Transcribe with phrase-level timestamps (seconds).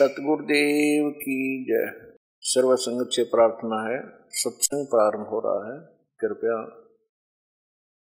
[0.00, 5.86] सतगुरुदेव की जय। सर्व संगत से प्रार्थना है। सत्संग प्रारंभ हो रहा है।
[6.20, 6.86] कृपया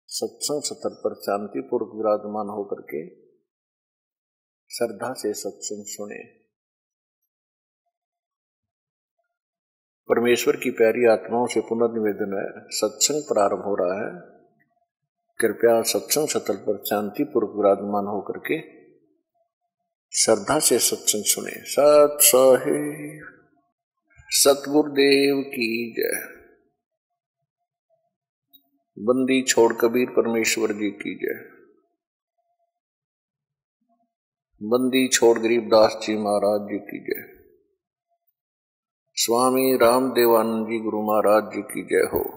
[0.06, 3.14] सत्संग सतर पर शांति पूर्वक विराजमान होकर के
[4.74, 6.24] श्रद्धा से सत्संग सुने।
[10.08, 14.22] परमेश्वर की प्यारी आत्माओं से पुनर्निवेदन है। सत्संग प्रारंभ हो रहा है।
[15.40, 18.75] कृपया सत्संग सतल पर शांति पूर्वक विराजमान होकर के
[20.12, 23.32] श्रद्धा से सत्संग सुने। सत साहिब
[24.28, 26.36] सतगुरुदेव की जय।
[28.98, 31.56] बंदी छोड़ कबीर परमेश्वर जी की जय।
[34.62, 37.36] बंदी छोड़ गरीबदास जी महाराज जी की जय।
[39.14, 42.35] स्वामी रामदेवानंद जी गुरु महाराज जी की जय हो।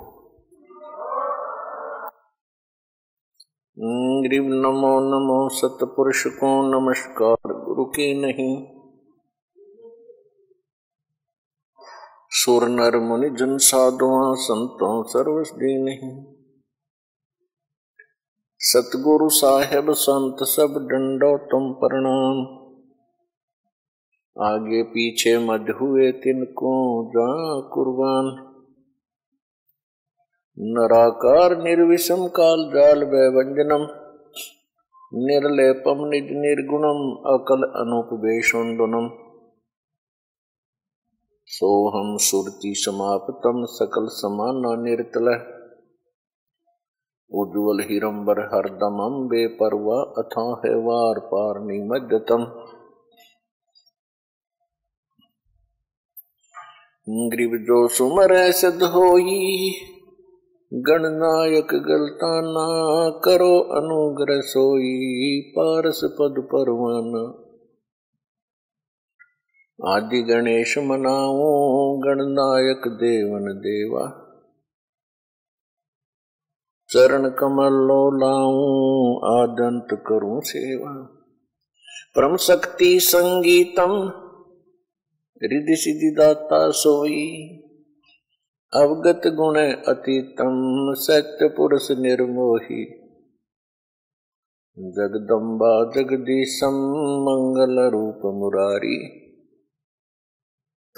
[3.81, 8.67] ग्रीव नमो नमो सतपुरुष को नमस्कार। गुरु की नहीं।
[12.29, 16.25] सुर नर मुनि जन साधुआ, संतों सर्वस्वी नहीं।
[18.59, 22.59] सतगुरु साहेब, संत सब डंडो तुम प्रणाम।
[24.45, 28.48] आगे पीछे मध हुए तिनको जा कुर्बान।
[30.61, 33.87] नराकार निर्विषम काल जाल व्यंजनम
[35.13, 39.09] निर्लेपम निज निर्गुणम, अकल अनुपवेशुंडुनम।
[41.45, 45.27] सोहम सुरति समाप्तम, सकल समान निर्तल।
[47.31, 52.43] उज्ज्वल हिरंबर हरदमम बेपरवा अथा है वार पार निमज्जतम।
[57.09, 59.71] ग्रीव जो सुमर सद होई।
[60.73, 67.49] गणनायक गलताना करो अनुग्रह सोई पारस पद परवाना।
[69.95, 74.25] आदि गणेश मनाओ, गणनायक देवन देवा।
[76.89, 81.23] चरण कमल लो लाऊं, आदंत करूँ सेवा।
[82.15, 84.11] परम शक्ति संगीतम,
[85.43, 87.47] रिधि सिद्धि दाता सोई।
[88.73, 92.85] अवगत गुण अतीतम सत्य पुरुष निर्मोही।
[94.79, 96.73] जगदम्बा जगदीशम
[97.21, 99.07] मंगल रूप मुरारी।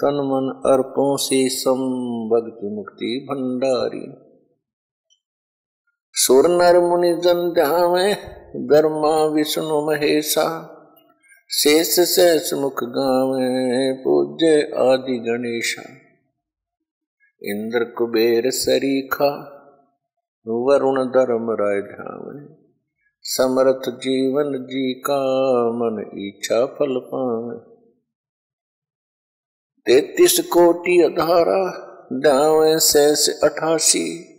[0.00, 1.78] तन मन अर्पों से सम
[2.28, 4.12] भक्ति मुक्ति भंडारी।
[6.12, 8.14] सुर नर मुनि जन ध्यावे
[8.56, 10.78] धर्मा विष्णु महेशा।
[11.50, 16.01] शेष शेष मुख गावे, पूज्य आदि गणेशा।
[17.44, 19.58] इंद्र कुबेर सरीखा,
[20.48, 22.56] वरुण धर्म राय ध्यान
[23.22, 25.22] समर्थ जीवन जी का
[25.70, 27.72] मन इच्छा फल पावे।
[29.86, 34.32] तैतीस कोटि अधारा, दावे शेष अठासी।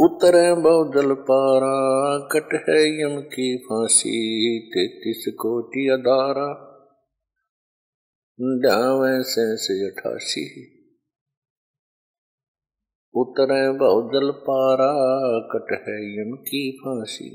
[0.00, 6.68] उतरे बहुदल पारा, कट है यम की फांसी। तैतीस कोटि अधारा,
[8.40, 10.71] दावे शेष अठासी।
[13.14, 14.92] उतरे बहुदल पारा
[15.52, 17.30] कट है यम की फांसी।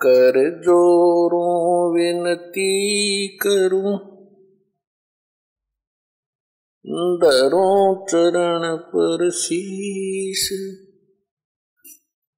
[0.00, 3.98] कर जोरों विनती करूँ,
[7.20, 10.50] दरों चरण पर शीश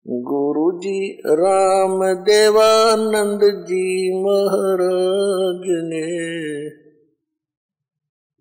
[0.07, 3.87] गुरु जी राम देवानंद जी
[4.23, 6.09] महाराज ने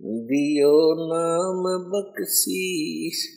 [0.08, 3.28] दियो नाम बख्शीश।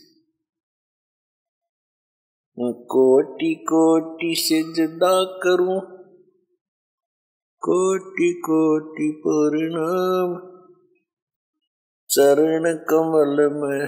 [2.60, 5.80] कोटि कोटि सिजदा करूँ।
[7.58, 10.50] कोटि कोटि प्रणाम।
[12.10, 13.86] चरण कमल में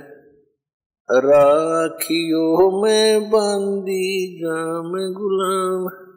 [1.11, 6.12] राखियो में बांदी जाम गुलाम।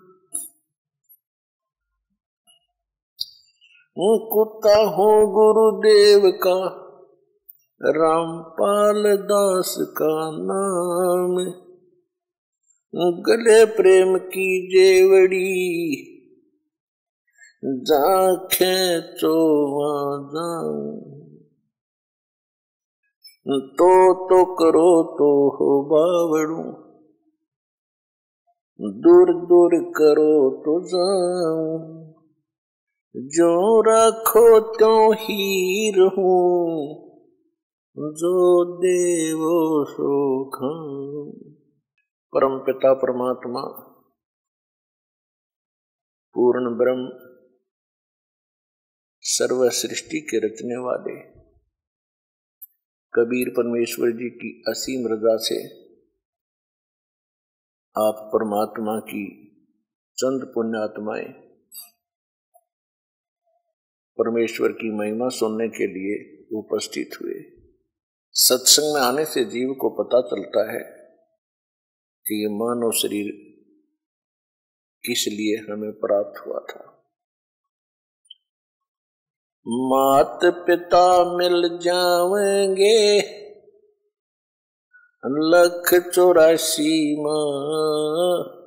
[3.97, 6.57] कुत्ता हूँ गुरुदेव का,
[7.81, 11.35] रामपाल दास का नाम।
[13.21, 15.45] गले प्रेम की जेवड़ी,
[17.63, 20.11] जाखे चोवा
[23.47, 23.89] तो
[24.25, 26.63] तो करो तो हो बावड़ू,
[28.79, 32.04] दूर दूर करो तो जाऊँ।
[33.17, 36.95] जो रखो त्यों ही रहूँ,
[37.97, 41.31] जो देवो सो खाऊं
[42.33, 43.61] परम पिता परमात्मा,
[46.33, 47.09] पूर्ण ब्रह्म
[49.21, 51.21] सर्व सृष्टि के रचने वाले।
[53.13, 55.85] कबीर परमेश्वर जी की असीम रजा से
[57.97, 59.47] आप परमात्मा की
[60.17, 61.44] चंद पुण्यात्माएँ
[64.17, 67.33] परमेश्वर की महिमा सुनने के लिए उपस्थित हुए।
[68.31, 70.83] सत्संग में आने से जीव को पता चलता है
[72.27, 73.31] कि ये मानव शरीर
[75.05, 76.91] किस लिए हमें प्राप्त हुआ था।
[79.67, 83.19] मात पिता मिल जावेंगे
[85.27, 88.64] लख चौरासी माँ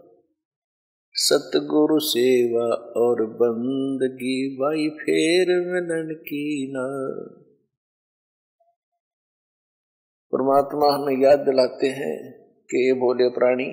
[1.21, 2.67] सतगुरु सेवा
[3.01, 6.85] और बंदगी भाई फेर मिलन की ना।
[10.33, 12.17] परमात्मा हमें याद दिलाते हैं
[12.71, 13.67] कि ये बोले प्राणी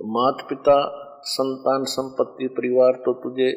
[0.00, 0.76] मात पिता
[1.22, 3.50] संतान संपत्ति परिवार तो तुझे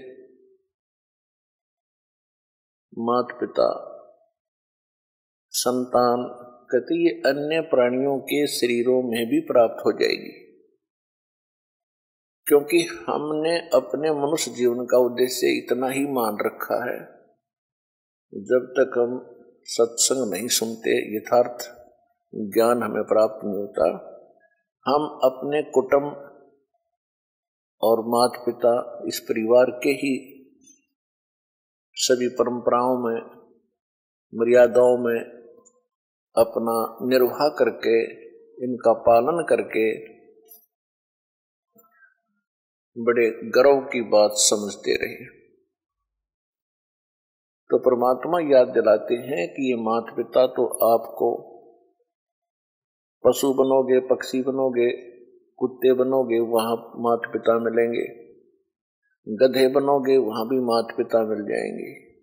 [3.00, 3.68] मात पिता
[5.50, 6.26] संतान
[6.74, 10.44] कहते ये अन्य प्राणियों के शरीरों में भी प्राप्त हो जाएगी।
[12.46, 17.00] क्योंकि हमने अपने मनुष्य जीवन का उद्देश्य इतना ही मान रखा है।
[18.34, 21.58] जब तक हम सत्संग नहीं सुनते, यथार्थ
[22.36, 23.92] ज्ञान हमें प्राप्त नहीं होता,
[24.88, 26.14] हम अपने कुटुंब
[27.82, 30.40] और माता पिता इस परिवार के ही
[31.94, 33.22] सभी परंपराओं में,
[34.36, 35.43] मर्यादाओं में
[36.38, 38.04] अपना निर्वाह करके,
[38.66, 40.14] इनका पालन करके
[42.98, 45.44] बड़े गर्व की बात समझते रहे।
[47.70, 51.54] तो परमात्मा याद दिलाते हैं कि ये माता पिता तो आपको
[53.28, 54.92] पशु बनोगे, पक्षी बनोगे,
[55.58, 58.34] कुत्ते बनोगे, वहाँ माता पिता मिलेंगे।
[59.36, 62.14] गधे बनोगे, वहाँ भी माता पिता मिल जाएँगे।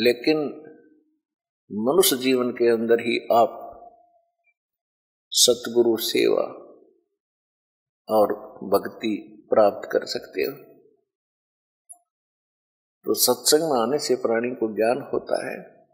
[0.00, 0.64] लेकिन
[1.72, 3.60] मनुष्य जीवन के अंदर ही आप
[5.30, 6.42] सतगुरु सेवा
[8.08, 8.32] और
[8.68, 10.74] भक्ति प्राप्त कर सकते हो।
[13.04, 15.86] तो सत्संग में आने से प्राणी को ज्ञान होता है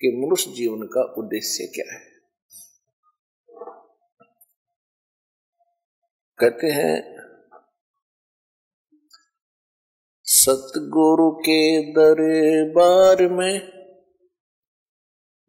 [0.00, 2.14] कि मनुष्य जीवन का उद्देश्य क्या है।
[6.38, 7.14] कहते हैं,
[10.22, 13.73] सतगुरु के दरबार में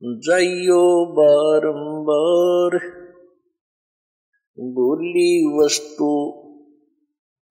[0.03, 2.79] जाइयो बारंबार।
[4.59, 6.07] बोली वस्तु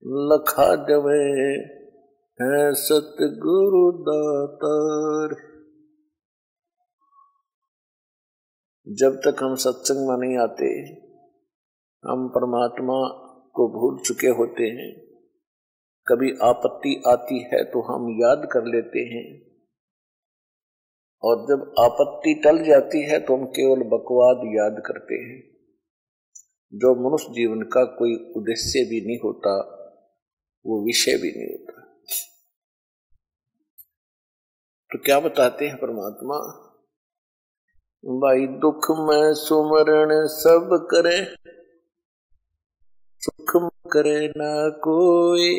[0.07, 1.25] लखा जवे
[2.43, 5.37] है सतगुरु दातार।
[8.89, 10.67] जब तक हम सत्संग में नहीं आते,
[12.11, 13.09] हम परमात्मा
[13.55, 15.19] को भूल चुके होते हैं।
[16.07, 19.53] कभी आपत्ति आती है तो हम याद कर लेते हैं।
[21.25, 25.43] और जब आपत्ति टल जाती है तो हम केवल बकवाद याद करते हैं।
[26.73, 29.54] जो मनुष्य जीवन का कोई उद्देश्य भी नहीं होता,
[30.66, 31.81] वो विषय भी नहीं होता।
[34.90, 36.37] तो क्या बताते हैं परमात्मा?
[38.04, 41.25] भाई दुख में सुमरण सब करे,
[43.23, 45.54] सुख करे ना कोई,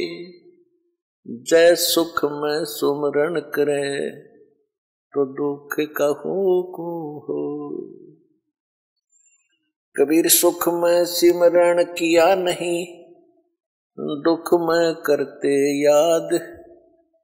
[1.27, 4.35] जय सुख में सुमरण करे।
[5.15, 7.72] तो दुख कहूँ को हो?
[10.00, 12.88] कबीर सुख में सिमरण किया नहीं,
[14.00, 16.29] दुख में करते याद,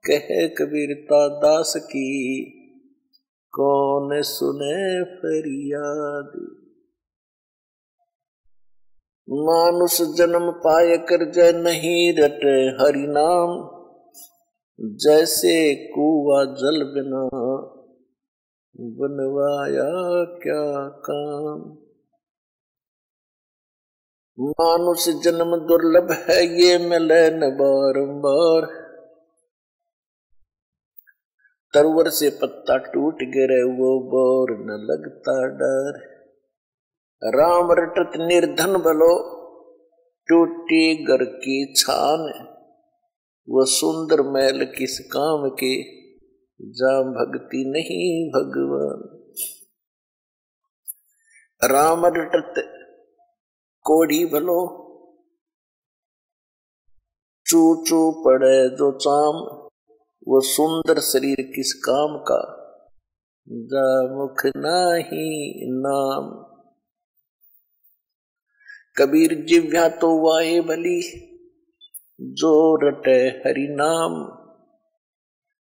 [0.07, 2.41] कहे कबीरता दास की,
[3.51, 6.55] कौन सुने फरियाद?
[9.29, 12.39] मानुष जन्म पाए कर जय नहीं रट
[12.81, 13.77] हरि नाम,
[14.81, 17.40] जैसे कुआ जल बिना
[18.81, 21.77] बनवाया क्या काम?
[24.49, 28.81] मानुष जन्म दुर्लभ है, ये मिले न बारंबार।
[31.73, 36.11] तरवर से पत्ता टूट गिरे, वो बोर न लगता डर।
[37.23, 39.41] राम रटत निर्धन बलो,
[40.27, 42.47] टूटी घर की छान।
[43.49, 46.00] वो सुंदर मैल किस काम के?
[46.61, 49.21] जा भक्ति नहीं भगवान।
[51.71, 52.53] राम रटत
[53.81, 54.77] कोड़ी भलो।
[57.47, 59.35] चू चू पड़े जो चाम,
[60.27, 62.57] वो सुंदर शरीर किस काम का?
[63.49, 66.51] जा मुख नाही नाम।
[68.97, 71.01] कबीर जिव्या तो वाए बली,
[72.21, 74.40] जो रटे हरि नाम।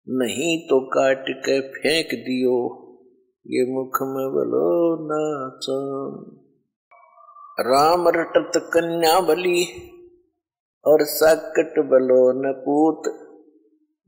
[0.07, 2.57] नहीं तो काट के फेंक दियो।
[3.45, 4.69] ये मुख में बलो
[5.03, 6.37] नाचम
[7.59, 9.63] राम रटत कन्या बली
[10.85, 13.01] और सकट बलो, न पूत।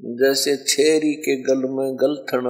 [0.01, 2.45] जैसे छेरी के गल में गलथण,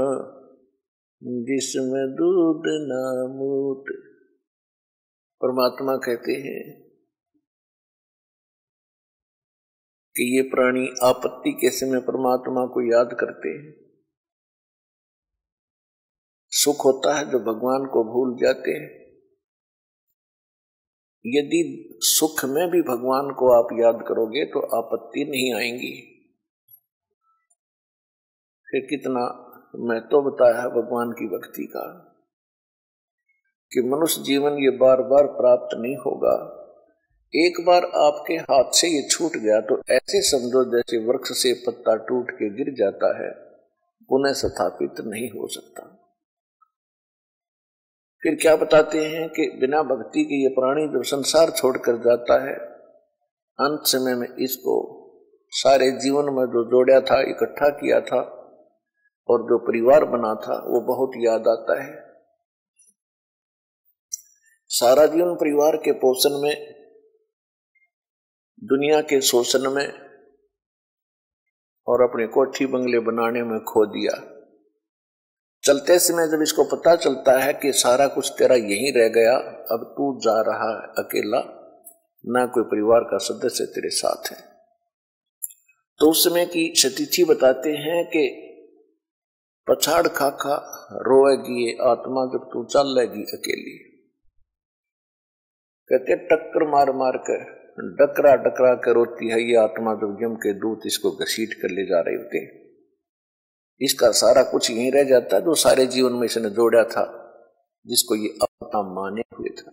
[1.45, 3.85] जिसमें दूध नामूत
[5.41, 6.88] परमात्मा कहते हैं
[10.19, 13.73] कि ये प्राणी आपत्ति के समय परमात्मा को याद करते हैं।
[16.47, 18.99] सुख होता है जो भगवान को भूल जाते हैं।
[21.25, 26.01] यदि सुख में भी भगवान को आप याद करोगे तो आपत्ति नहीं आएँगी।
[28.67, 29.45] फिर कितना
[29.75, 32.05] मैं तो बताया है भगवान की भक्ति का
[33.71, 36.58] कि मनुष्य जीवन ये बार बार प्राप्त नहीं होगा।
[37.33, 41.95] एक बार आपके हाथ से ये छूट गया तो ऐसे समझो जैसे वृक्ष से पत्ता
[42.05, 43.29] टूट के गिर जाता है,
[44.09, 45.83] पुनः स्थापित नहीं हो सकता।
[48.23, 52.55] फिर क्या बताते हैं कि बिना भक्ति के ये प्राणी जो संसार छोड़कर जाता है,
[53.59, 54.75] अंत समय में इसको
[55.51, 58.19] सारे जीवन में जो जोड़ा था, इकट्ठा किया था
[59.29, 61.95] और जो परिवार बना था, वो बहुत याद आता है।
[64.71, 66.78] सारा जीवन परिवार के पोषण में
[68.63, 69.87] दुनिया के शोषण में
[71.87, 74.35] और अपने कोठी बंगले बनाने में खो दिया।
[75.63, 79.35] चलते समय जब इसको पता चलता है कि सारा कुछ तेरा यहीं रह गया,
[79.71, 81.39] अब तू जा रहा है अकेला,
[82.25, 84.37] ना कोई परिवार का सदस्य तेरे साथ है।
[85.99, 88.45] तो उस समय की सतीथि बताते हैं कि
[89.69, 90.55] पछाड़ खा खा
[90.91, 93.77] रोएगी ये आत्मा जब तू चल लेगी अकेली।
[95.89, 100.53] कहते टक्कर मार मार कर। डकरा डकरा कर रोती है, ये आत्मा जब यम के
[100.53, 102.47] दूत इसको घसीट कर ले जा रहे होते
[103.81, 107.03] इसका सारा कुछ यहीं रह जाता है, जो सारे जीवन में इसने जोड़ा था,
[107.85, 109.71] जिसको ये अपना माने हुए था।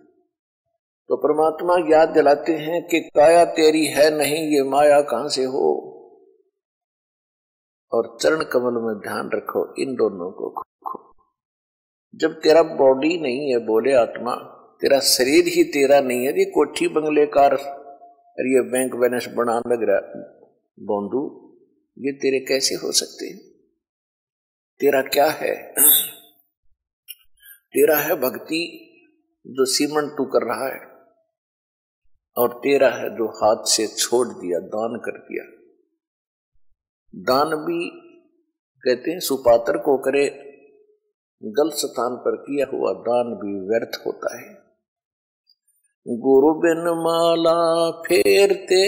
[1.10, 5.92] तो परमात्मा याद दिलाते हैं कि काया तेरी है नहीं, ये माया कहाँ से हो?
[7.92, 11.14] और चरण कमल में ध्यान रखो, इन दोनों को खो
[12.14, 14.34] जब तेरा बॉडी नहीं है, बोले आत्मा,
[14.80, 17.56] तेरा शरीर ही तेरा नहीं है, ये कोठी बंगले कार
[18.38, 19.98] और ये बैंक बैलेंस बना लग रहा
[20.80, 21.42] बोंदू
[21.98, 23.38] ये तेरे कैसे हो सकते हैं?
[24.80, 25.74] तेरा क्या है?
[27.72, 28.82] तेरा है भक्ति
[29.46, 30.96] जो सीमन तू कर रहा है,
[32.36, 35.44] और तेरा है जो हाथ से छोड़ दिया, दान कर दिया।
[37.14, 37.90] दान भी,
[38.80, 40.26] कहते हैं, सुपात्र को करे
[41.42, 44.55] गलत स्थान पर किया हुआ दान भी व्यर्थ होता है।
[46.06, 47.52] गुरु बिन माला
[48.02, 48.82] फेरते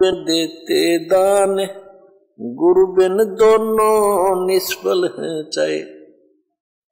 [0.00, 1.54] देते दान
[2.58, 5.80] गुरु बिन दोनों निष्फल है चाहे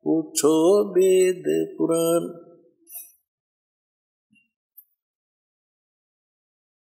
[0.07, 0.55] पूछो
[0.93, 1.45] वेद
[1.77, 2.27] पुराण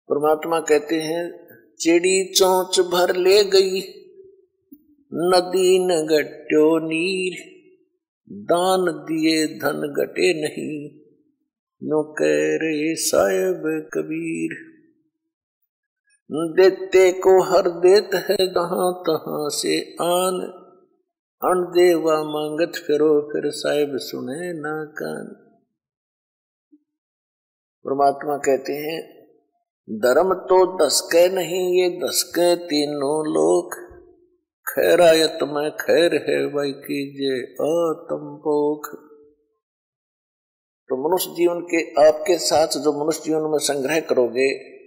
[0.08, 1.24] परमात्मा कहते हैं
[1.80, 3.80] चिड़ी चौंच भर ले गई
[5.12, 7.38] नदी न गट्यो नीर
[8.46, 10.99] दान दिए धन घटे नहीं
[11.82, 14.70] नो कह रे साहेब कबीर।
[16.32, 20.66] देते को हर देत है जहाँ तहां से आन।
[21.42, 25.26] अण देवा मांगत फिरो फिर साहेब सुने ना कान।
[27.84, 29.26] परमात्मा कहते हैं,
[29.90, 33.74] धर्म तो दसके नहीं, ये दसके तीनों लोक।
[34.68, 39.09] खैरायत में खैर है भाई कीजिए आतम पोख।
[40.90, 44.80] तो मनुष्य जीवन के आपके साथ जो मनुष्य जीवन में संग्रह करोगे,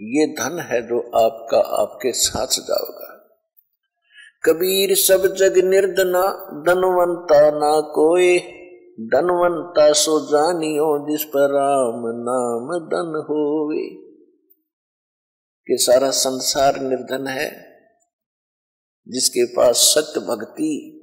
[0.00, 3.16] ये धन है जो आपका आपके साथ जाओगा।
[4.44, 6.22] कबीर सब जग निर्धना,
[6.66, 8.38] धनवंता ना कोई
[9.00, 14.10] धनवंता सो जानियो जिस पर राम नाम धन होवे।
[15.66, 17.50] कि सारा संसार निर्धन है,
[19.08, 20.96] जिसके पास सत्य भक्ति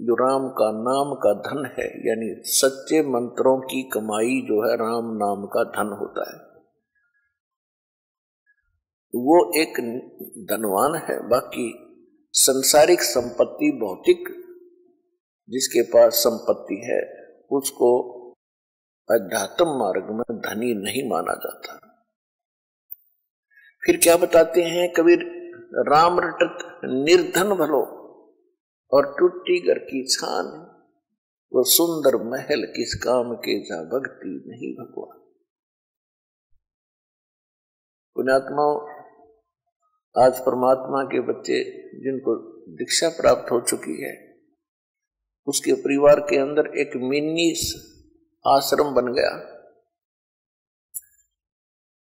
[0.00, 5.16] जो राम का नाम का धन है, यानी सच्चे मंत्रों की कमाई जो है राम
[5.16, 6.50] नाम का धन होता है।
[9.14, 9.72] वो एक
[10.50, 11.86] धनवान है, बाकी
[12.32, 14.28] संसारिक संपत्ति भौतिक
[15.50, 18.20] जिसके पास संपत्ति है, उसको
[19.10, 21.74] अध्यात्म मार्ग में धनी नहीं माना जाता।
[23.86, 25.18] फिर क्या बताते हैं, कबीर?
[25.74, 27.99] राम रटत निर्धन भलो।
[28.92, 30.46] और टूटी घर की छान
[31.52, 35.18] वो सुंदर महल किस काम के जा भक्ति नहीं भगवान।
[38.16, 38.78] पुण्यात्माओं,
[40.14, 41.62] आज परमात्मा के बच्चे
[42.00, 42.34] जिनको
[42.74, 44.12] दीक्षा प्राप्त हो चुकी है,
[45.46, 47.50] उसके परिवार के अंदर एक मिनी
[48.44, 49.32] आश्रम बन गया।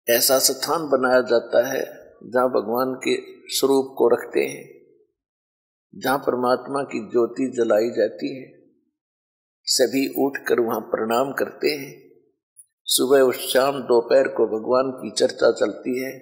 [0.06, 1.82] ऐसा स्थान बनाया जाता है
[2.24, 3.16] जहाँ भगवान के
[3.48, 4.77] स्वरूप को रखते हैं।
[5.94, 8.46] जहाँ परमात्मा की ज्योति जलाई जाती है,
[9.66, 11.92] सभी उठकर वहाँ प्रणाम करते हैं।
[12.86, 16.12] सुबह और शाम दोपहर को भगवान की चर्चा चलती है,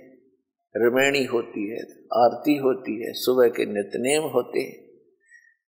[0.74, 1.82] रमैणी होती है,
[2.14, 4.84] आरती होती है, सुबह के नितनेम होते हैं।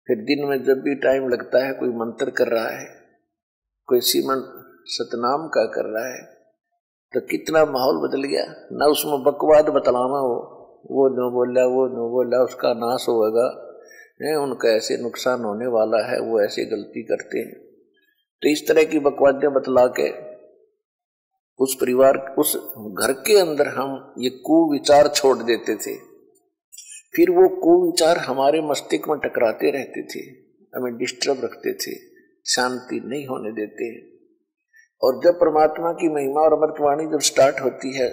[0.08, 2.86] फिर दिन में जब भी टाइम लगता है, कोई मंत्र कर रहा है,
[3.88, 4.44] कोई सीमन
[4.86, 6.22] सतनाम का कर रहा है
[7.14, 10.38] तो कितना माहौल बदल गया। ना उसमें बकवाद बतलावा हो,
[10.92, 13.62] वो नो बोला, वो नो बोला, उसका नाश होगा।
[14.24, 17.54] नहीं उनका ऐसे नुकसान होने वाला है, वो ऐसे गलती करते हैं।
[18.42, 20.10] तो इस तरह की बकवादियाँ बतला के
[21.60, 25.96] उस परिवार, उस घर के अंदर हम ये कुविचार छोड़ देते थे।
[27.16, 30.20] फिर वो कुविचार हमारे मस्तिष्क में टकराते रहते थे,
[30.76, 31.96] हमें डिस्टर्ब रखते थे,
[32.46, 34.14] शांति नहीं होने देते।
[35.02, 38.10] और जब परमात्मा की महिमा और अमृतवाणी जब स्टार्ट होती है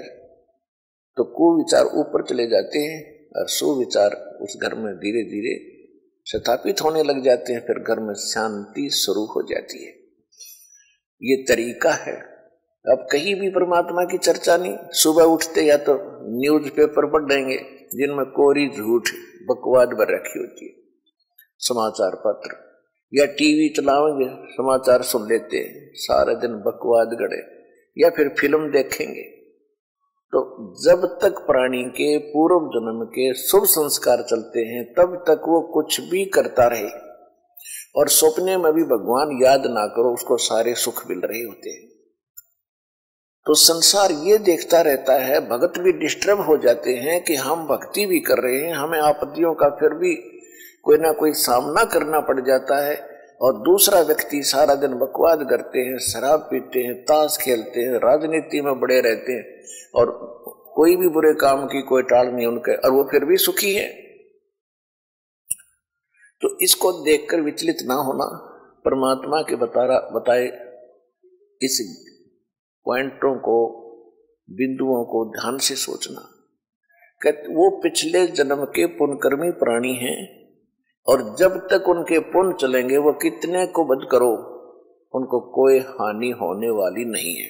[1.17, 5.70] तो कुविचार ऊपर चले जाते हैं और सुविचार उस घर में धीरे धीरे
[6.33, 9.93] स्थापित होने लग जाते हैं, फिर घर में शांति शुरू हो जाती है।
[11.23, 12.21] ये तरीका है।
[12.87, 15.95] अब कहीं भी परमात्मा की चर्चा नहीं। सुबह उठते या तो
[16.41, 17.57] न्यूज़ पेपर पढ़ देंगे
[17.95, 19.03] जिनमें कोरी झूठ,
[19.51, 20.73] बकवाद भर रखी होती है।
[21.59, 22.57] समाचार पत्र
[23.15, 27.61] या टीवी चलावेंगे समाचार सुन लेते हैं, सारे दिन बकवाद गड़े।
[27.99, 29.40] या फिर फ़िल्म देखेंगे।
[30.33, 35.61] तो जब तक प्राणी के पूर्व जन्म के शुभ संस्कार चलते हैं, तब तक वो
[35.61, 36.89] कुछ भी करता रहे।
[37.97, 41.89] और सपने में भी भगवान याद ना करो, उसको सारे सुख मिल रहे होते हैं।
[43.47, 48.07] तो संसार ये देखता रहता है, भगत भी डिस्टर्ब हो जाते हैं कि हम भक्ति
[48.07, 50.15] भी कर रहे हैं, हमें आपत्तियों का फिर भी
[50.83, 53.10] कोई ना कोई सामना करना पड़ जाता है।
[53.41, 58.61] और दूसरा व्यक्ति सारा दिन बकवाद करते हैं, शराब पीते हैं, ताश खेलते हैं, राजनीति
[58.61, 59.63] में बड़े रहते हैं
[59.95, 60.31] और
[60.75, 63.89] कोई भी बुरे काम की कोई टाल नहीं उनके, और वो फिर भी सुखी है।
[66.41, 68.47] तो इसको देखकर विचलित ना होना
[68.85, 70.47] परमात्मा के बता बताए
[71.63, 71.81] इस
[72.85, 73.77] पॉइंटों को,
[74.51, 76.21] बिंदुओं को ध्यान से सोचना।
[77.23, 80.40] कहते, वो पिछले जन्म के पुनकर्मी प्राणी हैं
[81.07, 84.31] और जब तक उनके पुण्य चलेंगे वो कितने को बद करो
[85.15, 87.49] उनको कोई हानि होने वाली नहीं है।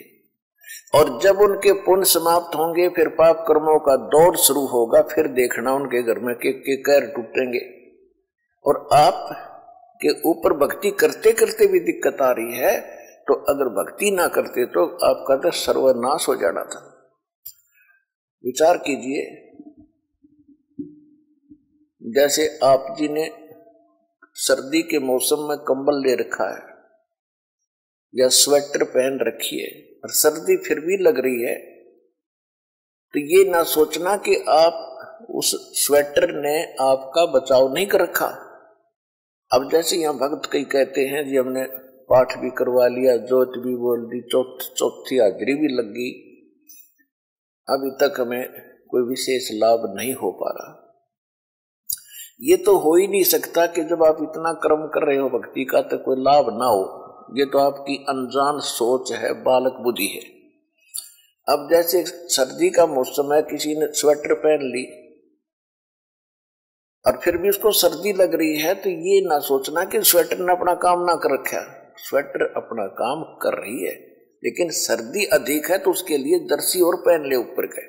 [0.94, 5.74] और जब उनके पुण्य समाप्त होंगे फिर पाप कर्मों का दौर शुरू होगा फिर देखना
[5.74, 7.60] उनके घर में के, के कैर टूटेंगे।
[8.64, 9.28] और आप
[10.02, 12.78] के ऊपर भक्ति करते करते भी दिक्कत आ रही है
[13.26, 16.80] तो अगर भक्ति ना करते तो आपका तो सर्वनाश हो जाना था।
[18.44, 19.22] विचार कीजिए।
[22.02, 23.28] जैसे आप जी ने
[24.40, 26.78] सर्दी के मौसम में कंबल ले रखा है
[28.14, 31.54] या स्वेटर पहन रखी है और सर्दी फिर भी लग रही है
[33.14, 34.86] तो ये ना सोचना कि आप
[35.30, 35.50] उस
[35.86, 38.26] स्वेटर ने आपका बचाव नहीं कर रखा।
[39.52, 41.64] अब जैसे यहाँ भक्त कई कहते हैं, जी हमने
[42.10, 45.88] पाठ भी करवा लिया जोत भी बोल दी, चौथ, चौथी हाजरी भी लग
[47.68, 48.48] अभी तक हमें
[48.90, 50.89] कोई विशेष लाभ नहीं हो पा रहा।
[52.40, 55.64] ये तो हो ही नहीं सकता कि जब आप इतना कर्म कर रहे हो भक्ति
[55.64, 56.84] का तो कोई लाभ ना हो।
[57.38, 60.22] ये तो आपकी अनजान सोच है, बालक बुद्धि है।
[61.46, 64.84] अब जैसे सर्दी का मौसम है, किसी ने स्वेटर पहन ली
[67.04, 70.52] और फिर भी उसको सर्दी लग रही है तो ये ना सोचना कि स्वेटर ने
[70.52, 71.60] अपना काम ना कर रखा
[71.98, 73.92] स्वेटर अपना काम कर रही है,
[74.42, 77.84] लेकिन सर्दी अधिक है तो उसके लिए जर्सी और पहन ले ऊपर के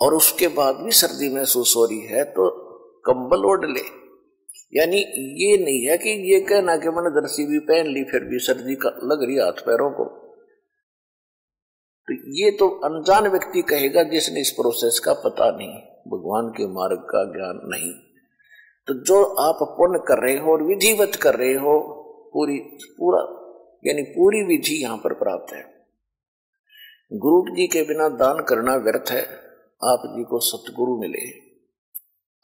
[0.00, 2.50] और उसके बाद भी सर्दी महसूस हो रही है तो
[3.04, 3.84] कंबल ओढ़ ले।
[4.78, 4.96] यानी
[5.44, 8.74] ये नहीं है कि ये कहना कि मैंने जर्सी भी पहन ली, फिर भी सर्दी
[8.74, 10.04] का लग रही हाथ पैरों को।
[12.08, 15.74] तो ये तो अनजान व्यक्ति कहेगा जिसने इस प्रोसेस का पता नहीं,
[16.08, 17.92] भगवान के मार्ग का ज्ञान नहीं।
[18.86, 21.80] तो जो आप पुण्य कर रहे हो और विधिवत कर रहे हो,
[22.32, 22.58] पूरी,
[22.98, 23.20] पूरा,
[23.86, 25.62] यानी पूरी विधि यहाँ पर प्राप्त है।
[27.12, 29.22] गुरु जी के बिना दान करना व्यर्थ है,
[29.84, 31.51] आप जी को सतगुरु मिले।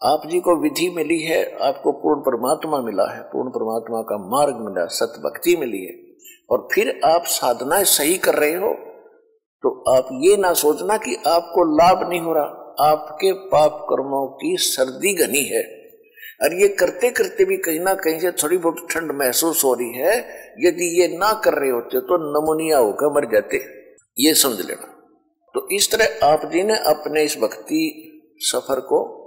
[0.03, 4.61] आप जी को विधि मिली है, आपको पूर्ण परमात्मा मिला है। पूर्ण परमात्मा का मार्ग
[4.67, 5.95] मिला सत भक्ति मिली है।
[6.51, 8.75] और फिर आप साधनाएँ सही कर रहे हो
[9.65, 14.57] तो आप ये ना सोचना कि आपको लाभ नहीं हो रहा। आपके पाप कर्मों की
[14.57, 15.63] सर्दी घनी है।
[16.43, 19.93] और ये करते करते भी कहीं ना कहीं से थोड़ी बहुत ठंड महसूस हो रही
[19.93, 20.17] है।
[20.61, 23.65] यदि ये ना कर रहे होते तो नमोनिया होकर मर जाते।
[24.19, 24.95] ये समझ लेना।
[25.55, 27.83] तो इस तरह आप जी ने अपने इस भक्ति
[28.41, 29.18] सफ़र को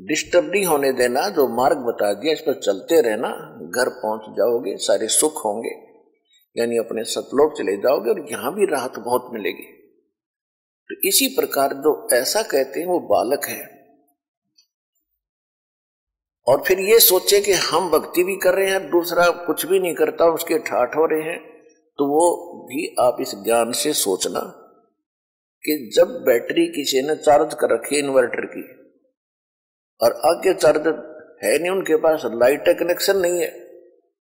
[0.00, 3.28] डिस्टर्ब नहीं होने देना, जो मार्ग बता दिया, इस पर चलते रहना,
[3.76, 5.70] घर पहुँच जाओगे, सारे सुख होंगे।
[6.56, 9.72] यानी अपने सतलोक चले जाओगे और यहाँ भी राहत बहुत मिलेगी।
[10.90, 13.78] तो इसी प्रकार जो ऐसा कहते हैं, वो बालक है।
[16.46, 19.94] और फिर ये सोचे कि हम भक्ति भी कर रहे हैं, दूसरा कुछ भी नहीं
[19.94, 21.58] करता, उसके ठाठ हो रहे हैं
[21.98, 22.26] तो वो
[22.66, 24.40] भी आप इस ज्ञान से सोचना
[25.64, 28.77] कि जब बैटरी किसी ने चार्ज कर रखी इन्वर्टर की
[30.02, 33.68] और आगे चार्जर है नहीं उनके पास, लाइट कनेक्शन नहीं है।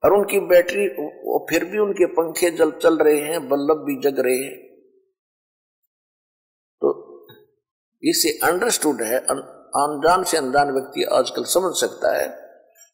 [0.03, 4.19] और उनकी बैटरी, वो फिर भी उनके पंखे जल, चल रहे हैं बल्लभ भी जग
[4.19, 4.67] रहे हैं।
[6.81, 7.03] तो
[8.03, 12.27] इसे अंडरस्टूड है अनजान से अनजान व्यक्ति आजकल समझ सकता है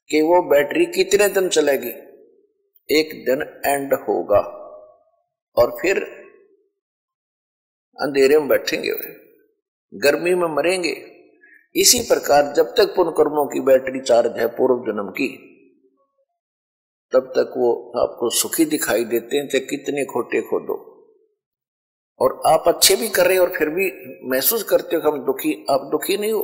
[0.10, 2.10] कि वो बैटरी कितने दिन चलेगी।
[3.00, 4.60] एक दिन एंड होगा।
[5.58, 6.04] और फिर
[8.02, 9.16] अंधेरे में बैठेंगे वे।
[9.94, 11.19] गर्मी में मरेंगे।
[11.76, 15.28] इसी प्रकार जब तक पुण्य कर्मों की बैटरी चार्ज है पूर्व जन्म की,
[17.14, 20.86] तब तक वो आपको सुखी दिखाई देते हैं, चाहे कितने खोटे खोदो
[22.20, 23.92] और आप अच्छे भी कर रहे हो और फिर भी
[24.30, 26.42] महसूस करते हो कि हम दुखी, आप दुखी नहीं हो।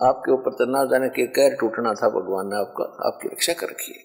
[0.00, 3.68] आपके ऊपर तो ना जाने के कैर टूटना था भगवान ने आपका, आपकी रक्षा कर
[3.68, 4.04] रखी है।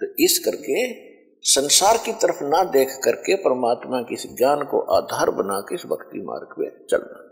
[0.00, 1.10] तो इस करके
[1.42, 5.82] संसार की तरफ़ ना देख करके परमात्मा के इस ज्ञान को आधार बना के इस
[5.86, 7.29] भक्ति मार्ग में चलना।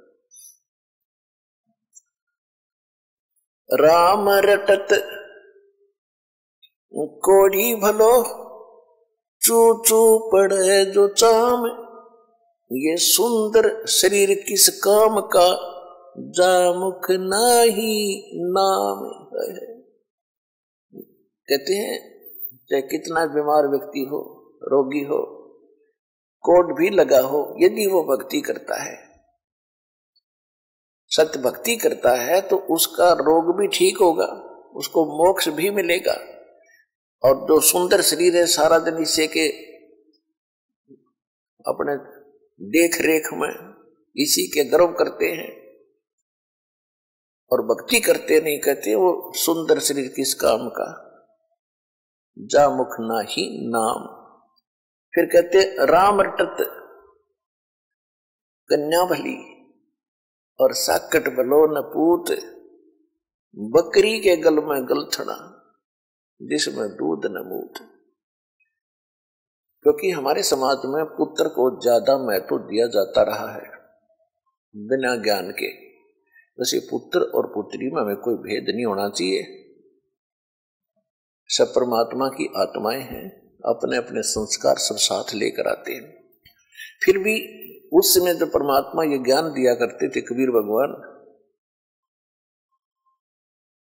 [3.72, 4.88] राम रटत
[6.96, 8.22] कोड़ी भलो
[9.42, 11.66] चू चू पड़े जो चाम।
[12.72, 15.74] ये सुंदर शरीर किस काम का
[16.18, 19.04] जा मुख नाही नाम
[19.34, 19.82] है।
[21.48, 22.20] कहते हैं,
[22.70, 25.24] चाहे कितना बीमार व्यक्ति हो, रोगी हो,
[26.40, 29.07] कोट भी लगा हो, यदि वो भक्ति करता है।
[31.10, 34.26] सत्य भक्ति करता है तो उसका रोग भी ठीक होगा,
[34.74, 36.12] उसको मोक्ष भी मिलेगा।
[37.22, 39.48] और जो सुंदर शरीर है, सारा दिन इसे के
[41.66, 41.96] अपने
[42.60, 43.74] देख रेख में
[44.16, 45.50] इसी के गर्व करते हैं।
[47.52, 50.88] और भक्ति करते नहीं, कहते वो सुंदर शरीर किस काम का?
[52.38, 54.06] जा मुख ना ही नाम।
[55.12, 56.56] फिर कहते राम रटत
[58.70, 59.57] कन्या भली
[60.60, 62.30] और साकट बलो न पूत।
[63.56, 65.36] बकरी के गल में गलथड़ा
[66.40, 67.78] जिसमें दूध न मूत।
[69.82, 73.70] क्योंकि हमारे समाज में पुत्र को ज़्यादा महत्व दिया जाता रहा है,
[74.74, 75.68] बिना ज्ञान के।
[76.58, 79.42] वैसे पुत्र और पुत्री में हमें कोई भेद नहीं होना चाहिए।
[81.50, 83.26] सब परमात्मा की आत्माएँ हैं
[83.64, 86.34] अपने अपने संस्कार सब साथ लेकर आते हैं।
[87.04, 87.36] फिर भी
[87.92, 91.14] उस समय जो परमात्मा ये ज्ञान दिया करते थे कबीर भगवान।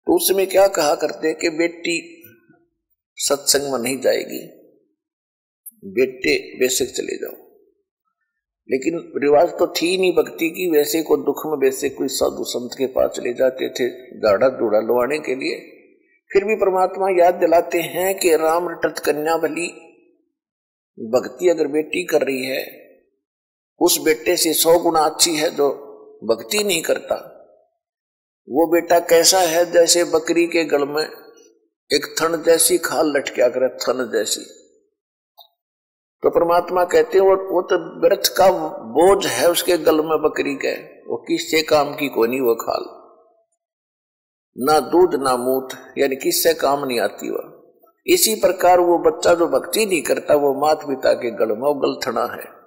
[0.07, 2.23] तो उस समय क्या कहा करते कि बेटी
[3.17, 4.61] सत्संग में नहीं जाएगी।
[5.85, 7.51] बेटे बेसिक चले जाओ।
[8.71, 12.71] लेकिन रिवाज तो थी नहीं भक्ति की, वैसे को दुख में वैसे कोई साधु संत
[12.79, 15.81] के पास चले जाते थे दाढ़ा दूढ़ा लुवाने के लिए।
[16.33, 19.69] फिर भी परमात्मा याद दिलाते हैं कि राम रटत कन्या भली
[21.01, 22.90] भक्ति अगर बेटी कर रही है
[23.81, 25.69] उस बेटे से सौ गुना अच्छी है जो
[26.25, 27.15] भक्ति नहीं करता।
[28.49, 31.05] वो बेटा कैसा है जैसे बकरी के गल में
[31.93, 34.43] एक थन जैसी खाल लटकिया करे थन जैसी।
[36.23, 40.55] तो परमात्मा कहते हैं, वो वो तो व्यर्थ का बोझ है उसके गल में बकरी
[40.55, 42.85] के। वो किससे काम की कोनी वो खाल।
[44.57, 47.57] ना दूध, ना मूत, यानी किससे काम नहीं आती वह
[48.07, 51.75] इसी प्रकार वो बच्चा जो भक्ति नहीं करता, वो मात पिता के गल में वो
[51.75, 52.60] गलथना है।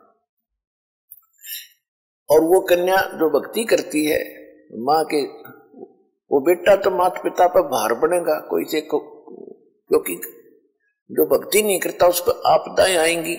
[2.29, 4.19] और वो कन्या जो भक्ति करती है,
[4.79, 5.21] माँ के,
[6.31, 8.99] वो बेटा तो माता पिता पर भार बनेगा, कोई से को,
[9.89, 10.15] क्योंकि
[11.11, 13.37] जो भक्ति नहीं करता उस पर आपदाएँ आएँगी।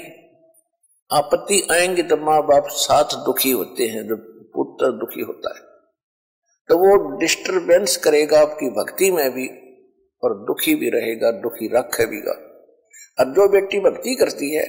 [1.13, 5.63] आपत्ति आएँगी तो माँ बाप साथ दुखी होते हैं जब पुत्र दुखी होता है।
[6.69, 9.49] तो वो डिस्टरबेंस करेगा आपकी भक्ति में भी,
[10.25, 12.33] और दुखी भी रहेगा, दुखी रखेगा
[13.19, 14.65] और जो बेटी भक्ति करती है,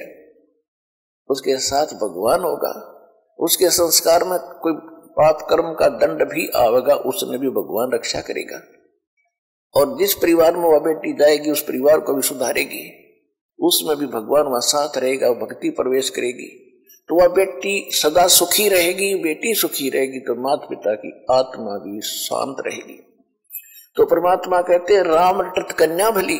[1.29, 2.94] उसके साथ भगवान होगा।
[3.39, 8.61] उसके संस्कार में कोई पाप कर्म का दंड भी आवेगा उसने भी भगवान रक्षा करेगा।
[9.75, 13.01] और जिस परिवार में वह बेटी जाएगी, उस परिवार को भी सुधारेगी।
[13.59, 16.61] उसमें भी भगवान वहाँ साथ रहेगा भक्ति प्रवेश करेगी।
[17.07, 22.01] तो वह बेटी सदा सुखी रहेगी, बेटी सुखी रहेगी तो माता पिता की आत्मा भी
[22.01, 23.27] शांत रहेगी।
[23.95, 26.39] तो परमात्मा कहते हैं, राम टट कन्या भली।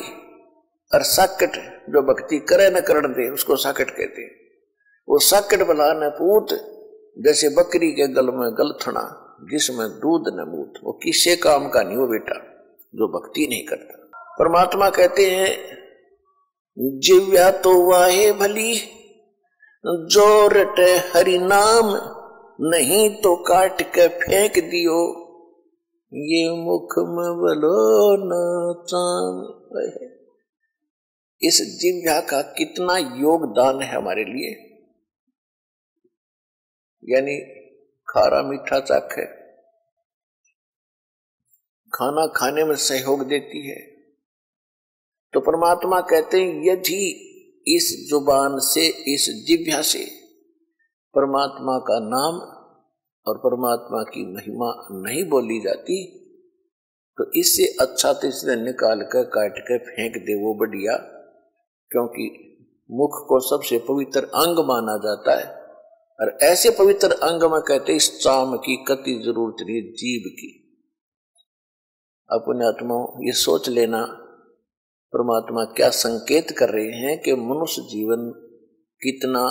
[0.94, 1.50] और साकट
[1.90, 4.30] जो भक्ति करे न करण दे, उसको साकट कहते हैं।
[5.08, 6.75] वो साकट न पूत
[7.16, 9.04] जैसे बकरी के गल में गलथना
[9.50, 12.36] जिसमें दूध न मूत, वो किसे काम का नहीं हो बेटा
[12.94, 13.94] जो भक्ति नहीं करता।
[14.38, 15.50] परमात्मा कहते हैं,
[17.00, 18.74] जिव्या तो वाहे भली
[19.84, 21.90] जो रटे हरि नाम,
[22.66, 25.00] नहीं तो काट के फेंक दियो,
[26.12, 27.80] ये मुख में बलो
[28.24, 29.42] नाम
[31.42, 34.54] इस जिव्या का कितना योगदान है हमारे लिए।
[37.06, 37.36] यानी
[38.08, 39.24] खारा मीठा चाक है।
[41.92, 43.78] खाना खाने में सहयोग देती है।
[45.34, 46.98] तो परमात्मा कहते हैं, यदि
[47.66, 50.04] इस ज़ुबान से, इस जिभ्या से
[51.14, 52.40] परमात्मा का नाम
[53.26, 54.70] और परमात्मा की महिमा
[55.02, 55.98] नहीं बोली जाती
[57.18, 60.96] तो इससे अच्छा तो इसने निकाल कर, काट कर फेंक दे वो बढ़िया,
[61.90, 62.24] क्योंकि
[62.90, 65.55] मुख को सबसे पवित्र अंग माना जाता है।
[66.20, 70.52] और ऐसे पवित्र अंग में कहते इस चाम की कति ज़रूरत नहीं जीव की।
[72.30, 74.02] अपने आत्मा ये सोच लेना,
[75.12, 78.30] परमात्मा क्या संकेत कर रहे हैं कि मनुष्य जीवन
[79.02, 79.42] कितना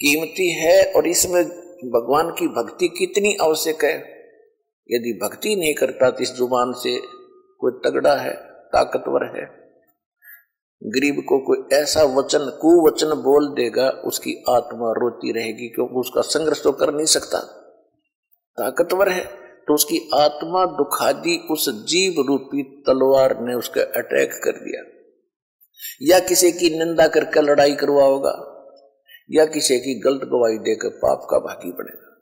[0.00, 1.44] कीमती है और इसमें
[1.92, 3.94] भगवान की भक्ति कितनी आवश्यक है।
[4.88, 6.96] यदि भक्ति नहीं करता तो इस ज़ुबान से
[7.60, 8.34] कोई तगड़ा है,
[8.72, 9.59] ताकतवर है
[10.82, 16.62] गरीब को कोई ऐसा वचन, कुवचन बोल देगा, उसकी आत्मा रोती रहेगी, क्योंकि उसका संघर्ष
[16.62, 17.38] तो कर नहीं सकता।
[18.58, 19.24] ताकतवर है
[19.68, 24.82] तो उसकी आत्मा दुखादी उस जीव रूपी तलवार ने उसका अटैक कर दिया।
[26.02, 28.34] या किसी की निंदा करके लड़ाई करवाओगा,
[29.30, 32.16] या किसी की गलत गवाही देकर पाप का भागी बनेगा।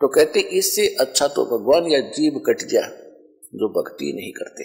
[0.00, 4.64] तो कहते, इससे अच्छा तो भगवान या जीव कट जा, जो भक्ति नहीं करते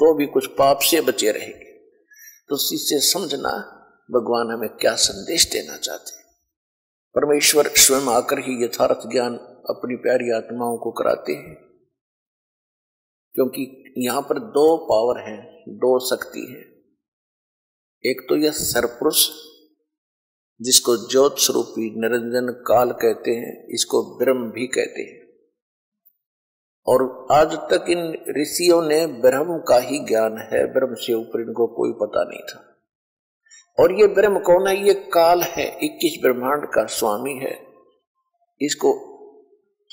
[0.00, 1.71] तो भी कुछ पाप से बचे रहेंगे।
[2.48, 3.78] तो इससे समझना
[4.10, 6.22] भगवान हमें क्या संदेश देना चाहते हैं।
[7.14, 9.34] परमेश्वर स्वयं आकर ही यथार्थ ज्ञान
[9.70, 11.54] अपनी प्यारी आत्माओं को कराते हैं।
[13.34, 16.72] क्योंकि यहाँ पर दो पावर हैं, दो शक्ति है।
[18.10, 19.28] एक तो यह सरपुरुष
[20.62, 25.21] जिसको ज्योत स्वरूपी निरंजन काल कहते हैं, इसको ब्रह्म भी कहते हैं।
[26.86, 31.66] और आज तक इन ऋषियों ने ब्रह्म का ही ज्ञान है। ब्रह्म से ऊपर इनको
[31.66, 32.76] कोई पता नहीं था।
[33.82, 34.86] और ये ब्रह्म कौन है?
[34.86, 37.66] ये काल है। इक्कीस ब्रह्मांड का स्वामी है।
[38.62, 39.12] इसको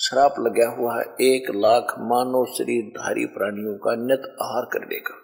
[0.02, 5.16] श्राप लगा हुआ है। एक लाख मानव शरीरधारी प्राणियों का नित आहार कर देगा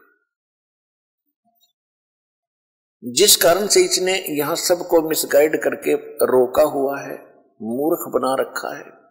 [3.03, 5.93] जिस कारण से इसने यहाँ सबको मिसगाइड करके
[6.25, 7.13] रोका हुआ है,
[7.61, 9.04] मूर्ख बना रखा है।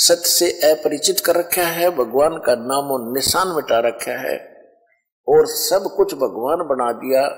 [0.00, 4.56] सत्य से अपरिचित कर रखा है, भगवान का नामो निशान मिटा रखा है
[5.28, 7.28] और सब कुछ भगवान बना दिया।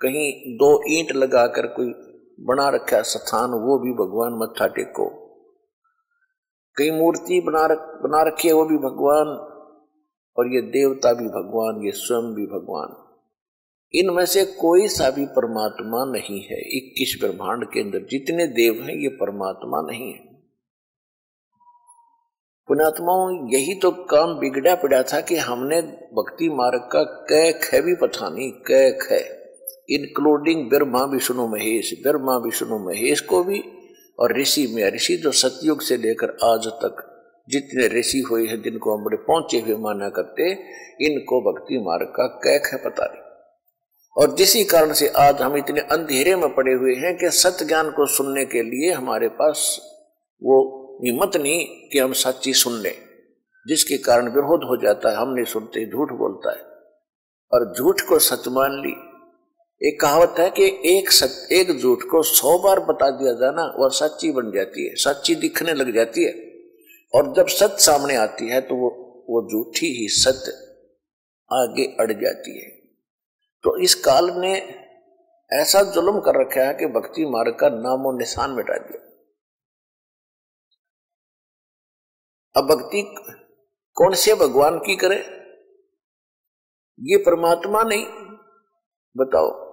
[0.00, 1.86] कहीं दो ईंट लगाकर कोई
[2.40, 5.26] बना रखा स्थान, वो भी भगवान मत्था टेको।
[6.76, 9.26] कई मूर्ति बना रख, बना रखी है, वो भी भगवान,
[10.36, 12.96] और ये देवता भी भगवान, ये स्वयं भी भगवान।
[13.94, 18.96] इनमें से कोई सा भी परमात्मा नहीं है। इक्कीस ब्रह्मांड के अंदर जितने देव हैं,
[18.96, 20.35] ये परमात्मा नहीं है।
[22.68, 25.80] पुणात्माओं यही तो काम बिगड़ा पड़ा था कि हमने
[26.14, 29.12] भक्ति मार्ग का कै ख भी पता नहीं कै ख
[29.90, 33.64] इंक्लूडिंग ब्रह्मा विष्णु महेश, ब्रह्मा विष्णु महेश को भी,
[34.18, 38.96] और ऋषि में, ऋषि जो सतयुग से लेकर आज तक जितने ऋषि हुए हैं, जिनको
[38.96, 40.50] हम बड़े पहुँचे हुए माना करते,
[41.06, 43.22] इनको भक्ति मार्ग का कैक है पता नहीं।
[44.16, 47.90] और जिसी कारण से आज हम इतने अंधेरे में पड़े हुए हैं कि सत्य ज्ञान
[47.90, 49.80] को सुनने के लिए हमारे पास
[50.42, 52.94] वो हिम्मत नहीं कि हम सच्ची सुन लें,
[53.66, 56.62] जिसके कारण विरोध हो जाता है हम नहीं सुनते झूठ बोलता है।
[57.52, 58.92] और झूठ को सच मान ली।
[59.88, 63.74] एक कहावत है कि एक सच, एक झूठ को सौ बार बता दिया जाए ना
[63.78, 66.32] वह सच्ची बन जाती है, सच्ची दिखने लग जाती है।
[67.14, 68.88] और जब सत्य सामने आती है तो वो
[69.30, 70.52] वो झूठी ही सत्य
[71.50, 72.70] आगे अड़ जाती है।
[73.64, 74.52] तो इस काल ने
[75.52, 79.05] ऐसा जुल्म कर रखा है कि भक्ति मार्ग का नामो निशान मिटा दिया।
[82.56, 83.14] अब भक्ति
[83.94, 85.16] कौन से भगवान की करे?
[87.00, 88.06] ये परमात्मा नहीं।
[89.16, 89.66] बताओ।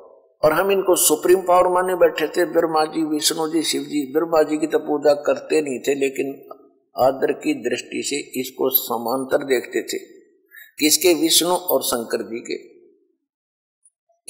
[0.45, 4.43] और हम इनको सुप्रीम पावर माने बैठे थे। ब्रह्मा जी, विष्णु जी, शिव जी, ब्रह्मा
[4.43, 6.49] जी की तो पूजा करते नहीं थे, लेकिन
[6.97, 9.97] आदर की दृष्टि से इसको समांतर देखते थे।
[10.79, 11.13] किसके?
[11.13, 12.83] विष्णु और शंकर जी के।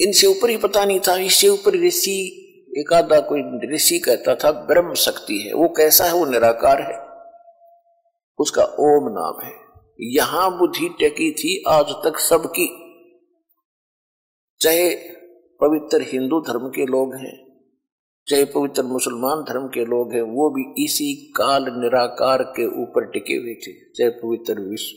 [0.04, 2.40] इनसे ऊपर ही पता नहीं था, इससे ऊपर ऋषि,
[2.78, 6.12] एकादा कोई ऋषि कहता था, ब्रह्म शक्ति है। वो कैसा है?
[6.12, 7.03] वो निराकार है।
[8.38, 9.52] उसका ओम नाम है।
[10.00, 12.66] यहाँ बुद्धि टेकी थी आज तक सबकी।
[14.60, 14.94] चाहे
[15.60, 17.36] पवित्र हिंदू धर्म के लोग हैं,
[18.26, 23.34] चाहे पवित्र मुसलमान धर्म के लोग हैं, वो भी इसी काल निराकार के ऊपर टिके
[23.34, 24.96] हुए थे। चाहे पवित्र विश्व,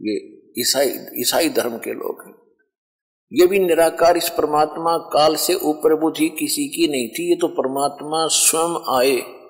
[0.00, 0.16] ये
[0.58, 2.34] ईसाई ईसाई धर्म के लोग हैं।
[3.32, 7.48] ये भी निराकार इस परमात्मा काल से ऊपर बुद्धि किसी की नहीं थी, ये तो
[7.48, 9.43] परमात्मा स्वयं आए।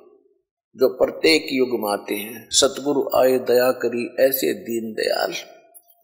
[0.76, 5.34] जो प्रत्येक युग में आते हैं। सतगुरु आए, दया करी, ऐसे दीन दयाल।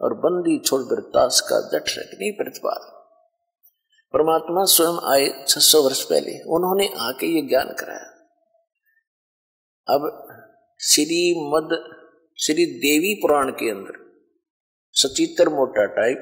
[0.02, 3.00] और बंदी छोड़ ताश का जट रख नहीं प्रतिपाल।
[4.12, 8.11] परमात्मा स्वयं आए 600 वर्ष पहले। उन्होंने आके ये ज्ञान कराया।
[9.88, 10.28] अब
[10.80, 11.96] श्री मद
[12.40, 14.22] श्री देवी पुराण के अंदर
[14.92, 16.18] सचित्र मोटा टाइप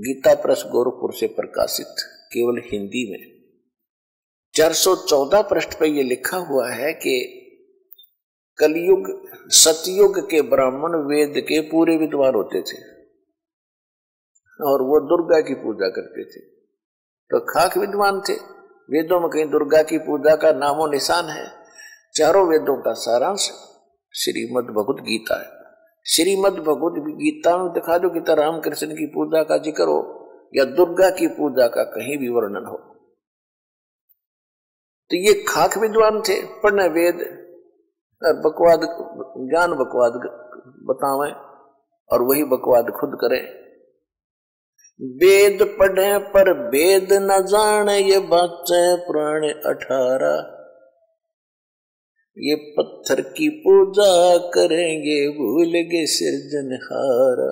[0.00, 1.94] गीता प्रेस गोरखपुर से प्रकाशित
[2.32, 3.35] केवल हिंदी में।
[4.56, 7.42] 414 पृष्ठ पर यह लिखा हुआ है कि
[8.58, 12.96] कलयुग, सतयुग के ब्राह्मण वेद के पूरे विद्वान होते थे।
[14.64, 16.40] और वो दुर्गा की पूजा करते थे।
[17.30, 18.32] तो खाक विद्वान थे।
[18.90, 21.46] वेदों में कहीं दुर्गा की पूजा का नामो निशान है।
[22.14, 23.50] चारों वेदों का सारांश
[24.14, 25.50] श्रीमद भगवत गीता है।
[26.06, 31.10] श्रीमद भगवत गीता में दिखा दो गीता रामकृष्ण की पूजा का ज़िक्र हो या दुर्गा
[31.10, 32.95] की पूजा का कहीं भी वर्णन हो।
[35.10, 37.18] तो ये खाक विद्वान थे, पढ़ने वेद
[38.22, 38.80] बकवाद,
[39.50, 40.14] ज्ञान बकवाद
[40.88, 41.30] बतावे
[42.10, 43.42] और वही बकवाद खुद करें।
[45.00, 50.36] वेद पढ़े पर वेद न जाने ये बच्चे पुराने अठारह।
[52.36, 54.12] ये पत्थर की पूजा
[54.50, 57.50] करेंगे, भूल गए सिरजनहारा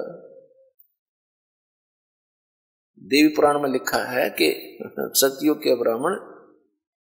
[3.03, 4.49] देवी पुराण में लिखा है कि
[5.17, 6.15] सतियों के ब्राह्मण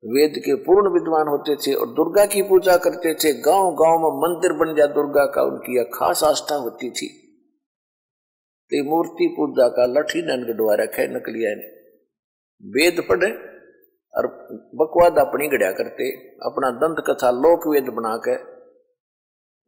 [0.06, 4.18] वेद के पूर्ण विद्वान होते थे और दुर्गा की पूजा करते थे। गाँव गाँव में
[4.22, 7.08] मंदिर बन जा दुर्गा का उनकी खास आस्था होती थी।
[8.72, 11.68] ते मूर्ति पूजा का लठी नन गडवा रखे नकलिया ने
[12.64, 13.32] वेद पढ़े
[14.14, 14.28] और
[14.76, 16.10] बकवाद अपनी गढ़िया करते।
[16.46, 18.36] अपना दंत कथा लोक वेद बना के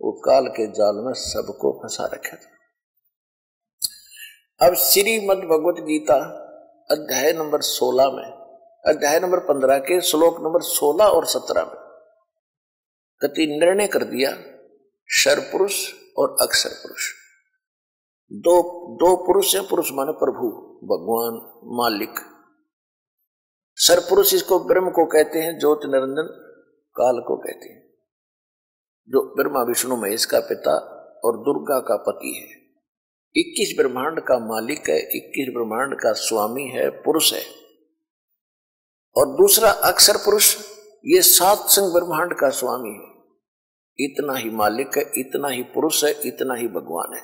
[0.02, 2.50] वो काल के जाल में सबको फंसा रखा था।
[4.67, 6.17] अब श्रीमद भगवत गीता
[6.91, 8.37] अध्याय नंबर 16 में
[8.85, 11.75] अध्याय नंबर 15 के श्लोक नंबर 16 और 17 में।
[13.21, 14.31] कति निर्णय कर दिया,
[15.09, 17.11] शर पुरुष और अक्षर पुरुष।
[18.31, 18.61] दो
[18.95, 20.47] दो पुरुष है पुरुष माने प्रभु,
[20.83, 22.19] भगवान, मालिक।
[23.75, 26.27] सर पुरुष इसको ब्रह्म को कहते हैं, ज्योत निरंजन
[26.95, 27.89] काल को कहते हैं।
[29.09, 30.75] जो ब्रह्मा विष्णु महेश का पिता
[31.25, 32.49] और दुर्गा का पति है।
[33.41, 37.66] इक्कीस ब्रह्मांड का मालिक है, इक्कीस ब्रह्मांड का स्वामी है, पुरुष है।
[39.17, 40.56] और दूसरा अक्षर पुरुष,
[41.06, 43.17] ये सात संग ब्रह्मांड का स्वामी है।
[43.99, 47.21] इतना ही मालिक है, इतना ही पुरुष है, इतना ही भगवान है।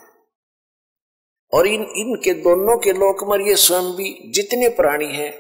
[1.54, 5.32] और इन, इनके दोनों के लोक में ये स्वयं भी जितने प्राणी हैं,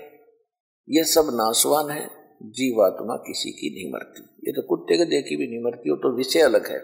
[0.89, 2.05] ये सब नासवान है,
[2.43, 6.17] जीवात्मा किसी की नहीं मरती। ये तो कुत्ते के देखी भी नहीं मरती हो तो
[6.17, 6.79] विषय अलग है।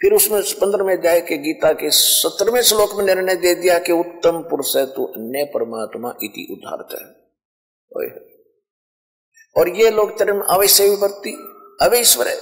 [0.00, 3.92] फिर उसमें पंद्रह में जाए के गीता के सत्रहवें श्लोक में निर्णय दे दिया कि
[3.92, 7.06] उत्तम पुरुष है तो अन्य परमात्मा इति उदारत है।
[9.58, 11.32] और ये लोग तरम अवश्य विवर्ती
[11.86, 12.36] अवैश्वर है।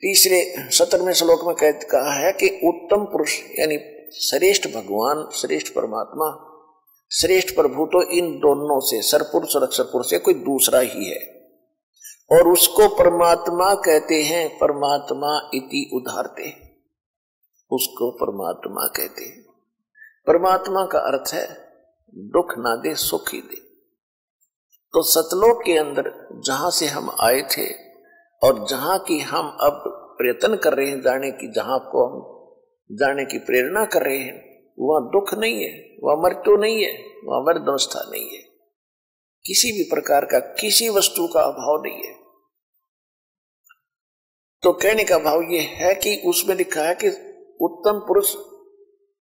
[0.00, 3.78] तीसरे सत्रहवें श्लोक में कहा है कि उत्तम पुरुष, यानी
[4.20, 6.48] श्रेष्ठ भगवान, श्रेष्ठ परमात्मा,
[7.12, 11.32] श्रेष्ठ प्रभु तो इन दोनों से सरपुरुष और अक्षर पुरुष से कोई दूसरा ही है।
[12.32, 16.72] और उसको परमात्मा कहते हैं, परमात्मा इति उधारते
[17.70, 19.42] उसको परमात्मा कहते हैं।
[20.26, 21.46] परमात्मा का अर्थ है,
[22.14, 23.61] दुख ना दे, सुख ही दे।
[24.94, 27.66] तो सतलोक के अंदर जहाँ से हम आए थे
[28.42, 29.82] और जहाँ की हम अब
[30.18, 34.34] प्रयत्न कर रहे हैं जाने की, जहाँ को हम जाने की प्रेरणा कर रहे हैं,
[34.78, 36.92] वहाँ दुख नहीं है, वहाँ मृत्यु नहीं है,
[37.24, 38.42] वहाँ वर्दवस्था नहीं है।
[39.44, 42.14] किसी भी प्रकार का, किसी वस्तु का अभाव नहीं है।
[44.62, 47.08] तो कहने का भाव यह है कि उसमें लिखा है कि
[47.60, 48.34] उत्तम पुरुष,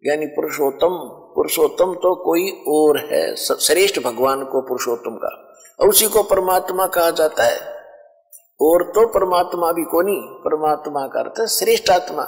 [0.03, 5.45] यानी पुरुषोत्तम पुरुषोत्तम तो कोई और है श्रेष्ठ भगवान को पुरुषोत्तम का
[5.80, 7.76] और उसी को परमात्मा कहा जाता है।
[8.61, 12.23] और तो परमात्मा भी को नहीं, परमात्मा का अर्थ है श्रेष्ठ आत्मा,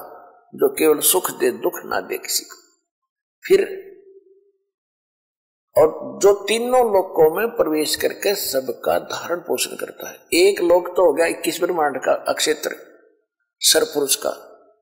[0.55, 2.55] जो केवल सुख दे, दुख ना दे किसी को।
[3.47, 3.87] फिर,
[5.77, 11.05] और जो तीनों लोकों में प्रवेश करके सबका धारण पोषण करता है। एक लोक तो
[11.05, 12.75] हो गया इक्कीस ब्रह्मांड का अक्षेत्र
[13.59, 14.29] सर पुरुष का।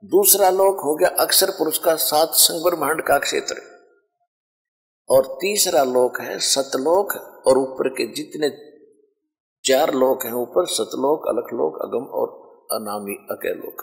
[0.06, 3.75] दूसरा लोक हो गया अक्षर पुरुष का, सात संग ब्रह्मांड का क्षेत्र
[5.10, 7.12] और तीसरा लोक है सतलोक,
[7.48, 8.50] और ऊपर के जितने
[9.66, 12.28] चार लोक हैं ऊपर, सतलोक, अलखलोक, अगम और
[12.72, 13.82] अनामी, अकेलोक।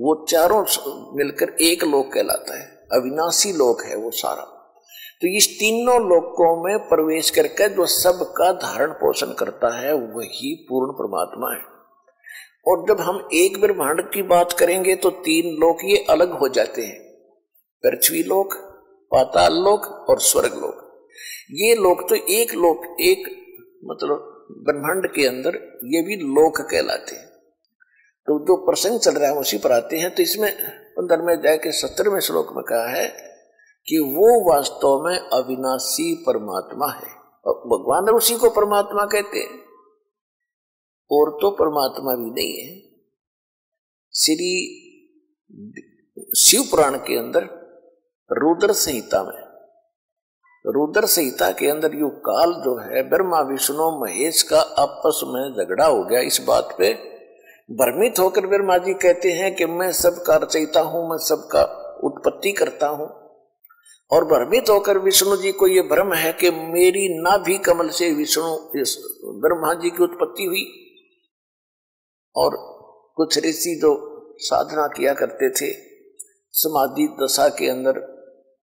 [0.00, 0.66] वो चारों
[1.16, 4.56] मिलकर एक लोक कहलाता है। अविनाशी लोक है वो सारा।
[5.20, 10.92] तो इस तीनों लोकों में प्रवेश करके जो सबका धारण पोषण करता है, वही पूर्ण
[10.92, 11.80] परमात्मा है।
[12.68, 16.82] और जब हम एक ब्रह्मांड की बात करेंगे तो तीन लोक ये अलग हो जाते
[16.82, 17.00] हैं।
[17.82, 18.69] पृथ्वी लोक
[19.12, 21.08] पाताल लोक और स्वर्ग लोक।
[21.50, 23.18] ये लोक तो एक लोक, एक
[23.84, 27.26] मतलब ब्रह्मांड के अंदर ये भी लोक कहलाते हैं।
[28.26, 31.72] तो जो प्रसंग चल रहा है उसी पर आते हैं। तो इसमें पंद्रहवें अध्याय के
[31.72, 33.08] सत्तरवें श्लोक में कहा है
[33.86, 37.14] कि वो वास्तव में अविनाशी परमात्मा है।
[37.46, 39.60] और भगवान उसी को परमात्मा कहते हैं।
[41.10, 42.80] और तो परमात्मा भी नहीं है।
[44.14, 44.76] श्री
[46.38, 47.59] शिव पुराण के अंदर
[48.32, 49.50] रुद्र संहिता में।
[50.66, 55.86] रुद्र संहिता के अंदर यु काल जो है, ब्रह्मा, विष्णु, महेश का आपस में झगड़ा
[55.86, 56.94] हो गया। इस बात पे
[57.70, 61.62] भ्रमित होकर ब्रह्मा जी कहते हैं कि मैं सबका रचयिता हूँ, मैं सबका
[62.04, 63.08] उत्पत्ति करता हूँ।
[64.10, 68.14] और भ्रमित होकर विष्णु जी को यह भ्रम है कि मेरी ना भी कमल से
[68.14, 68.56] विष्णु
[69.40, 70.64] ब्रह्मा जी की उत्पत्ति हुई।
[72.36, 72.56] और
[73.16, 73.92] कुछ ऋषि जो
[74.38, 75.74] साधना किया करते थे,
[76.52, 78.19] समाधि दशा के अंदर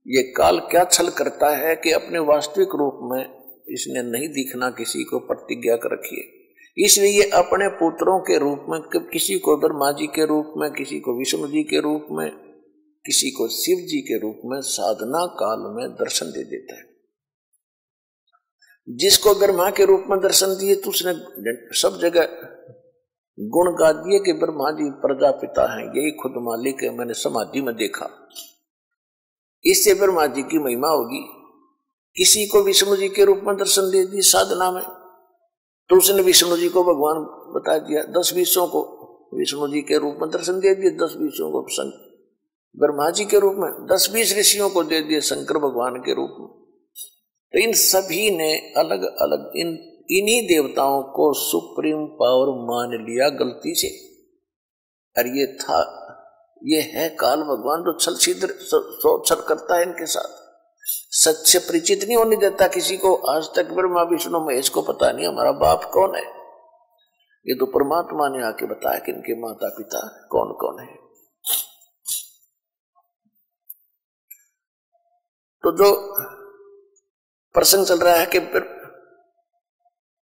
[0.06, 3.22] ये काल क्या छल करता है कि अपने वास्तविक रूप में
[3.68, 8.66] इसने नहीं दिखना किसी को, प्रतिज्ञा कर रखी है। इसलिए ये अपने पुत्रों के रूप
[8.68, 8.80] में
[9.12, 12.30] किसी को ब्रह्मा जी के रूप में, किसी को विष्णु जी के रूप में,
[13.04, 16.84] किसी को शिव जी के रूप में साधना काल में दर्शन दे देता है।
[18.88, 21.12] जिसको ब्रह्मा के रूप में दर्शन दिए तो उसने
[21.78, 22.28] सब जगह
[23.38, 27.74] गुण गा दिए कि ब्रह्मा जी प्रजापिता हैं, यही खुद मालिक है, मैंने समाधि में
[27.76, 28.06] देखा।
[29.70, 31.26] इससे ब्रह्मा जी की महिमा होगी।
[32.16, 34.82] किसी को विष्णु जी के रूप में दर्शन दे दी साधना में।
[35.88, 37.16] तो उसने विष्णु जी को भगवान
[37.54, 38.96] बता दिया, दस बीसों को
[39.34, 41.60] विष्णु जी के रूप में दर्शन दे दिए, दस बीसों को
[42.78, 46.36] ब्रह्मा जी के रूप में, दस बीस ऋषियों को दे दिए शंकर भगवान के रूप
[46.40, 46.48] में।
[47.52, 49.66] तो इन सभी ने अलग अलग इन,
[50.10, 54.06] इन्हीं देवताओं को सुप्रीम पावर मान लिया गलती से।
[55.20, 56.05] और ये था
[56.62, 58.48] ये है काल भगवान जो छल छिद्र
[59.26, 60.44] छल करता है इनके साथ।
[61.14, 65.10] सच से परिचित नहीं होने देता किसी को। आज तक ब्रह्मा, विष्णु, महेश को पता
[65.12, 66.22] नहीं हमारा बाप कौन है।
[67.46, 70.00] ये तो परमात्मा ने आके बताया कि इनके माता पिता
[70.30, 70.94] कौन कौन है।
[75.64, 75.92] तो जो
[77.54, 78.38] प्रसंग चल रहा है कि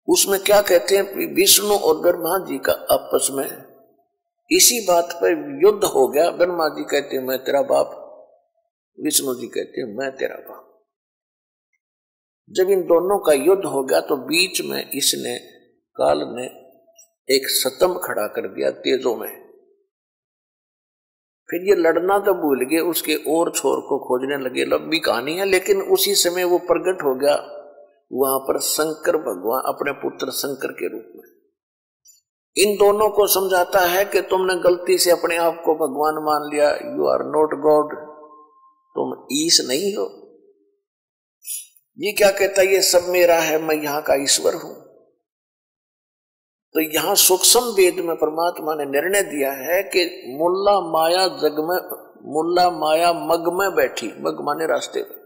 [0.08, 3.63] उसमें क्या कहते हैं, विष्णु और ब्रह्मा जी का आपस में
[4.50, 5.30] इसी बात पर
[5.62, 8.00] युद्ध हो गया। ब्रह्मा जी कहते, मैं तेरा बाप
[8.98, 10.60] विष्णु जी कहते, मैं तेरा बाप
[12.50, 15.36] जब इन दोनों का युद्ध हो गया तो बीच में इसने
[15.96, 16.44] काल ने
[17.28, 19.28] एक सतम खड़ा कर दिया तेजों में।
[21.48, 25.44] फिर ये लड़ना तो भूल गए, उसके और छोर को खोजने लगे। लंबी कहानी है,
[25.44, 27.34] लेकिन उसी समय वो प्रकट हो गया।
[28.12, 31.33] वहाँ पर शंकर भगवान, अपने पुत्र शंकर के रूप में।
[32.56, 36.70] इन दोनों को समझाता है कि तुमने गलती से अपने आप को भगवान मान लिया।
[36.70, 37.96] यू आर नॉट गॉड
[38.96, 40.20] तुम ईश नहीं हो।
[41.98, 42.66] ये क्या कहता है?
[42.66, 44.84] ये सब मेरा है, मैं यहाँ का ईश्वर हूँ।
[46.74, 51.76] तो यहाँ सूक्ष्म वेद में परमात्मा ने निर्णय दिया है कि मुल्ला माया जग में,
[52.32, 55.24] मुल्ला माया मग में बैठी। मग माने रास्ते में।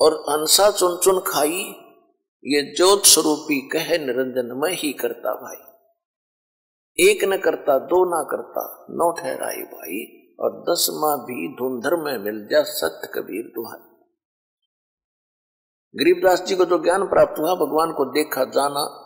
[0.00, 1.74] और अंसा चुन चुन खाई
[2.48, 5.56] ये ज्योत स्वरूपी कह निरंजन में ही करता भाई।
[7.04, 12.48] एक न करता, दो ना करता, नौ ठहराई भाई, और दसवा भी धुंधर में मिल
[12.50, 13.96] जा सत्य कबीर दुहाई।
[15.96, 19.02] गरीबदास जी को जो ज्ञान प्राप्त हुआ, भगवान को देखा, जाना।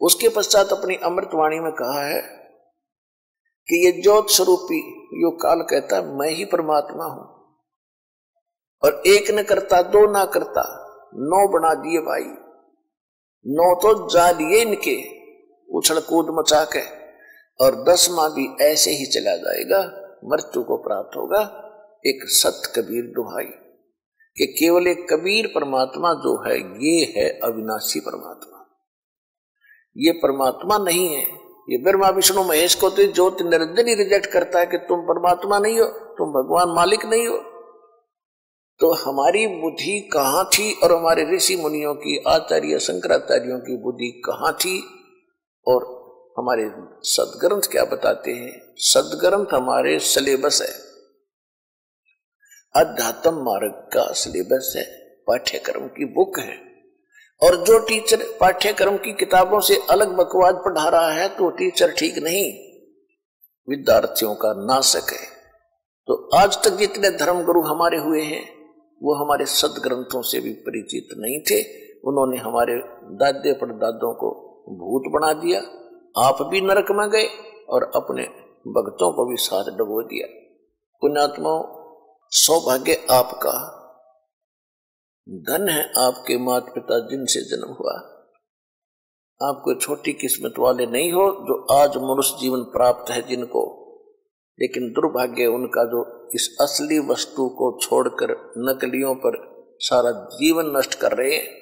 [0.00, 2.22] उसके पश्चात अपनी अमृतवाणी में कहा है
[3.68, 4.78] कि ये ज्योत स्वरूपी,
[5.24, 7.56] यो काल कहता मैं ही परमात्मा हूँ।
[8.82, 10.77] और एक न करता, दो ना करता
[11.14, 12.24] नौ बना दिए भाई।
[13.46, 15.02] नौ तो जा लिए इनके,
[15.74, 16.98] उछल कूद मचा के।
[17.64, 21.64] और दसवा भी ऐसे ही चला जाएगा, मृत्यु को प्राप्त होगा,
[22.06, 23.64] एक सत कबीर दुहाई।
[24.36, 28.78] कि केवल एक कबीर परमात्मा जो है, ये है अविनाशी परमात्मा।
[29.96, 31.22] ये परमात्मा नहीं है।
[31.70, 35.58] ये ब्रह्मा, विष्णु, महेश को तो ज्योति निरंजन ही रिजेक्ट करता है कि तुम परमात्मा
[35.58, 37.57] नहीं हो, तुम भगवान मालिक नहीं हो।
[38.80, 44.52] तो हमारी बुद्धि कहाँ थी और हमारे ऋषि मुनियों की, आचार्य, शंकराचार्यों की बुद्धि कहाँ
[44.52, 44.80] थी?
[45.66, 45.98] और
[46.38, 46.70] हमारे
[47.02, 48.74] सदग्रंथ क्या बताते हैं?
[48.76, 50.88] सदग्रंथ हमारे सिलेबस है।
[52.84, 54.84] अध्यात्म मार्ग का सिलेबस है,
[55.26, 56.56] पाठ्यक्रम की बुक है।
[57.42, 62.18] और जो टीचर पाठ्यक्रम की किताबों से अलग बकवाद पढ़ा रहा है तो टीचर ठीक
[62.18, 62.52] नहीं।
[63.68, 65.26] विद्यार्थियों का नाशक है।
[66.06, 68.57] तो आज तक जितने धर्म गुरु हमारे हुए हैं
[69.02, 74.30] वो हमारे सदग्रंथों से भी परिचित नहीं थे। उन्होंने हमारे दादे परदादों को
[74.68, 75.60] भूत बना दिया,
[76.26, 77.26] आप भी नरक में गए
[77.68, 78.22] और अपने
[78.70, 80.26] भक्तों को भी साथ डबो दिया।
[81.00, 81.62] पुण्यात्माओं,
[82.30, 83.74] सौभाग्य आपका।
[85.28, 88.14] धन है आपके माता पिता जिनसे जन्म हुआ।
[89.42, 93.87] आप कोई छोटी किस्मत वाले नहीं हो जो आज मनुष्य जीवन प्राप्त है जिनको
[94.60, 101.12] लेकिन दुर्भाग्य उनका जो इस असली वस्तु को छोड़कर नकलियों पर सारा जीवन नष्ट कर
[101.12, 101.58] रहे हैं,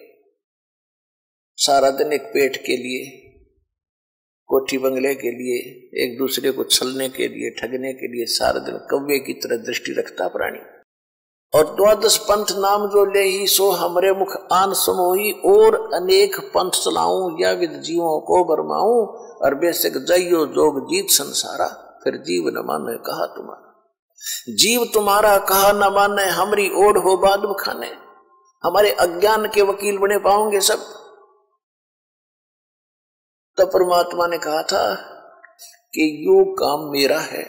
[1.57, 3.23] सारा दिन एक पेट के लिए,
[4.47, 8.77] कोठी बंगले के लिए, एक दूसरे को छलने के लिए, ठगने के लिए, सारा दिन
[8.91, 10.59] कव्य की तरह दृष्टि रखता प्राणी।
[11.55, 16.71] और द्वादश पंथ नाम जो ले ही, सो हमरे मुख आन समोही, और अनेक पंथ
[16.71, 22.63] चलाऊं, या विद जीवों को बरमाऊं, और बेसिक जयो जोग जीत संसारा। फिर जीव न
[22.67, 23.63] माने कहा तुम्हारा।
[24.55, 27.87] जीव तुम्हारा कहा न माने, हमारी ओढ़ हो बाद खाने
[28.65, 30.79] हमारे अज्ञान के वकील बने पाओगे सब।
[33.59, 34.95] तब परमात्मा ने कहा था
[35.95, 37.43] कि यो काम मेरा है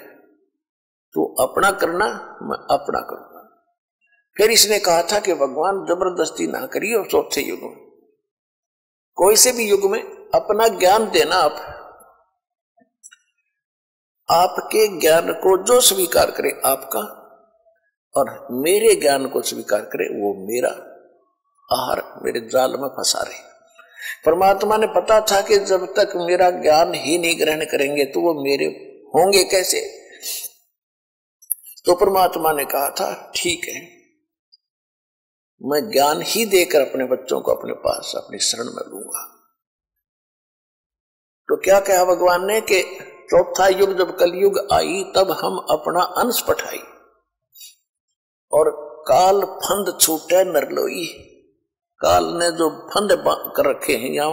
[1.15, 2.05] तो अपना करना,
[2.41, 3.43] मैं अपना करूँगा।
[4.37, 7.75] फिर इसने कहा था कि भगवान, ज़बरदस्ती ना करिए चौथे युग में।
[9.17, 10.01] कोई से भी युग में
[10.35, 11.76] अपना ज्ञान देना आप।
[14.31, 17.23] आपके ज्ञान को जो स्वीकार करे आपका,
[18.15, 20.69] और मेरे ज्ञान को स्वीकार करे वो मेरा।
[21.73, 23.39] आहार मेरे जाल में फंसा रहे।
[24.25, 28.33] परमात्मा ने पता था कि जब तक मेरा ज्ञान ही नहीं ग्रहण करेंगे तो वो
[28.43, 28.65] मेरे
[29.15, 29.79] होंगे कैसे?
[31.85, 33.97] तो परमात्मा ने कहा था, ठीक है।
[35.63, 39.23] मैं ज्ञान ही देकर अपने बच्चों को अपने पास, अपनी शरण में लूँगा।
[41.47, 42.83] तो क्या कहा भगवान ने कि
[43.31, 46.79] चौथा युग जब कलयुग आई, तब हम अपना अंश पठाई।
[48.51, 51.05] और काल फंद छूटे नरलोई।
[51.99, 53.09] काल ने जो फंद
[53.57, 54.31] कर रखे हैं यहाँ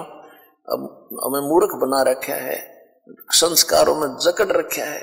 [1.24, 2.86] हमें मूर्ख बना रखा है,
[3.30, 5.02] संस्कारों में जकड़ रखा है,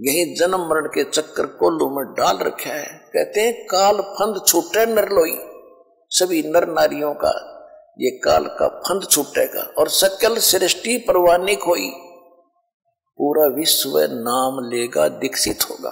[0.00, 4.86] यही जन्म मरण के चक्कर कोल्लू में डाल रखा है। कहते हैं, काल फंद छूटे
[4.86, 5.38] नरलोई।
[6.10, 7.32] सभी नर नारियों का,
[8.00, 12.05] ये काल का फंद छूटेगा। और सकल सृष्टि परवानिक होई।
[13.18, 15.90] पूरा विश्व नाम लेगा, दीक्षित होगा।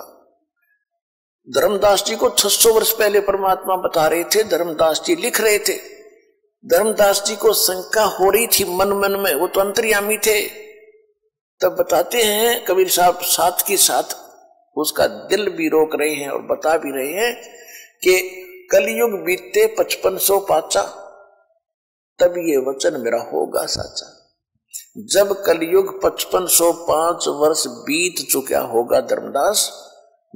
[1.48, 5.76] धर्मदास जी को 600 वर्ष पहले परमात्मा बता रहे थे, धर्मदास जी लिख रहे थे।
[6.64, 10.40] धर्मदास जी को शंका हो रही थी मन मन में, वो तो अंतर्यामी थे।
[11.60, 14.16] तब बताते हैं, कबीर साहब साथ के साथ
[14.76, 17.34] उसका दिल भी रोक रहे हैं और बता भी रहे हैं
[18.02, 18.20] कि
[18.72, 20.82] कलयुग बीतते पचपन सौ पाचा,
[22.18, 24.13] तब ये वचन मेरा होगा साचा।
[24.96, 29.72] जब कलयुग पचपन सौ पाँच वर्ष बीत चुका होगा धर्मदास,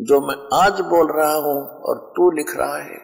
[0.01, 2.99] जो मैं आज बोल रहा हूँ और तू लिख रहा है,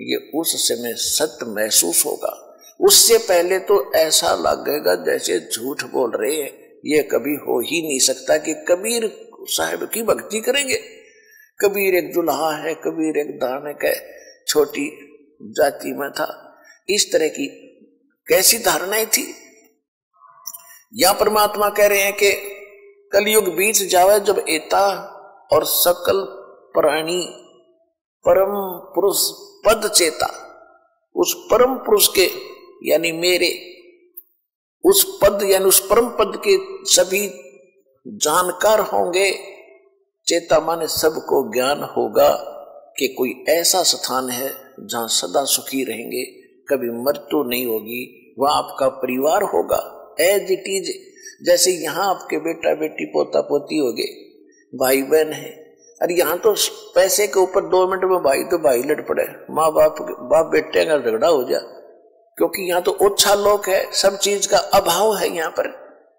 [0.00, 6.36] ये उस समय सत्य महसूस होगा। उससे पहले तो ऐसा लगेगा जैसे झूठ बोल रहे
[6.36, 6.50] हैं।
[6.86, 10.80] ये कभी हो ही नहीं सकता कि कबीर साहब की भक्ति करेंगे।
[11.60, 14.90] कबीर एक दुल्हा है, कबीर एक धार्मिक है, छोटी
[15.42, 17.46] जाति में था। इस तरह की
[18.28, 19.34] कैसी धारणाएँ थी?
[20.96, 22.32] या परमात्मा कह रहे हैं कि
[23.12, 24.94] कलयुग बीच जावे जब एता
[25.52, 26.24] और सकल
[26.80, 27.26] प्राणी
[28.28, 28.54] परम
[28.94, 29.30] पुरुष
[29.66, 30.42] पद चेता।
[31.16, 32.30] उस परम पुरुष के,
[32.90, 33.76] यानी मेरे,
[34.84, 37.28] उस पद, यानी उस परम पद के सभी
[38.06, 39.32] जानकार होंगे।
[40.26, 42.28] चेता माने सबको ज्ञान होगा
[42.98, 44.48] कि कोई ऐसा स्थान है
[44.80, 46.24] जहाँ सदा सुखी रहेंगे,
[46.68, 50.90] कभी मृत्यु नहीं होगी, वह आपका परिवार होगा। एज इट इज़
[51.44, 54.10] जैसे यहाँ आपके बेटा, बेटी पोता पोती हो गए
[54.72, 55.50] भाई बहन है।
[56.00, 56.54] अरे यहाँ तो
[56.94, 60.84] पैसे के ऊपर दो मिनट में भाई तो भाई लड़ पड़े। माँ बाप बाप बेटे
[60.84, 61.74] का झगड़ा हो जाए
[62.38, 65.68] क्योंकि यहाँ तो ओछा लोक है, सब चीज़ का अभाव है यहाँ पर।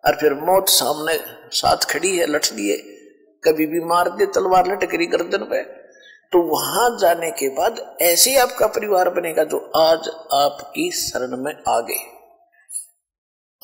[0.04, 1.18] और फिर मौत सामने,
[1.52, 2.78] साथ खड़ी है लठ दिए
[3.44, 5.62] कभी भी मार दे, तलवार लट करी गर्दन पे।
[6.34, 11.80] तो वहाँ जाने के बाद ऐसे आपका परिवार बनेगा जो आज आपकी शरण में आ
[11.82, 12.00] गए।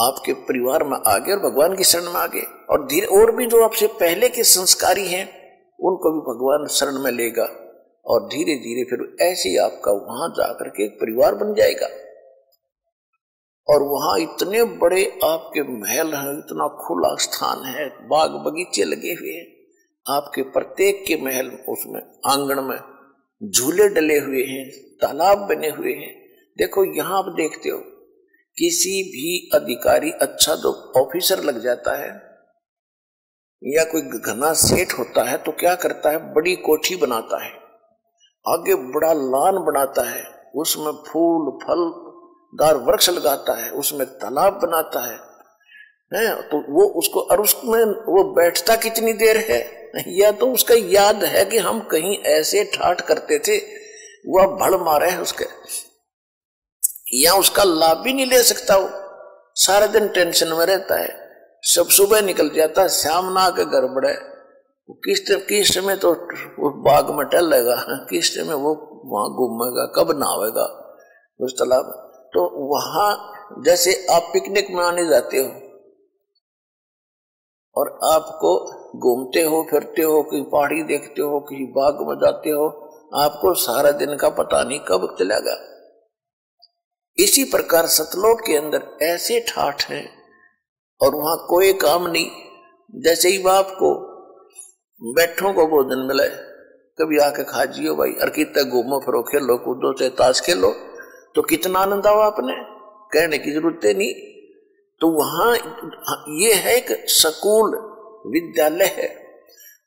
[0.02, 3.64] आपके परिवार में आगे और भगवान की शरण में आगे। और धीरे और भी जो
[3.64, 5.26] आपसे पहले के संस्कारी हैं,
[5.80, 7.50] उनको भी भगवान शरण में लेगा।
[8.06, 11.88] और धीरे धीरे फिर ऐसे ही आपका वहाँ जाकर के एक परिवार बन जाएगा।
[13.70, 19.32] और वहाँ इतने बड़े आपके महल हैं, इतना खुला स्थान है, बाग बगीचे लगे हुए
[19.32, 19.48] हैं।
[20.16, 22.80] आपके प्रत्येक के महल उसमें आँगन में
[23.52, 26.26] झूले डले हुए हैं, तालाब बने हुए हैं।
[26.58, 27.93] देखो, यहाँ आप देखते हो
[28.58, 32.10] किसी भी अधिकारी अच्छा जो ऑफिसर लग जाता है,
[33.62, 36.18] या कोई घना सेठ होता है तो क्या करता है?
[36.34, 37.52] बड़ी कोठी बनाता है,
[38.46, 40.24] आगे बड़ा लान बनाता है,
[40.56, 41.84] उसमें फूल, फल,
[42.54, 45.18] दार वृक्ष लगाता है, उसमें तालाब बनाता है।
[46.12, 49.62] है तो वो उसको और उसमें वो बैठता कितनी देर है?
[50.18, 53.58] या तो उसका याद है कि हम कहीं ऐसे ठाठ करते थे,
[54.28, 55.46] वह भड़ मारे है उसके।
[57.14, 58.90] या उसका लाभ भी नहीं ले सकता वो।
[59.56, 61.10] सारा दिन टेंशन में रहता है।
[61.64, 64.14] सब सुबह निकल जाता है, शाम ना आके घर बढ़े।
[65.04, 66.12] किस किस्त में तो
[66.60, 67.76] वो बाग में टहलेगा,
[68.10, 68.72] किसमें वो
[69.06, 70.66] वहाँ घूमेगा, कब नहावेगा,
[71.40, 71.92] उस तालाब
[72.34, 75.50] तो वहाँ जैसे आप पिकनिक मनाने जाते हो,
[77.76, 78.56] और आपको
[79.00, 82.68] घूमते हो, फिरते हो, कहीं पहाड़ी देखते हो किसी बाग में जाते हो,
[83.16, 85.56] आपको सारा दिन का पता नहीं कब चलेगा।
[87.18, 90.06] इसी प्रकार सतलोक के अंदर ऐसे ठाठ हैं
[91.02, 92.30] और वहाँ कोई काम नहीं।
[92.94, 93.92] जैसे ही बाप को
[95.02, 96.28] बैठो को भोजन मिले
[96.98, 100.72] कभी आके खा जियो भाई और कितना घूमो फिरो, खेलो कूदो, चाहे ताश खेलो
[101.36, 102.54] तो कितना आनंद आओ आपने?
[103.12, 104.14] कहने की ज़रूरत नहीं।
[105.02, 105.56] तो वहाँ
[106.40, 107.76] ये है एक सकूल
[108.28, 109.08] विद्यालय है।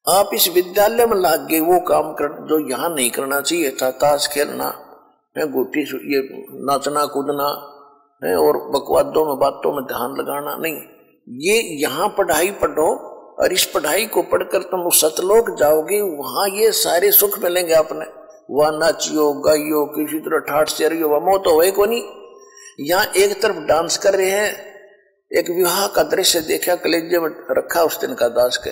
[0.06, 3.90] आप इस विद्यालय में लाग गए, वो काम कर, जो यहाँ नहीं करना चाहिए था,
[3.92, 4.70] ताश खेलना
[5.38, 6.28] है गोटी ये
[6.64, 7.72] नाचना, कूदना,
[8.24, 10.76] है, और बकवादों में, बातों में ध्यान लगाना नहीं।
[11.28, 13.12] ये यहाँ पढ़ाई पढ़ो
[13.42, 18.06] और इस पढ़ाई को पढ़कर तुम सतलोक जाओगे, वहाँ ये सारे सुख मिलेंगे आपने।
[18.50, 22.02] वह, नाचियो, गाइयो, किसी तरह ठाठ से रहियो वह, मौत हो को नहीं।
[22.80, 24.76] यहाँ एक तरफ़ डांस कर रहे हैं,
[25.32, 28.70] एक विवाह का दृश्य देखा, कलेजे में रखा उस दिन का दास के।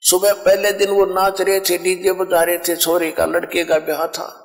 [0.00, 3.78] सुबह पहले दिन वो नाच रहे थे, डीजे बजा रहे थे, छोरे का, लड़के का
[3.78, 4.41] ब्याह था।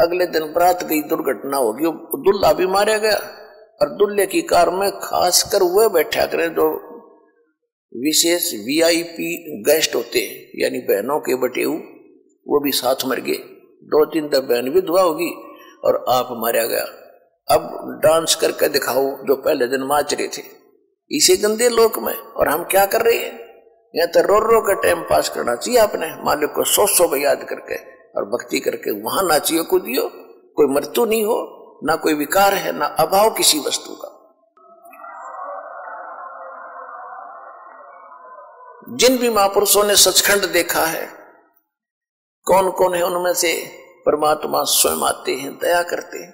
[0.00, 1.84] अगले दिन बरात गई दुर्घटना होगी।
[2.22, 3.16] दुल्ला भी मारा गया
[3.82, 6.94] और दुल्ले की कार में खासकर वह बैठा करें जो
[7.96, 13.38] विशेष वीआईपी गेस्ट होते हैं, यानी बहनों के बटे वो भी साथ मर गए।
[13.84, 15.30] दो तीन तक बहन भी दुआ होगी
[15.84, 16.84] और आप मारा गया।
[17.50, 17.60] अब
[18.04, 20.42] डांस करके दिखाओ जो पहले दिन नाच रहे थे।
[21.10, 23.32] इसी गंदे लोक में, और हम क्या कर रहे हैं?
[23.96, 27.44] या तो रो रो का टाइम पास करना चाहिए आपने। मालिक को सौ सौ याद
[27.44, 30.10] करके। और भक्ति करके वहाँ नाचियो को दियो।
[30.56, 34.10] कोई मृत्यु नहीं हो, ना कोई विकार है, ना अभाव किसी वस्तु का।
[38.88, 41.06] जिन भी महापुरुषों ने सचखंड देखा है
[42.46, 43.52] कौन कौन है उनमें से
[44.06, 46.32] परमात्मा स्वयं आते हैं, दया करते हैं,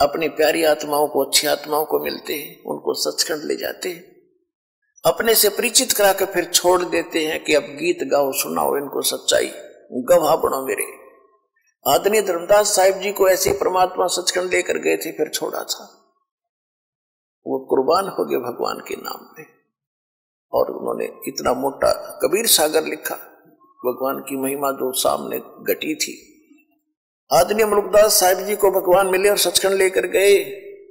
[0.00, 4.04] अपनी प्यारी आत्माओं को, अच्छी आत्माओं को मिलते हैं, उनको सचखंड ले जाते हैं।
[5.04, 9.02] अपने से परिचित करा के फिर छोड़ देते हैं कि अब गीत गाओ, सुनाओ, इनको
[9.02, 9.52] सच्चाई
[9.92, 10.84] गवाह बनो मेरे
[11.90, 15.84] आदरणीय धर्मदास साहिब जी को ऐसे परमात्मा सचखंड लेकर गए थे, फिर छोड़ा था।
[17.46, 19.46] वो कुर्बान हो गए भगवान के नाम में
[20.52, 23.14] और उन्होंने इतना मोटा कबीर सागर लिखा।
[23.86, 26.26] भगवान की महिमा जो सामने घटी थी।
[27.32, 30.44] आदरणीय मुल्कदास साहिब जी को भगवान मिले और सचखंड लेकर गए।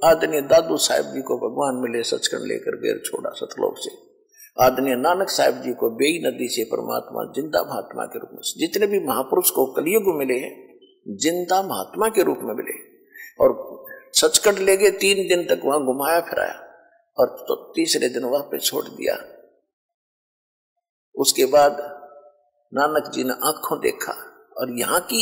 [0.04, 4.09] आदरणीय दादू साहिब जी को भगवान मिले, सचखंड लेकर गए छोड़ा सतलोक से।
[4.58, 8.88] आदरणीय नानक साहब जी को बेई नदी से परमात्मा, ज़िंदा महात्मा के रूप में। जितने
[8.88, 10.40] भी महापुरुष को कलयुग मिले
[11.18, 12.74] ज़िंदा महात्मा के रूप में मिले।
[13.40, 13.54] और
[14.14, 16.54] सचकट ले गए, तीन दिन तक वहाँ घुमाया फिराया
[17.18, 19.16] और तो तीसरे दिन वहाँ पे छोड़ दिया।
[21.16, 21.78] उसके बाद
[22.74, 24.14] नानक जी ने आँखों देखा
[24.58, 25.22] और यहाँ की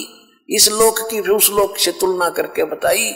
[0.50, 3.14] इस लोक की भी उस लोक से तुलना करके बताई।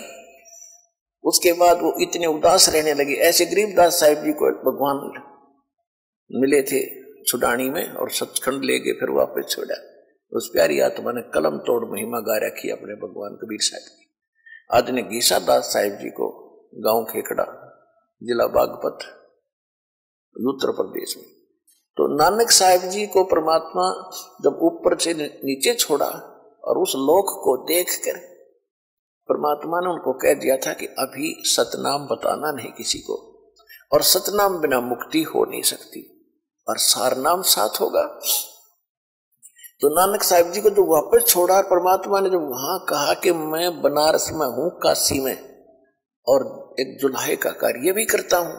[1.24, 4.98] उसके बाद वो इतने उदास रहने लगे। ऐसे गरीबदास साहिब जी को भगवान
[6.36, 9.76] मिले थे छुडानी में और सचखंड ले गए, फिर वापस छोड़ा।
[10.32, 14.08] उस प्यारी आत्मा ने कलम तोड़ महिमा गा रखी अपने भगवान कबीर साहब की।
[14.74, 16.28] आज ने गीसा दास साहिब जी को
[16.76, 17.44] गाँव खेखड़ा,
[18.24, 19.00] जिला बागपत,
[20.48, 21.26] उत्तर प्रदेश में।
[21.98, 24.10] तो नानक साहिब जी को परमात्मा
[24.42, 26.10] जब ऊपर से नीचे छोड़ा
[26.64, 28.18] और उस लोक को देख कर
[29.30, 33.14] परमात्मा ने उनको कह दिया था कि अभी सतनाम बताना नहीं किसी को
[33.92, 36.11] और सतनाम बिना मुक्ति हो नहीं सकती।
[36.72, 38.04] और सार नाम साथ होगा।
[39.82, 43.82] तो नानक साहब जी को जो वापस छोड़ा परमात्मा ने जो वहाँ कहा कि मैं
[43.82, 45.38] बनारस में हूँ, काशी में,
[46.28, 48.54] और एक जुल्हे का कार्य भी करता हूँ,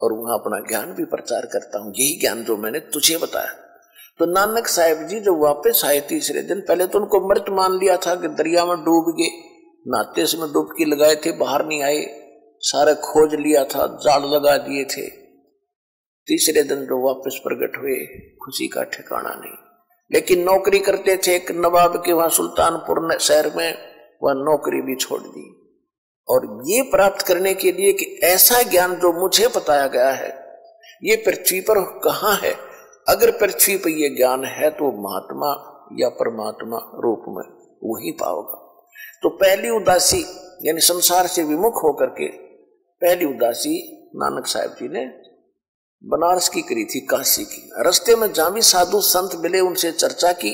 [0.00, 3.52] और वहाँ अपना ज्ञान भी प्रचार करता हूँ, यही ज्ञान जो मैंने तुझे बताया।
[4.20, 7.96] तो नानक साहेब जी जब वापस आए तीसरे दिन, पहले तो उनको मृत मान लिया
[7.96, 9.30] था कि दरिया में डूब गए,
[9.86, 12.04] नाते में डुबकी लगाए थे, बाहर नहीं आए,
[12.62, 15.08] सारे खोज लिया था, जाल लगा दिए थे।
[16.26, 18.06] तीसरे दिन जो वापस प्रकट हुए,
[18.44, 19.56] खुशी का ठिकाना नहीं।
[20.12, 23.78] लेकिन नौकरी करते थे एक नवाब के वहाँ सुल्तानपुर शहर में,
[24.22, 25.56] वह नौकरी भी छोड़ दी।
[26.28, 30.58] और ये प्राप्त करने के लिए कि ऐसा ज्ञान जो मुझे बताया गया है,
[31.04, 32.54] ये पृथ्वी पर कहाँ है?
[33.08, 37.44] अगर पृथ्वी पर यह ज्ञान है तो महात्मा या परमात्मा रूप में
[37.84, 38.86] वही पाओगा।
[39.22, 40.24] तो पहली उदासी,
[40.62, 42.28] यानी संसार से विमुख होकर के,
[43.00, 45.29] पहली उदासी नानक साहब जी ने
[46.04, 50.32] बनारस की करी थी, काशी की। रस्ते में जहाँ भी साधु संत मिले, उनसे चर्चा
[50.32, 50.52] की।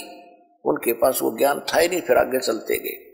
[0.64, 3.04] उनके पास वो ज्ञान था ही नहीं, फिर आगे चलते गए।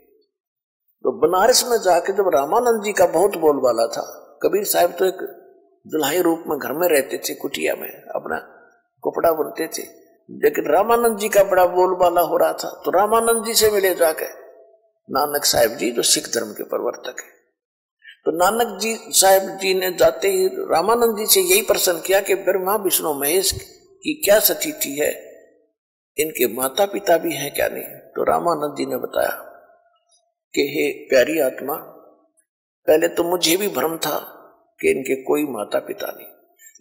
[1.05, 4.03] तो बनारस में जाके जब रामानंद जी का बहुत बोलबाला था,
[4.43, 5.17] कबीर साहब तो एक
[5.85, 8.37] दुल्हाई रूप में घर में रहते थे, कुटिया में, अपना
[9.03, 9.83] कपड़ा बुनते थे।
[10.29, 14.25] लेकिन रामानंद जी का बड़ा बोलबाला हो रहा था तो रामानंद जी से मिले जाके,
[15.09, 17.42] नानक साहब जी, जो सिख धर्म के प्रवर्तक है।
[18.25, 22.35] तो नानक जी साहब जी ने जाते ही रामानंद जी से यही प्रश्न किया कि
[22.35, 23.51] ब्रह्मा, विष्णु, महेश
[24.03, 25.11] की क्या स्थिति है?
[26.17, 27.83] इनके माता पिता भी हैं क्या नहीं?
[27.83, 29.35] तो रामानंद जी ने बताया
[30.53, 31.73] कि, हे प्यारी आत्मा,
[32.87, 34.19] पहले तो मुझे भी भ्रम था
[34.81, 36.27] कि इनके कोई माता पिता नहीं।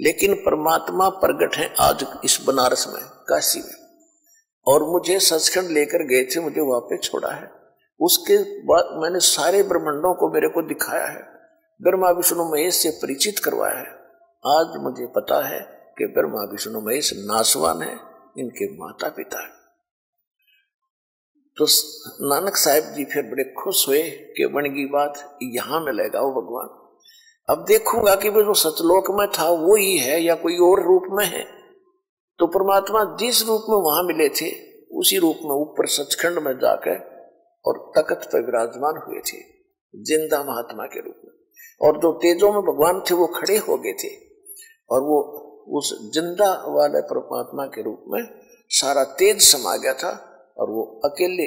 [0.01, 3.89] लेकिन परमात्मा प्रगट है आज इस बनारस में, काशी में।
[4.67, 7.51] और मुझे सचखंड लेकर गए थे, मुझे पे छोड़ा है।
[8.01, 11.32] उसके बाद मैंने सारे ब्रह्मंडों को मेरे को दिखाया है।
[11.83, 13.91] ब्रह्मा विष्णु महेश से परिचित करवाया है।
[14.45, 15.61] आज मुझे पता है
[15.99, 17.95] कि ब्रह्मा विष्णु महेश नासवान है,
[18.39, 19.41] इनके माता पिता
[21.57, 21.67] तो
[22.29, 24.03] नानक साहब जी फिर बड़े खुश हुए
[24.37, 26.69] कि बनगी बात, यहाँ मिलेगा वो भगवान।
[27.49, 31.09] अब देखूँगा कि वो जो सतलोक में था, वो ही है या कोई और रूप
[31.11, 31.45] में है।
[32.39, 34.51] तो परमात्मा जिस रूप में वहाँ मिले थे,
[34.93, 36.97] उसी रूप में ऊपर सचखंड में जाकर
[37.65, 39.43] और तकत पर विराजमान हुए थे,
[39.95, 41.32] ज़िंदा महात्मा के रूप में।
[41.83, 44.09] और जो तेजों में भगवान थे, वो खड़े हो गए थे।
[44.91, 45.19] और वो
[45.79, 48.23] उस ज़िंदा वाले परमात्मा के रूप में
[48.71, 50.11] सारा तेज समा गया था
[50.59, 51.47] और वो अकेले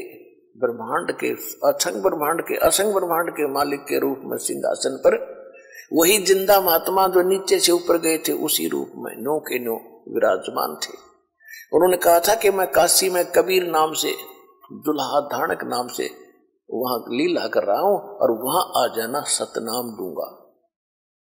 [0.56, 1.30] ब्रह्मांड के
[1.70, 5.18] असंग ब्रह्मांड के, असंग ब्रह्मांड के मालिक के रूप में सिंहासन पर
[5.94, 9.76] वही ज़िंदा महात्मा जो नीचे से ऊपर गए थे, उसी रूप में नो के नो
[10.14, 10.94] विराजमान थे।
[11.74, 14.12] उन्होंने कहा था कि मैं काशी में कबीर नाम से,
[14.86, 16.10] दुल्हा धानक नाम से
[16.72, 20.41] वहाँ लीला कर रहा हूँ और वहाँ आ जाना सतनाम दूँगा।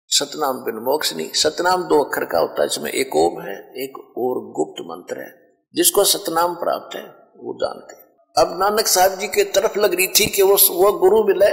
[0.07, 3.97] सतनाम बिन मोक्ष नहीं सतनाम दो अक्षर का होता है, इसमें एक ओम है, एक
[3.99, 7.03] और गुप्त मंत्र है। जिसको सतनाम प्राप्त है,
[7.37, 8.09] वो जानते
[8.41, 11.51] अब नानक साहब जी के तरफ़ लग रही थी कि वो वो गुरु मिले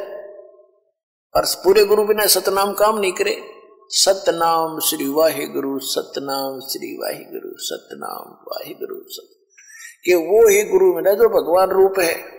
[1.37, 3.43] और पूरे गुरु बिना सतनाम काम नहीं करे।
[3.89, 9.47] सतनाम श्री वाहे गुरु सतनाम श्री वाहे गुरु सतनाम वाहे गुरु सत।
[10.05, 12.37] कि वो ही गुरु मिला जो भगवान रूप है।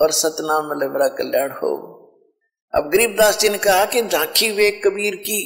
[0.00, 1.72] और सतनाम मिले मेरा कल्याण हो।
[2.74, 5.40] अब गरीबदास जी ने कहा कि झांकी वे कबीर की,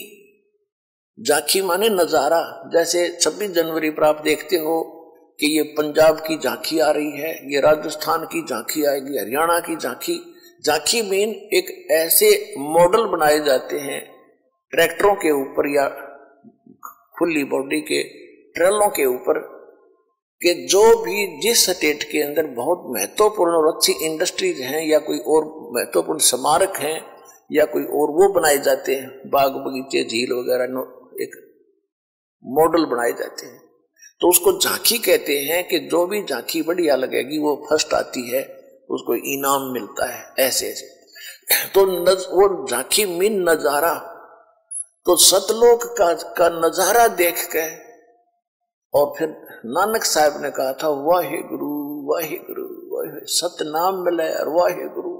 [1.19, 2.41] झांकी माने नज़ारा।
[2.73, 4.83] जैसे छब्बीस जनवरी पर आप देखते हो
[5.41, 9.77] कि ये पंजाब की झांकी आ रही है, ये राजस्थान की झांकी आएगी, हरियाणा की
[9.77, 10.19] झांकी।
[10.65, 14.01] झांकी मीन एक ऐसे मॉडल बनाए जाते हैं,
[14.73, 15.89] ट्रैक्टरों के ऊपर या
[17.19, 18.03] खुली बॉडी के
[18.53, 19.41] ट्रेलों के ऊपर
[20.43, 25.19] कि जो भी जिस स्टेट के अंदर बहुत महत्वपूर्ण और अच्छी इंडस्ट्रीज़ हैं या कोई
[25.19, 26.99] और महत्वपूर्ण स्मारक हैं
[27.53, 30.65] या कोई और वो बनाए जाते हैं बाग बगीचे झील वगैरह
[31.23, 31.37] एक
[32.45, 33.61] मॉडल बनाए जाते हैं
[34.21, 38.43] तो उसको झांकी कहते हैं कि जो भी झांकी बढ़िया लगेगी वो फ़र्स्ट आती है
[38.91, 40.87] उसको इनाम मिलता है ऐसे ऐसे।
[41.75, 43.95] तो नज, वो झांकी मीन नज़ारा
[45.07, 47.84] तो सतलोक का, का नज़ारा देख के
[48.95, 49.29] और फिर
[49.67, 51.73] नानक साहब ने कहा था वाहे गुरु
[52.09, 55.13] वाहे गुरु वाहे सतनाम मिले और वाहे गुरु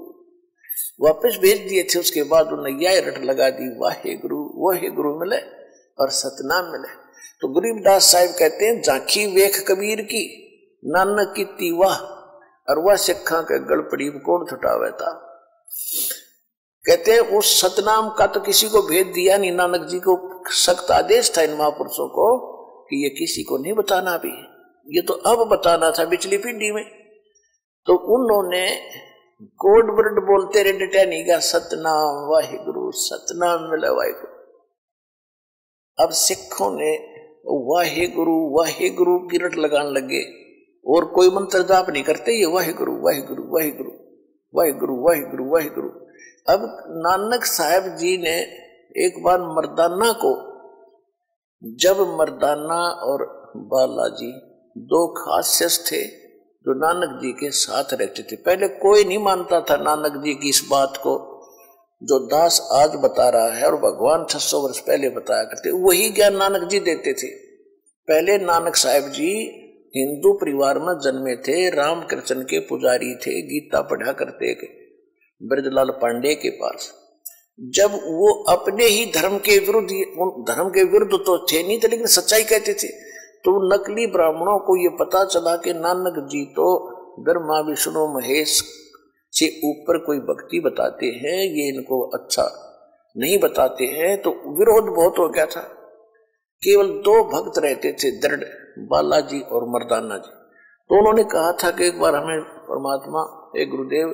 [1.01, 5.39] वापस भेज दिए थे, उसके बाद उन्होंने रट लगा दी वाहे गुरु वाहे गुरु मिले
[5.97, 6.93] और सतनाम मिले।
[7.41, 10.23] तो गरीबदास साहब कहते हैं, झांकी वेख कबीर की,
[10.83, 11.95] नानक की तीवाह
[12.67, 15.11] और वह सिखा के गड़पड़ी कौन छुटावे था
[16.85, 20.17] कहते हैं, उस सतनाम का तो किसी को भेज दिया नहीं, नानक जी को
[20.55, 22.27] सख्त आदेश था इन महापुरुषों को
[22.89, 24.33] कि ये किसी को नहीं बताना भी
[24.95, 26.83] ये तो अब बताना था पिछली पीढ़ी में।
[27.87, 28.67] तो उन्होंने
[29.57, 34.33] कोड वर्ड बोलते रहे टहनी का सतनाम वाहे गुरु सतनाम मिला वाहे गुरु
[35.97, 36.91] अब सिखों ने
[37.67, 40.23] वाहे गुरु वाहे गुरु की रट लगाने लगे।
[40.85, 43.91] और कोई मंत्र जाप नहीं करते, ये वाहे गुरु वाहे गुरु वाहे गुरु
[44.53, 45.89] वाहे गुरु वाहे गुरु वाहे गुरु
[46.47, 46.61] अब
[46.97, 48.35] नानक साहब जी ने
[49.05, 50.33] एक बार मर्दाना को
[51.63, 54.31] जब मर्दाना और बालाजी
[54.77, 56.05] दो खास थे
[56.65, 60.49] जो नानक जी के साथ रहते थे। पहले कोई नहीं मानता था नानक जी की
[60.49, 61.35] इस बात को।
[62.03, 66.35] जो दास आज बता रहा है और भगवान 600 वर्ष पहले बताया करते, वही ज्ञान
[66.35, 67.27] नानक जी देते थे।
[68.07, 69.31] पहले नानक साहब जी
[69.95, 74.53] हिंदू परिवार में जन्मे थे, रामकृष्ण के पुजारी थे, गीता पढ़ा करते
[75.43, 77.04] ब्रजलाल पांडे के पास।
[77.59, 79.89] जब वो अपने ही धर्म के विरुद्ध
[80.47, 82.87] धर्म के विरुद्ध तो थे नहीं थे, लेकिन सच्चाई कहते थे।
[83.45, 86.67] तो नकली ब्राह्मणों को ये पता चला कि नानक जी तो
[87.19, 88.63] ब्रह्मा, विष्णु, महेश
[89.33, 92.49] से ऊपर कोई भक्ति बताते हैं, ये इनको अच्छा
[93.15, 95.61] नहीं बताते हैं तो विरोध बहुत हो गया था।
[96.61, 98.43] केवल दो भक्त रहते थे, दृढ़
[98.89, 100.31] बालाजी और मर्दाना जी।
[100.89, 103.21] तो उन्होंने कहा था कि एक बार हमें परमात्मा
[103.61, 104.09] एक गुरुदेव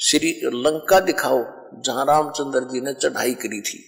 [0.00, 1.38] श्री लंका दिखाओ,
[1.82, 3.78] जहाँ रामचंद्र जी ने चढ़ाई करी थी।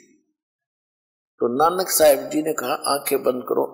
[1.40, 3.64] तो नानक साहेब जी ने कहा, आँखें बंद करो।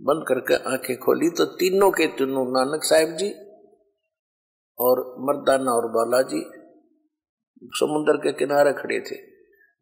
[0.00, 3.30] बंद करके आँखें खोली तो तीनों के तीनों, नानक साहब जी
[4.78, 6.40] और मर्दाना और बालाजी,
[7.64, 9.16] समुद्र के किनारे खड़े थे।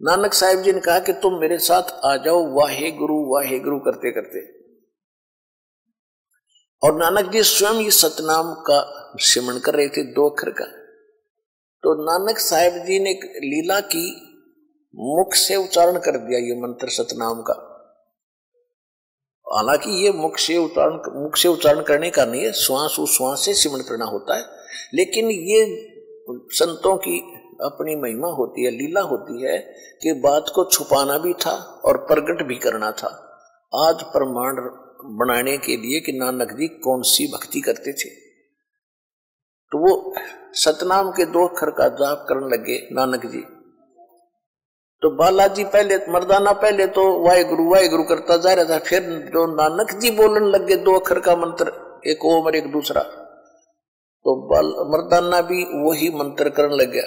[0.03, 3.79] नानक साहेब जी ने कहा कि तुम मेरे साथ आ जाओ, वाहे गुरु वाहे गुरु
[3.79, 4.53] करते करते।
[6.83, 10.84] और नानक जी स्वयं ये सतनाम का सिमरण कर रहे थे, दो अखर का।
[11.85, 14.20] तो नानक साहब जी ने लीला की,
[14.97, 17.70] मुख से उच्चारण कर दिया ये मंत्र सतनाम का।
[19.55, 23.55] हालाँकि ये मुख से उच्चारण, मुख से उच्चारण करने का नहीं है, श्वास उश्वास से
[23.55, 24.45] सिमरण करना होता है।
[24.95, 25.91] लेकिन ये
[26.30, 27.18] संतों की
[27.64, 29.59] अपनी महिमा होती है, लीला होती है
[30.03, 33.41] कि बात को छुपाना भी था और प्रकट भी करना था।
[33.89, 34.53] आज प्रमाण
[35.16, 38.24] बनाने के लिए कि नानक जी कौन सी भक्ति करते थे।
[39.75, 40.14] तो वो
[40.55, 43.39] सतनाम के दो अक्षर का जाप करने लगे, नानक जी।
[45.03, 49.03] तो बालाजी पहले, मर्दाना पहले तो वाहे गुरु वाहे गुरु करता जा रहा था, फिर
[49.35, 51.72] जो नानक जी बोलने लगे दो अक्षर का मंत्र,
[52.07, 57.03] एक ओम और एक दूसरा। तो बाल, मर्दाना भी वही मंत्र करने लग गया।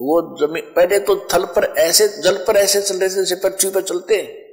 [0.00, 3.80] वो ज़मीन पहले तो थल पर ऐसे, जल पर ऐसे चल रहे थे पृथ्वी पर
[3.80, 4.43] चलते।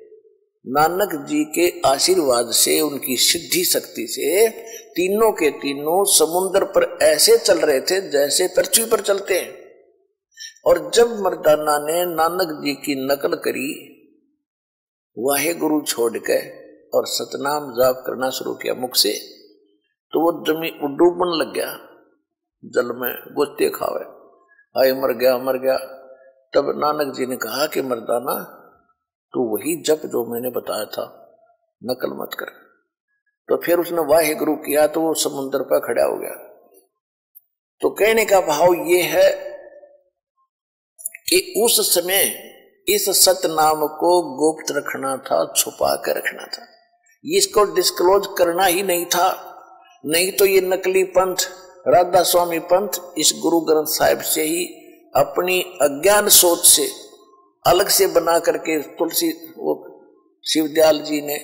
[0.67, 4.49] नानक जी के आशीर्वाद से, उनकी सिद्धि शक्ति से,
[4.91, 9.61] तीनों के तीनों समुद्र पर ऐसे चल रहे थे जैसे पृथ्वी पर चलते हैं।
[10.65, 13.69] और जब मर्दाना ने नानक जी की नकल करी,
[15.17, 16.39] वाहे गुरु छोड़ के
[16.89, 19.13] और सतनाम जाप करना शुरू किया मुख से
[20.13, 21.73] तो वो जमी डूबने लग गया,
[22.65, 24.05] जल में गोते खावे।
[24.81, 25.77] आए मर गया मर गया।
[26.53, 28.57] तब नानक जी ने कहा कि मर्दाना
[29.33, 31.05] तू वही जप जो मैंने बताया था,
[31.83, 32.51] नकल मत कर।
[33.49, 36.33] तो फिर उसने वाहे गुरु किया तो वो समुद्र पर खड़ा हो गया।
[37.81, 39.29] तो कहने का भाव ये है
[41.29, 42.23] कि उस समय
[42.89, 46.67] इस सतनाम को गुप्त रखना था, छुपा कर रखना था।
[47.25, 49.47] इसको डिस्क्लोज करना ही नहीं था।
[50.05, 51.35] नहीं तो ये नकली पंथ
[51.87, 54.65] राधा स्वामी पंथ इस गुरु ग्रंथ साहिब से ही
[55.15, 56.87] अपनी अज्ञान सोच से
[57.67, 59.87] अलग से बना करके तुलसी, वो
[60.47, 61.35] शिवदयाल जी ने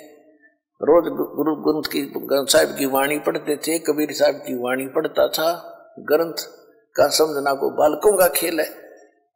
[0.82, 1.04] रोज
[1.36, 5.74] गुरु ग्रंथ की, ग्रंथ साहिब की वाणी पढ़ते थे, कबीर साहब की वाणी पढ़ता था।
[6.00, 6.34] ग्रंथ
[6.96, 8.88] का समझना को बालकों का खेल है।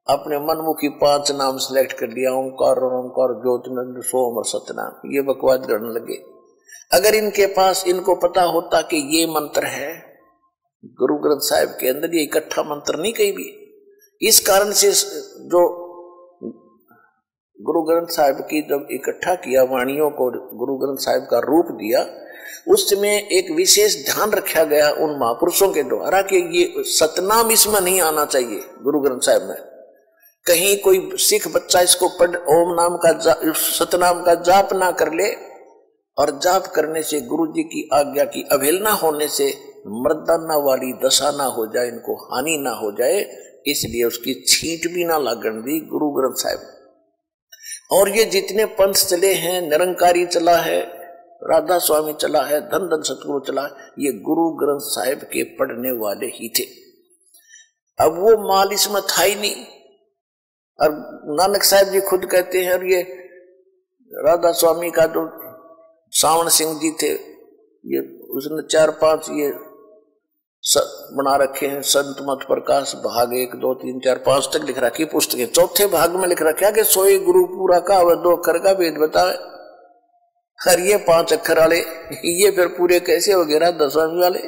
[0.10, 5.22] अपने मनमुखी पाँच नाम सेलेक्ट कर लिया, ओंकार और ओंकार ज्योतिनंद सोम और सतनाम। ये
[5.22, 6.16] बकवाद करने लगे।
[6.98, 10.20] अगर इनके पास, इनको पता होता कि ये मंत्र है,
[10.86, 13.58] गुरु ग्रंथ साहिब के अंदर ये इकट्ठा मंत्र नहीं कहीं भी।
[14.22, 14.92] इस कारण से,
[15.48, 15.81] जो
[17.62, 22.06] गुरु ग्रंथ साहिब की जब इकट्ठा किया, वाणियों को गुरु ग्रंथ साहिब का रूप दिया,
[22.68, 28.02] उसमें एक विशेष ध्यान रखा गया उन महापुरुषों के द्वारा कि ये सतनाम इसमें नहीं
[28.02, 29.56] आना चाहिए गुरु ग्रंथ साहिब में।
[30.46, 33.12] कहीं कोई सिख बच्चा इसको पढ़, ओम नाम का
[33.54, 35.30] सतनाम का जाप ना कर ले,
[36.18, 39.54] और जाप करने से गुरु जी की आज्ञा की अवहेलना होने से
[40.00, 43.22] मर्दाना वाली दशा ना हो जाए, इनको हानि ना हो जाए,
[43.68, 46.60] इसलिए उसकी छींट भी ना लागण दी गुरु ग्रंथ साहिब।
[47.92, 50.80] और ये जितने पंथ चले हैं, निरंकारी चला है
[51.44, 53.70] राधा स्वामी चला है धन धन सतगुरु चला है,
[54.00, 56.64] ये गुरु ग्रंथ साहिब के पढ़ने वाले ही थे।
[58.00, 59.66] अब वो माल इसमें था ही नहीं।
[60.80, 60.92] और
[61.38, 63.02] नानक साहब जी खुद कहते हैं, और ये
[64.12, 65.26] राधा स्वामी का जो
[66.14, 67.12] सावन सिंह जी थे,
[67.86, 68.00] ये
[68.32, 69.50] उसने चार पाँच ये
[70.64, 75.06] बना रखे हैं, संत मत प्रकाश, भाग एक, दो, तीन, चार, पाँच तक लिख रखी
[75.06, 78.74] पुस्तकें। चौथे भाग में लिख रखा कि सोई गुरु पूरा का वह दो अक्षर का
[78.74, 79.32] भेद बतावे।
[80.70, 81.80] हर ये पाँच अक्षर वाले,
[82.26, 84.40] ये फिर पूरे कैसे हो गए दसवीं वाले?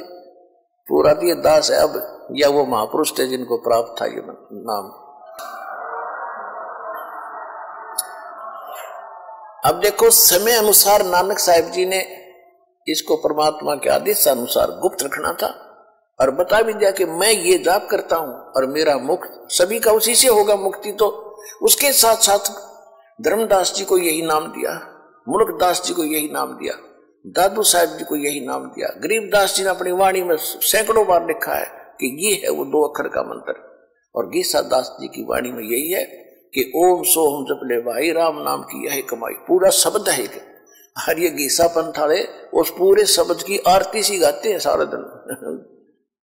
[0.88, 4.92] पूरा तो ये दास है अब, या वो महापुरुष थे जिनको प्राप्त था ये नाम।
[9.70, 12.06] अब देखो, समय अनुसार नानक साहिब जी ने
[12.88, 15.63] इसको परमात्मा के आदेश अनुसार गुप्त रखना था।
[16.18, 19.92] और बता भी दिया कि मैं ये जाप करता हूँ और मेरा मुक्त सभी का
[19.92, 21.06] उसी से होगा मुक्ति। तो
[21.62, 22.50] उसके साथ साथ
[23.18, 24.72] धर्मदास जी को यही नाम दिया,
[25.28, 26.74] मुल्कदास जी को यही नाम दिया,
[27.26, 31.26] दादू साहब जी को यही नाम दिया गरीबदास जी ने अपनी वाणी में सैकड़ों बार
[31.26, 31.66] लिखा है
[32.00, 33.54] कि ये है वो दो अक्षर का मंत्र।
[34.14, 36.04] और गीसा दास जी की वाणी में यही है
[36.54, 40.24] कि ओम सोम जप ले भाई, राम नाम की यह कमाई। पूरा शब्द है
[40.98, 42.22] हर ये गीसा पंथ वाले
[42.54, 45.70] उस पूरे शब्द की आरती सी गाते हैं सारा दिन।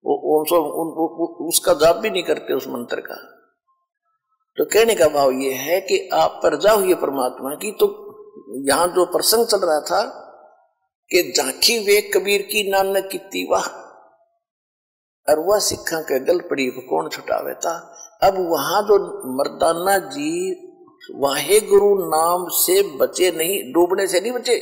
[0.05, 0.87] वो ओम सोम उन,
[1.47, 3.15] उसका जाप भी नहीं करते उस मंत्र का।
[4.57, 7.87] तो कहने का भाव ये है कि आप परजा हुई परमात्मा की तो
[8.69, 10.01] यहाँ जो प्रसंग चल रहा था
[11.11, 13.67] कि झांकी वे कबीर की नानक की वाह
[15.27, 17.75] और वह सिखा के गल पड़ी कौन छुटावे था?
[18.23, 18.97] अब वहाँ जो
[19.37, 20.51] मर्दाना जी
[21.15, 24.55] वाहे गुरु नाम से बचे नहीं डूबने से नहीं बचे।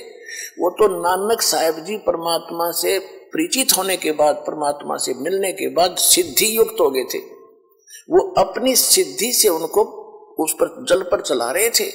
[0.59, 2.99] वो तो नानक साहेब जी परमात्मा से
[3.37, 7.17] परिचित होने के बाद, परमात्मा से मिलने के बाद सिद्धि युक्त हो गए थे।
[8.09, 9.81] वो अपनी सिद्धि से उनको,
[10.39, 11.91] उस पर जल पर चला रहे थे।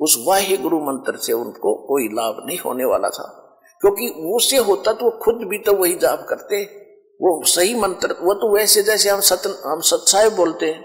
[0.00, 3.40] उस वाह्य गुरु मंत्र से उनको कोई लाभ नहीं होने वाला था।
[3.80, 6.64] क्योंकि उससे होता तो खुद भी तो वही जाप करते।
[7.14, 10.84] वो सही मंत्र, वो तो वैसे जैसे हम सत, हम सत्साहेब बोलते हैं।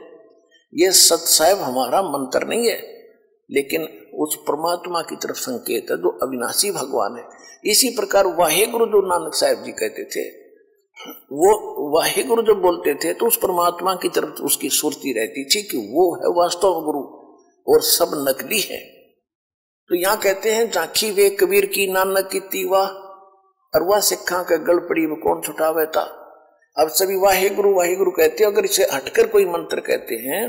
[0.76, 3.00] ये सत्साहेब हमारा मंत्र नहीं है।
[3.52, 3.82] लेकिन
[4.18, 9.02] उस परमात्मा की तरफ़ संकेत है, जो अविनाशी भगवान है। इसी प्रकार वाहे गुरु जो
[9.08, 10.28] नानक साहब जी कहते थे,
[11.32, 15.62] वो वाहे गुरु जब बोलते थे तो उस परमात्मा की तरफ़ उसकी सुरती रहती थी
[15.62, 17.04] कि वो है वास्तव गुरु
[17.68, 18.80] और सब नकली है।
[19.90, 22.82] तो यहाँ कहते हैं झांकी वे कबीर की नानक की तीवा
[23.74, 26.02] और वह सिखा के गल पड़ी वो कौन छुटावे था
[26.78, 30.44] अब सभी वाहे गुरु वाहे गुरु कहते हैं, अगर इसे हटकर कोई मंत्र कहते हैं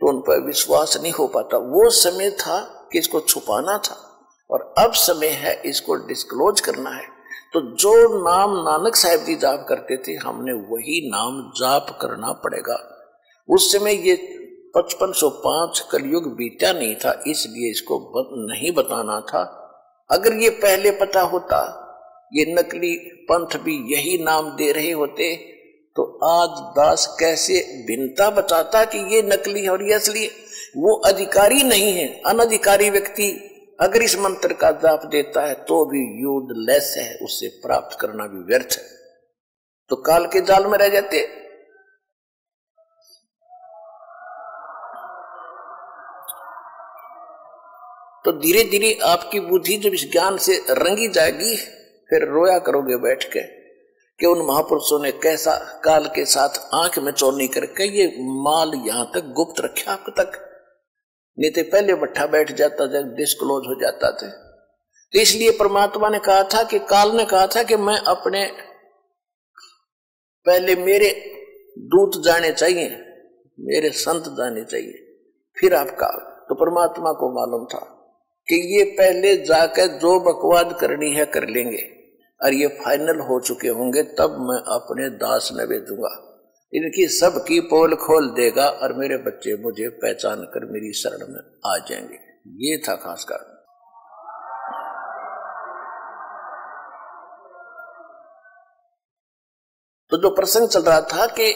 [0.00, 2.58] तो उन पर विश्वास नहीं हो पाता। वो समय था
[2.92, 3.96] कि इसको छुपाना था
[4.50, 7.04] और अब समय है इसको डिस्क्लोज करना है।
[7.52, 7.92] तो जो
[8.24, 12.78] नाम नानक साहेब जी जाप करते थे, हमने वही नाम जाप करना पड़ेगा।
[13.48, 14.14] उस समय ये
[14.76, 17.98] पचपन सौ पाँच कलयुग बीता नहीं था, इसलिए इसको
[18.48, 19.42] नहीं बताना था।
[20.10, 21.58] अगर ये पहले पता होता,
[22.32, 22.96] ये नकली
[23.30, 25.34] पंथ भी यही नाम दे रहे होते
[25.96, 30.26] तो आज दास कैसे भिन्नता बताता कि ये नकली है और ये असली
[30.76, 33.28] वो अधिकारी नहीं है, अनधिकारी व्यक्ति।
[33.80, 38.26] अगर इस मंत्र का जाप देता है तो भी युद्ध लेस है उससे प्राप्त करना
[38.26, 38.84] भी व्यर्थ है।
[39.90, 41.20] तो काल के जाल में रह जाते।
[48.24, 51.56] तो धीरे धीरे आपकी बुद्धि जब इस ज्ञान से रंगी जाएगी,
[52.10, 53.55] फिर रोया करोगे बैठ के।
[54.20, 59.10] कि उन महापुरुषों ने कैसा काल के साथ आँख में चोरनी करके ये माल यहाँ
[59.14, 60.38] तक, गुप्त रखे आप तक।
[61.38, 64.28] नहीं तो पहले बट्ठा बैठ जाता था डिस्क्लोज हो जाता था।
[65.12, 68.46] तो इसलिए परमात्मा ने कहा था कि, काल ने कहा था कि मैं अपने,
[70.46, 71.10] पहले मेरे
[71.78, 72.88] दूत जाने चाहिए,
[73.60, 74.94] मेरे संत जाने चाहिए,
[75.56, 76.08] फिर आपका
[76.48, 77.84] तो परमात्मा को मालूम था
[78.48, 81.95] कि ये पहले जाकर जो बकवाद करनी है कर लेंगे।
[82.44, 86.22] और ये फाइनल हो चुके होंगे, तब मैं अपने दास न भेजूँगा।
[86.74, 91.78] इनकी सबकी पोल खोल देगा और मेरे बच्चे मुझे पहचान कर मेरी शरण में आ
[91.88, 92.18] जाएँगे।
[92.48, 93.56] ये था खास कारण।
[100.10, 101.54] तो जो प्रसंग चल रहा था कि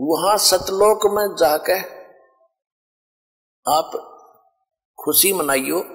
[0.00, 2.04] वहाँ सतलोक में जाकर
[3.68, 4.10] आप
[5.04, 5.93] खुशी मनाइयो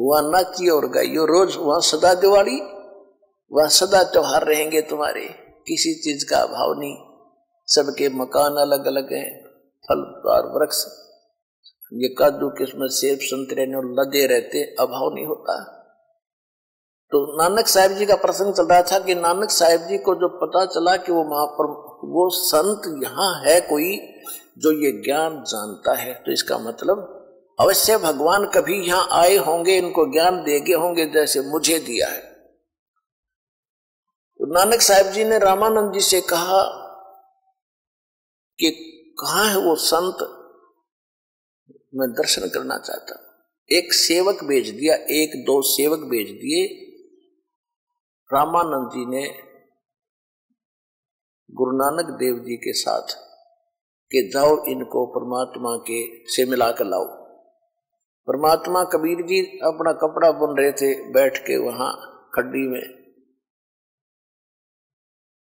[0.00, 2.60] वहाँ नाचियो और गाइयो रोज वहाँ सदा दिवाली,
[3.52, 5.24] वहाँ सदा त्योहार रहेंगे तुम्हारे।
[5.66, 6.96] किसी चीज़ का अभाव नहीं।
[7.66, 10.84] सबके मकान अलग अलग हैं, फल फलदार वृक्ष।
[11.92, 15.76] ये काजू किस्म सेब, संतरे ने लदे रहते, अभाव नहीं होता।
[17.10, 20.28] तो नानक साहिब जी का प्रसंग चल रहा था कि नानक साहिब जी को जो
[20.28, 21.64] पता चला कि वो महापर
[22.08, 23.96] वो संत यहाँ है कोई
[24.58, 27.19] जो ये ज्ञान जानता है। तो इसका मतलब
[27.60, 32.20] अवश्य भगवान कभी यहाँ आए होंगे, इनको ज्ञान देगे होंगे, जैसे मुझे दिया है।
[34.40, 36.62] तो नानक साहब जी ने रामानंद जी से कहा
[38.58, 38.70] कि
[39.20, 40.16] कहा है वो संत?
[41.94, 43.26] मैं दर्शन करना चाहता
[43.70, 46.66] एक सेवक भेज दिया, एक दो सेवक भेज दिए।
[48.30, 49.26] रामानंद जी ने
[51.50, 53.14] गुरु नानक देव जी के साथ
[54.10, 57.19] के जाओ इनको परमात्मा के से मिला कर लाओ।
[58.30, 61.92] परमात्मा कबीर जी अपना कपड़ा बुन रहे थे, बैठ के वहाँ
[62.34, 63.14] खड्डी में।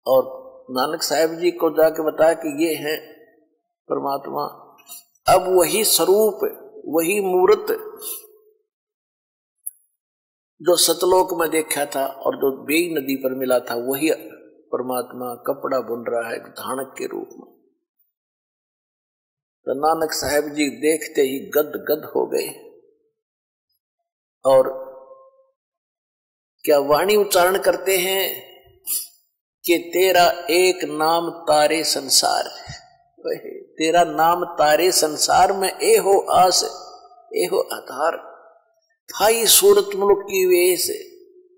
[0.07, 0.37] और
[0.71, 3.13] नानक साहब जी को जाके बताया कि ये है
[3.91, 4.43] परमात्मा।
[5.35, 6.39] अब वही स्वरूप,
[6.85, 7.65] वही मूर्त
[10.61, 14.11] जो सतलोक में देखा था और जो बेई नदी पर मिला था, वही
[14.71, 17.57] परमात्मा कपड़ा बुन रहा है धानक के रूप में।
[19.65, 22.66] तो नानक साहब जी देखते ही गद गद हो गए।
[24.47, 24.69] और
[26.63, 28.23] क्या वाणी उच्चारण करते हैं
[29.65, 32.49] कि तेरा एक नाम तारे संसार
[33.77, 36.63] तेरा नाम तारे संसार में ए हो आस,
[37.33, 38.17] ए हो आधार।
[39.09, 40.89] थाई सूरत मुल्क की वेश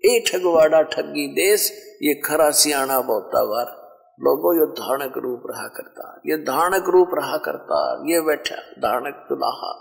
[0.04, 1.70] ए ठगवाड़ा ठगी देश,
[2.02, 3.72] ये खरा सियाणा बहुता बार
[4.20, 7.80] लोगों, ये धारणक रूप रहा करता, ये धारणक रूप रहा करता,
[8.12, 9.72] ये बैठा धारणक दुलाहा।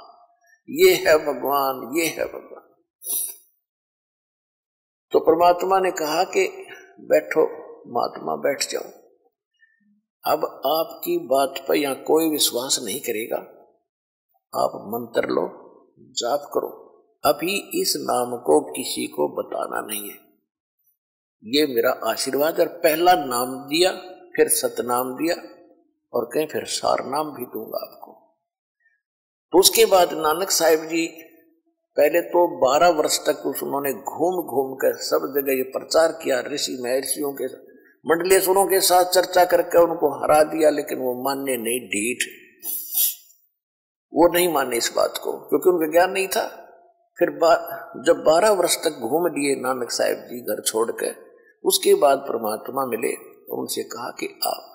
[0.69, 2.68] ये है भगवान, ये है भगवान।
[5.11, 6.65] तो परमात्मा ने कहा कि
[6.99, 7.41] बैठो,
[7.93, 8.83] महात्मा बैठ जाओ।
[10.33, 13.37] अब आपकी बात पर यहाँ कोई विश्वास नहीं करेगा।
[14.55, 15.49] आप मंत्र लो,
[15.99, 16.85] जाप करो।
[17.25, 20.15] अभी इस नाम को किसी को बताना नहीं है।
[21.45, 23.91] ये मेरा आशीर्वाद और पहला नाम दिया,
[24.35, 25.35] फिर सतनाम दिया,
[26.13, 28.11] और कहीं फिर सार नाम भी दूँगा आपको।
[29.51, 31.28] तो उसके बाद नानक साहिब जी
[31.97, 36.39] पहले तो बारह वर्ष तक उस उन्होंने घूम घूम कर सब जगह ये प्रचार किया,
[36.41, 37.45] ऋषि महर्षियों के,
[38.05, 42.23] मंडलेश्वरों के साथ चर्चा करके उनको हरा दिया, लेकिन वो मानने नहीं ढीठ।
[44.13, 46.47] वो नहीं माने इस बात को, क्योंकि उनका ज्ञान नहीं था।
[47.17, 47.29] फिर
[48.05, 51.11] जब बारह वर्ष तक घूम लिए नानक साहेब जी घर छोड़ के,
[51.63, 54.65] उसके बाद परमात्मा मिले तो उनसे कहा कि आप,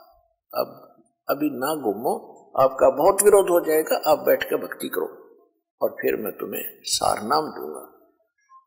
[0.54, 0.96] अब,
[1.30, 2.14] अभी ना घूमो,
[2.60, 5.23] आपका बहुत विरोध हो जाएगा, आप बैठ कर भक्ति करो।
[5.84, 7.90] और फिर मैं तुम्हें सार नाम दूँगा।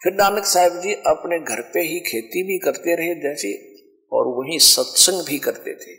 [0.03, 3.53] फिर नानक साहब जी अपने घर पे ही खेती भी करते रहे जैसे,
[4.11, 5.95] और वहीं सत्संग भी करते थे।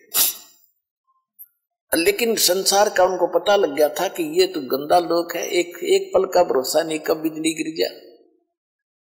[1.92, 5.78] लेकिन संसार का उनको पता लग गया था कि ये तो गंदा लोग है, एक
[5.84, 7.88] एक पल का भरोसा नहीं, कब बिजली गिर गया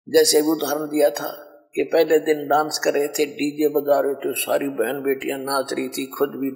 [0.07, 1.27] जैसे अभी उदाहरण दिया था
[1.75, 5.73] कि पहले दिन डांस कर रहे थे, डीजे बजा रहे थे, सारी बहन बेटियाँ नाच
[5.73, 6.49] रही थी, खुद भी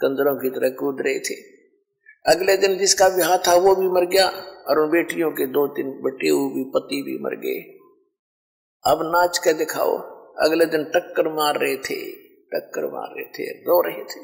[0.00, 1.34] कंदरों की तरह कूद रहे थे।
[2.26, 4.28] अगले दिन जिसका ब्याह था, वो भी मर गया।
[4.66, 7.60] और उन बेटियों के दो तीन बटे भी, पति भी मर गए।
[8.92, 9.96] अब नाच के दिखाओ।
[10.36, 12.12] अगले दिन टक्कर मार रहे थे,
[12.46, 14.20] टक्कर मार रहे थे, रो रहे थे।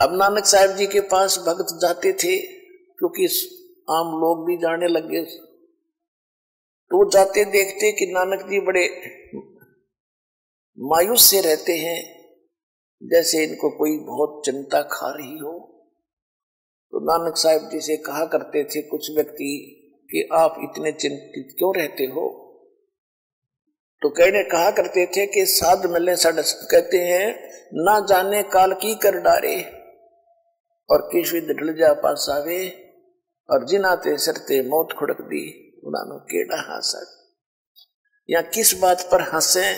[0.00, 2.36] अब नानक साहब जी के पास भक्त जाते थे,
[2.98, 3.24] क्योंकि
[3.90, 5.24] आम लोग भी जाने लगे।
[6.90, 8.86] तो जाते देखते कि नानक जी बड़े
[10.78, 12.20] मायूस से रहते हैं,
[13.02, 15.69] जैसे इनको कोई बहुत चिंता खा रही हो।
[16.92, 19.76] तो नानक साहब जी से कहा करते थे कुछ व्यक्ति
[20.10, 22.46] कि आप इतने चिंतित क्यों रहते हो?
[24.02, 26.14] तो कहने, कहा करते थे कि साध मिले
[26.46, 29.62] कहते हैं, ना जाने काल की कर डारे
[30.90, 32.88] और किस विद ढल जा पास आवे
[33.50, 37.30] और जिनाते सरते मौत खुड़क दी उन्होंने केड़ा हासा
[38.30, 39.74] या किस बात पर हंसे?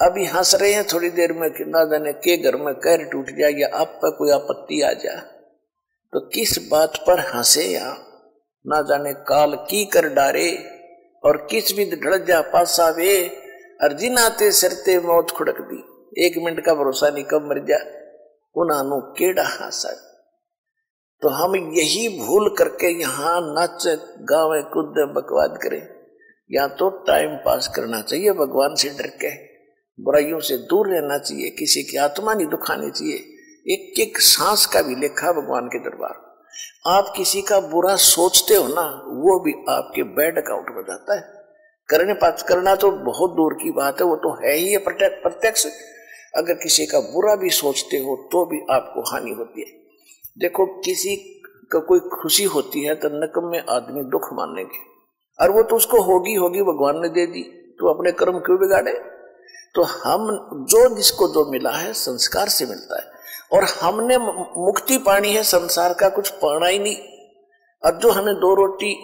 [0.00, 3.30] अभी हंस रहे हैं थोड़ी देर में कि ना जाने के घर में कैर टूट
[3.30, 5.39] जाए या आप पर कोई आपत्ति आ जाए
[6.12, 7.96] तो किस बात पर हंसे या
[8.66, 10.56] ना जाने काल की कर डारे
[11.24, 13.26] और किस भी ढड़ जा पासा वे
[13.82, 15.84] अर्जिन आते सरते मौत खुड़क दी।
[16.26, 17.76] एक मिनट का भरोसा नहीं, कब मर जा?
[18.56, 19.90] उन्होंने केड़ा हासा?
[21.22, 23.86] तो हम यही भूल करके यहाँ नच,
[24.20, 25.88] गावे, कूद, बकवाद करें।
[26.52, 29.36] या तो टाइम पास करना चाहिए, भगवान से डर के।
[30.02, 34.80] बुराइयों से दूर रहना चाहिए, किसी की आत्मा नहीं दुखानी चाहिए। एक एक सांस का
[34.82, 36.28] भी लेखा भगवान के दरबार
[36.86, 41.20] आप किसी का बुरा सोचते हो ना, वो भी आपके बैड अकाउंट में जाता है।
[41.88, 45.66] करने पास करना तो बहुत दूर की बात है, वो तो है ही है प्रत्यक्ष।
[46.36, 49.78] अगर किसी का बुरा भी सोचते हो तो भी आपको हानि होती है।
[50.38, 51.16] देखो, किसी
[51.72, 54.78] का कोई खुशी होती है तो नकम में आदमी दुख मानेंगे।
[55.38, 57.42] और वो तो उसको होगी होगी, भगवान ने दे दी
[57.80, 58.92] तो अपने कर्म क्यों बिगाड़े?
[59.74, 60.28] तो हम,
[60.70, 63.08] जो जिसको जो मिला है, संस्कार से मिलता है।
[63.52, 66.96] और हमने मुक्ति पानी है, संसार का कुछ पाना ही नहीं।
[67.82, 68.94] और जो हमें दो रोटी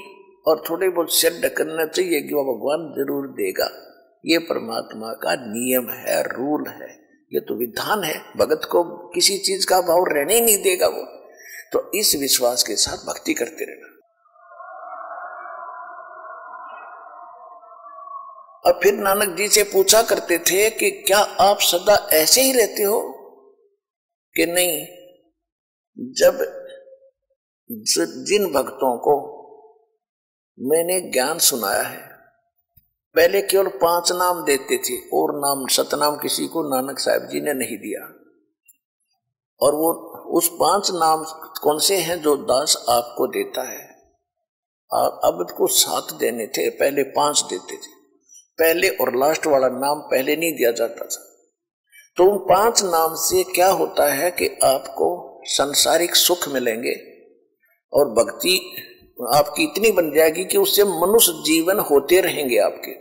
[0.48, 3.68] और थोड़े बहुत सिर करना चाहिए कि वो भगवान ज़रूर देगा,
[4.26, 6.88] ये परमात्मा का नियम है, रूल है,
[7.32, 11.02] ये तो विधान है। भगत को किसी चीज़ का भाव रहने ही नहीं देगा वो।
[11.72, 13.95] तो इस विश्वास के साथ भक्ति करते रहना।
[18.66, 22.82] और फिर नानक जी से पूछा करते थे कि क्या आप सदा ऐसे ही रहते
[22.82, 23.12] हो?
[24.36, 24.86] कि नहीं।
[26.12, 26.38] जब
[28.00, 29.36] जिन भक्तों को
[30.60, 32.08] मैंने ज्ञान सुनाया है,
[33.14, 37.54] पहले केवल पाँच नाम देते थे, और नाम सतनाम किसी को नानक साहब जी ने
[37.54, 38.04] नहीं दिया।
[39.60, 39.92] और वो
[40.38, 41.24] उस पाँच नाम
[41.60, 43.88] कौन से हैं जो दास आपको देता है?
[44.94, 47.95] अब को सात देने थे, पहले पाँच देते थे।
[48.58, 51.22] पहले और लास्ट वाला नाम पहले नहीं दिया जाता था।
[52.16, 56.94] तो उन पाँच नाम से क्या होता है कि आपको संसारिक सुख मिलेंगे
[57.92, 58.76] और भक्ति
[59.34, 62.92] आपकी इतनी बन जाएगी कि उससे मनुष्य जीवन होते रहेंगे आपके।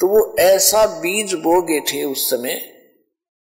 [0.00, 2.60] तो वो ऐसा बीज बोगे थे उस समय,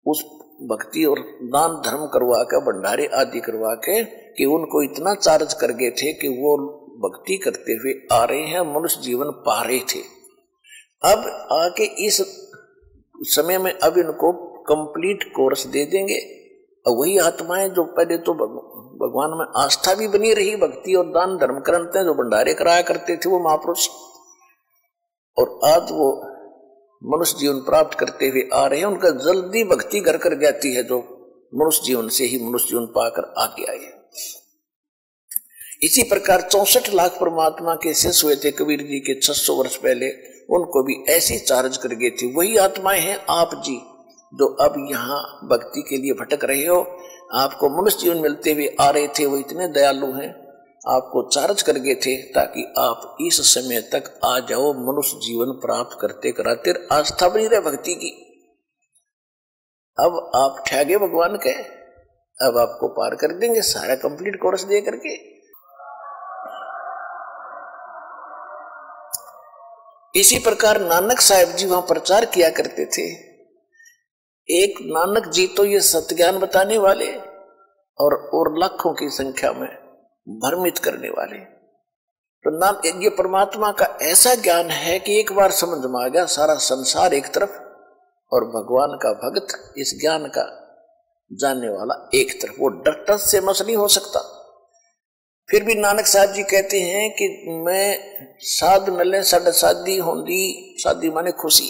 [0.07, 0.23] उस
[0.61, 5.71] भक्ति और दान धर्म करवा के, भंडारे आदि करवा के, कि उनको इतना चार्ज कर
[5.71, 6.57] गए थे कि वो
[6.97, 10.22] भक्ति करते हुए आ रहे हैं, मनुष्य जीवन पा रहे थे।
[11.03, 12.21] अब आके इस
[13.27, 14.31] समय में अब इनको
[14.63, 16.19] कंप्लीट कोर्स दे देंगे।
[16.85, 21.37] और वही आत्माएँ जो पहले तो भगवान में आस्था भी बनी रही, भक्ति और दान,
[21.37, 23.87] धर्म करते जो भंडारे कराया करते थे वो महापुरुष।
[25.37, 26.11] और आज वो
[27.01, 30.83] मनुष्य जीवन प्राप्त करते हुए आ रहे हैं, उनका जल्दी भक्ति घर कर जाती है,
[30.83, 30.99] जो
[31.55, 33.91] मनुष्य जीवन से ही मनुष्य जीवन पाकर आगे आए
[35.83, 40.32] इसी प्रकार चौसठ लाख परमात्मा के शेष हुए थे कबीर जी के 600 वर्ष पहले।
[40.49, 43.75] उनको भी ऐसी चार्ज कर गए थे, वही आत्माएँ हैं आप जी,
[44.33, 46.99] जो अब यहाँ भक्ति के लिए भटक रहे हो।
[47.33, 50.29] आपको मनुष्य जीवन मिलते हुए आ रहे थे, वो इतने दयालु हैं,
[50.87, 55.97] आपको चार्ज कर गए थे, ताकि आप इस समय तक आ जाओ, मनुष्य जीवन प्राप्त
[56.01, 58.09] करते कराते। आस्था बनी रहे भक्ति की।
[59.99, 61.53] अब आप ठहगे भगवान के,
[62.47, 65.32] अब आपको पार कर देंगे, सारा कंप्लीट कोर्स दे करके।
[70.15, 73.11] इसी प्रकार नानक साहेब जी वहाँ प्रचार किया करते थे।
[74.63, 77.13] एक नानक जी तो ये सत्य ज्ञान बताने वाले
[77.99, 79.69] और और लाखों की संख्या में
[80.29, 81.37] भ्रमित करने वाले।
[82.43, 86.25] तो नाम, ये परमात्मा का ऐसा ज्ञान है कि एक बार समझ में आ गया,
[86.25, 87.51] सारा संसार एक तरफ़
[88.33, 90.59] और भगवान का भक्त इस ज्ञान का
[91.33, 94.32] जानने वाला एक तरफ़। वो डर से मस नहीं हो सकता।
[95.49, 97.27] फिर भी नानक साहब जी कहते हैं कि
[97.65, 101.69] मैं साध मिले साढ़े शादी होंगी शादी माने खुशी।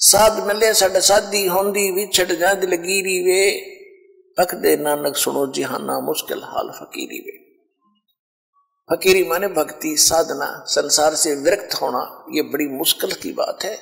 [0.00, 3.42] साध मिले साढ़े शादी होंगी विछड़ जा दिल गिरी वे
[4.38, 7.38] अख दे नानक सुनो जिहाना मुश्किल हाल फकीरी वे।
[8.88, 12.00] फकीरी माने भक्ति, साधना, संसार से विरक्त होना,
[12.32, 13.76] ये बड़ी मुश्किल की बात है।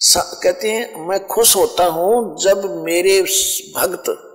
[0.00, 4.29] कहते हैं, मैं खुश होता हूँ जब मेरे भक्त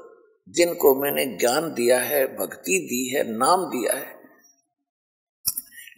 [0.49, 4.13] जिनको मैंने ज्ञान दिया है, भक्ति दी है, नाम दिया है,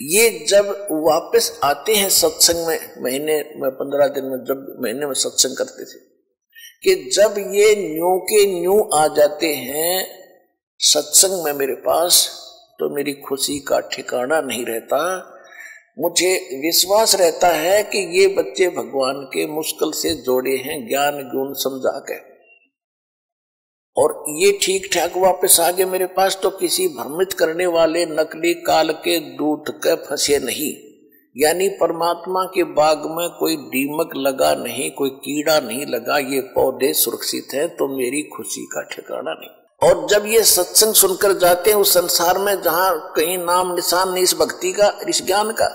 [0.01, 5.13] ये जब वापस आते हैं सत्संग में, महीने में, पंद्रह दिन में, जब महीने में
[5.13, 5.99] सत्संग करते थे,
[6.83, 10.07] कि जब ये न्यू के न्यू आ जाते हैं
[10.79, 12.27] सत्संग में मेरे पास
[12.79, 14.99] तो मेरी खुशी का ठिकाना नहीं रहता।
[15.99, 21.53] मुझे विश्वास रहता है कि ये बच्चे भगवान के मुश्किल से जोड़े हैं, ज्ञान गुण
[21.53, 22.26] समझा के।
[23.97, 28.53] और ये ठीक ठाक वापस आ गए मेरे पास तो किसी भ्रमित करने वाले नकली
[28.63, 30.73] काल के दूत के फंसे नहीं।
[31.35, 36.93] यानी परमात्मा के बाग में कोई दीमक लगा नहीं, कोई कीड़ा नहीं लगा, ये पौधे
[36.93, 39.49] सुरक्षित है तो मेरी खुशी का ठिकाना नहीं।
[39.81, 44.23] और जब ये सत्संग सुनकर जाते हैं उस संसार में, जहाँ कहीं नाम निशान नहीं
[44.23, 45.67] इस भक्ति का, इस ज्ञान का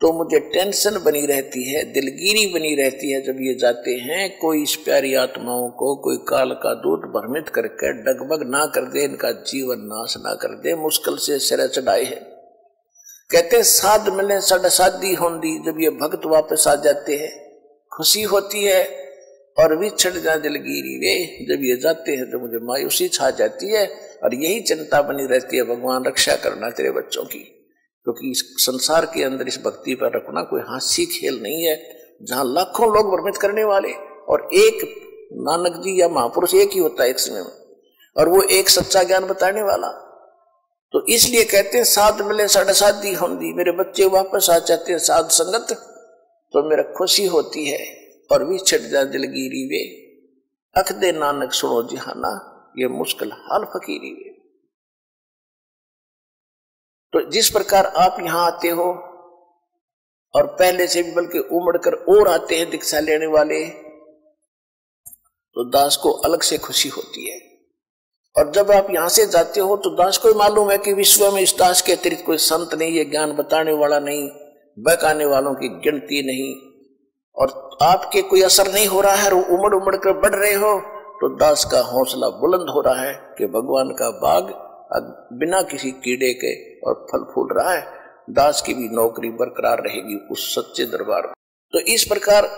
[0.00, 4.62] तो मुझे टेंशन बनी रहती है, दिलगिरी बनी रहती है जब ये जाते हैं, कोई
[4.62, 9.32] इस प्यारी आत्माओं को, कोई काल का दूध भ्रमित करके डगमग ना कर दे, इनका
[9.32, 12.16] जीवन नाश ना कर दे, मुश्किल से सिर चढ़ाए है।
[13.30, 17.30] कहते साध मिले, सड शादी होंगी जब ये भक्त वापस आ जाते हैं,
[17.92, 18.82] खुशी होती है
[19.56, 21.14] और विछड़ जा दिलगिरी वे
[21.46, 23.86] जब ये जाते हैं तो मुझे मायूसी छा जाती है
[24.24, 27.59] और यही चिंता बनी रहती है, भगवान रक्षा करना तेरे बच्चों की।
[28.06, 31.76] क्योंकि इस संसार के अंदर इस भक्ति पर रखना कोई हास्य खेल नहीं है,
[32.22, 33.92] जहाँ लाखों लोग वर्मित करने वाले
[34.28, 34.84] और एक
[35.40, 37.52] नानक जी या महापुरुष एक ही होता है एक समय में,
[38.16, 39.88] और वो एक सच्चा ज्ञान बताने वाला।
[40.94, 44.98] तो इसलिए कहते हैं, साध मिले साढ़े शादी दी मेरे बच्चे वापस आ जाते हैं
[45.00, 45.72] साध संगत
[46.54, 47.78] तो मेरा खुशी होती है,
[48.30, 49.82] और भी छिट जा दिलगिरी वे।
[50.76, 52.32] अख दे नानक सुनो जिहाना,
[52.78, 54.30] ये मुश्किल हाल फकीरी वे।
[57.12, 58.90] तो जिस प्रकार आप यहाँ आते हो,
[60.34, 63.64] और पहले से भी बल्कि उमड़कर और आते हैं दीक्षा लेने वाले
[65.56, 67.38] तो दास को अलग से खुशी होती है।
[68.36, 71.40] और जब आप यहाँ से जाते हो तो दास को मालूम है कि विश्व में
[71.42, 74.28] इस दास के अतिरिक्त कोई संत नहीं है ज्ञान बताने वाला नहीं,
[74.78, 76.54] बहकाने वालों की गिनती नहीं।
[77.36, 80.78] और आपके कोई असर नहीं हो रहा है उमड़ उमड़ कर बढ़ रहे हो
[81.20, 84.52] तो दास का हौसला बुलंद हो रहा है कि भगवान का बाग
[85.38, 86.52] बिना किसी कीड़े के
[86.86, 87.82] और फल फूल रहा है।
[88.30, 91.32] दास की भी नौकरी बरकरार रहेगी उस सच्चे दरबार में।
[91.72, 92.48] तो इस प्रकार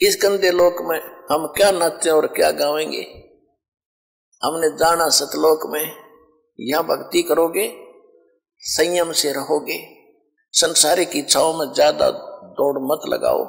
[0.00, 0.98] इस गंदे लोक में
[1.30, 3.02] हम क्या नाचे और क्या गावेंगे?
[4.42, 5.82] हमने जाना सतलोक में
[6.58, 7.66] यहाँ भक्ति करोगे,
[8.62, 9.78] संयम से रहोगे
[10.54, 12.10] संसारिक इच्छाओं में ज़्यादा
[12.58, 13.44] दौड़ मत लगाओ।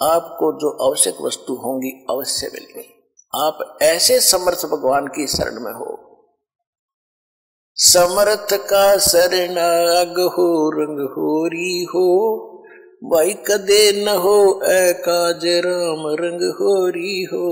[0.00, 2.86] आपको जो आवश्यक वस्तु होंगी अवश्य मिलेगी
[3.32, 5.86] आप ऐसे समर्थ भगवान की शरण में हो
[7.78, 12.08] समर्थ का शरणाग हो, रंग होरी हो।
[13.04, 17.44] भाई कदे न हो ए काज राम रंग होरी हो।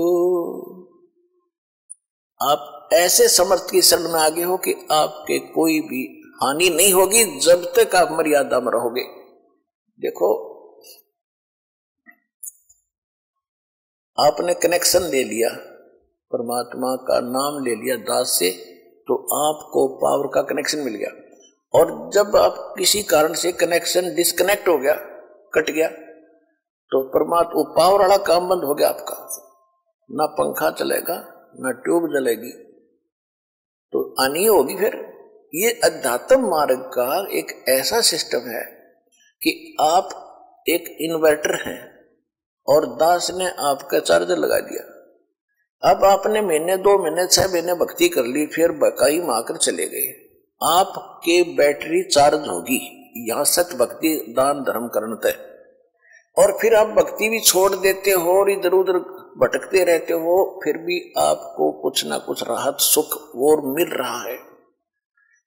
[2.41, 7.39] आप ऐसे समर्थ की शरण में आगे हो कि आपके कोई भी हानि नहीं होगी
[7.39, 9.03] जब तक आप मर्यादा में रहोगे।
[9.99, 10.53] देखो,
[14.17, 15.49] आपने कनेक्शन ले लिया,
[16.31, 18.76] परमात्मा का नाम ले लिया दास से।
[19.07, 19.15] तो
[19.49, 21.09] आपको पावर का कनेक्शन मिल गया।
[21.79, 24.93] और जब आप किसी कारण से कनेक्शन डिस्कनेक्ट हो गया,
[25.53, 25.87] कट गया
[26.91, 29.43] तो परमात्मा पावर वाला काम बंद हो गया आपका।
[30.11, 31.15] ना पंखा चलेगा,
[31.59, 32.51] ना ट्यूब जलेगी।
[33.91, 35.17] तो आनी होगी फिर।
[35.55, 38.63] ये अध्यात्म मार्ग का एक ऐसा सिस्टम है
[39.41, 40.09] कि आप
[40.69, 42.05] एक इन्वर्टर हैं
[42.67, 44.96] और दास ने आपका चार्जर लगा दिया।
[45.83, 50.23] अब आपने महीने, दो महीने, छह महीने भक्ति कर ली, फिर बकाई माकर चले गए।
[50.63, 52.79] आपके बैटरी चार्ज होगी।
[53.29, 55.37] यहाँ सत भक्ति, दान, धर्म, करण तय।
[56.37, 58.93] और फिर आप भक्ति भी छोड़ देते हो और इधर उधर
[59.37, 64.37] भटकते रहते हो, फिर भी आपको कुछ ना कुछ राहत, सुख और मिल रहा है।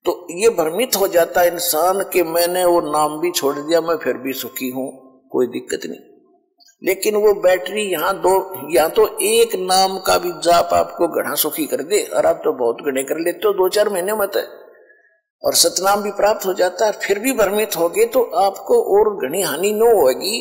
[0.04, 3.96] तो ये भ्रमित हो जाता है इंसान कि मैंने वो नाम भी छोड़ दिया, मैं
[3.96, 4.90] फिर भी सुखी हूँ,
[5.28, 6.09] कोई दिक्कत नहीं।
[6.82, 11.66] लेकिन वो बैटरी यहाँ दो, या तो एक नाम का भी जाप आपको गढ़ा सुखी
[11.66, 14.44] कर दे, और आप तो बहुत गढ़े कर लेते हो दो चार महीने मत है।
[15.42, 19.14] और सतनाम भी प्राप्त हो जाता है, फिर भी भ्रमित हो गए तो आपको और
[19.18, 20.40] घनी हानि न होगी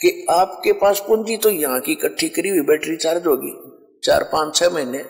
[0.00, 3.52] कि आपके पास पूंजी तो यहाँ की इकट्ठी करी हुई बैटरी चार्ज होगी,
[4.02, 5.04] चार, पाँच, छह महीने।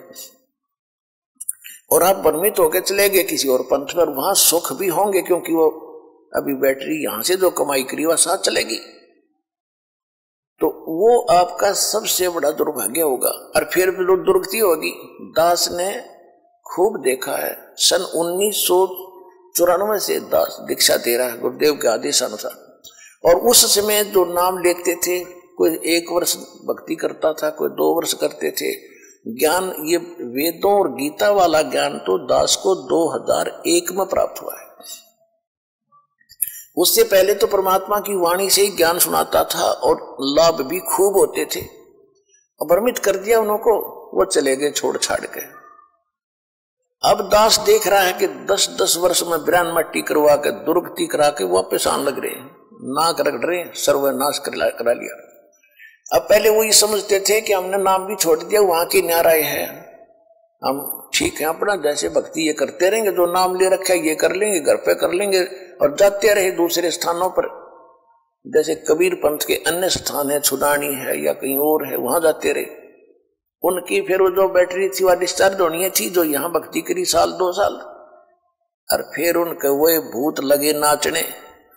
[1.91, 5.53] और आप भ्रमित होकर चले गए किसी और पंथ पर, वहाँ सुख भी होंगे, क्योंकि
[5.53, 5.69] वो
[6.33, 8.79] अभी बैटरी यहाँ से जो कमाई करी, वह साथ चलेगी।
[10.59, 16.05] तो वो आपका सबसे बड़ा दुर्भाग्य होगा। और फिर भी दुर्गति होगी। दास ने
[16.65, 18.87] खूब देखा है। सन उन्नीस सौ
[19.55, 22.79] चौरानवे से दास दीक्षा दे रहा है गुरुदेव के आदेश अनुसार।
[23.25, 25.23] और उस समय जो नाम लेते थे,
[25.57, 28.97] कोई एक वर्ष भक्ति करता था, कोई दो वर्ष करते थे,
[29.39, 34.66] ज्ञान ये वेदों और गीता वाला ज्ञान तो दास को 2001 में प्राप्त हुआ है।
[36.77, 41.17] उससे पहले तो परमात्मा की वाणी से ही ज्ञान सुनाता था और लाभ भी खूब
[41.17, 41.61] होते थे।
[42.61, 43.73] भ्रमित कर दिया उनको
[44.13, 45.41] वो चले गए छोड़ छाड़ के।
[47.03, 51.05] अब दास देख रहा है कि दस दस वर्ष में ब्रान मट्टी करवा के, दुर्गति
[51.07, 52.45] करा के वापस आने लग रहे हैं।
[52.91, 55.15] नाक रगड़ रहे सर्वनाश करा लिया।
[56.15, 59.41] अब पहले वो ये समझते थे कि हमने नाम भी छोड़ दिया, वहाँ की न्याराय
[59.41, 59.65] है।
[60.61, 64.35] हम ठीक है अपना, जैसे भक्ति ये करते रहेंगे, जो नाम ले रखे ये कर
[64.35, 67.67] लेंगे, घर पे कर लेंगे और जाते रहे दूसरे स्थानों पर।
[68.47, 72.53] जैसे कबीर पंथ के अन्य स्थान है, छुदानी है या कहीं और है, वहाँ जाते
[72.53, 72.65] रहे।
[73.63, 77.31] उनकी फिर वो जो बैटरी थी, वह डिस्चार्ज होनी थी जो यहाँ भक्ति करी साल,
[77.31, 77.73] दो साल।
[78.93, 81.21] और फिर उनके वो भूत लगे नाचने।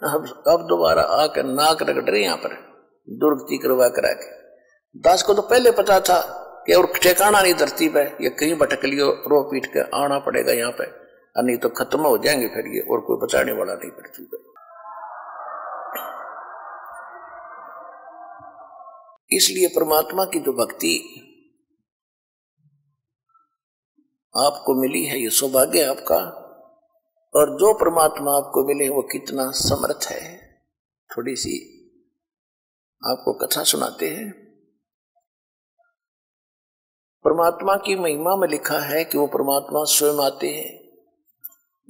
[0.05, 2.55] अब अब दोबारा आकर नाक रगड़ रहे यहाँ पर
[3.09, 4.40] दुर्गति करवा करा के।
[5.01, 6.36] दास को तो पहले पता था
[6.66, 10.52] कि और ठिकाना नहीं, धरती पे, ये कहीं भटक लियो रो पीट के आना पड़ेगा
[10.52, 10.99] यहाँ पे।
[11.39, 14.51] नहीं तो खत्म हो जाएँगे फिर ये, और कोई बचाने वाला नहीं पृथ्वी पे
[19.36, 21.27] इसलिए परमात्मा की जो भक्ति
[24.36, 26.16] आपको मिली है, ये सौभाग्य आपका।
[27.35, 30.61] और जो परमात्मा आपको मिले वो कितना समर्थ है।
[31.16, 31.77] थोड़ी सी
[33.07, 34.32] आपको कथा सुनाते हैं।
[37.24, 40.80] परमात्मा की महिमा में लिखा है कि वो परमात्मा स्वयं आते हैं।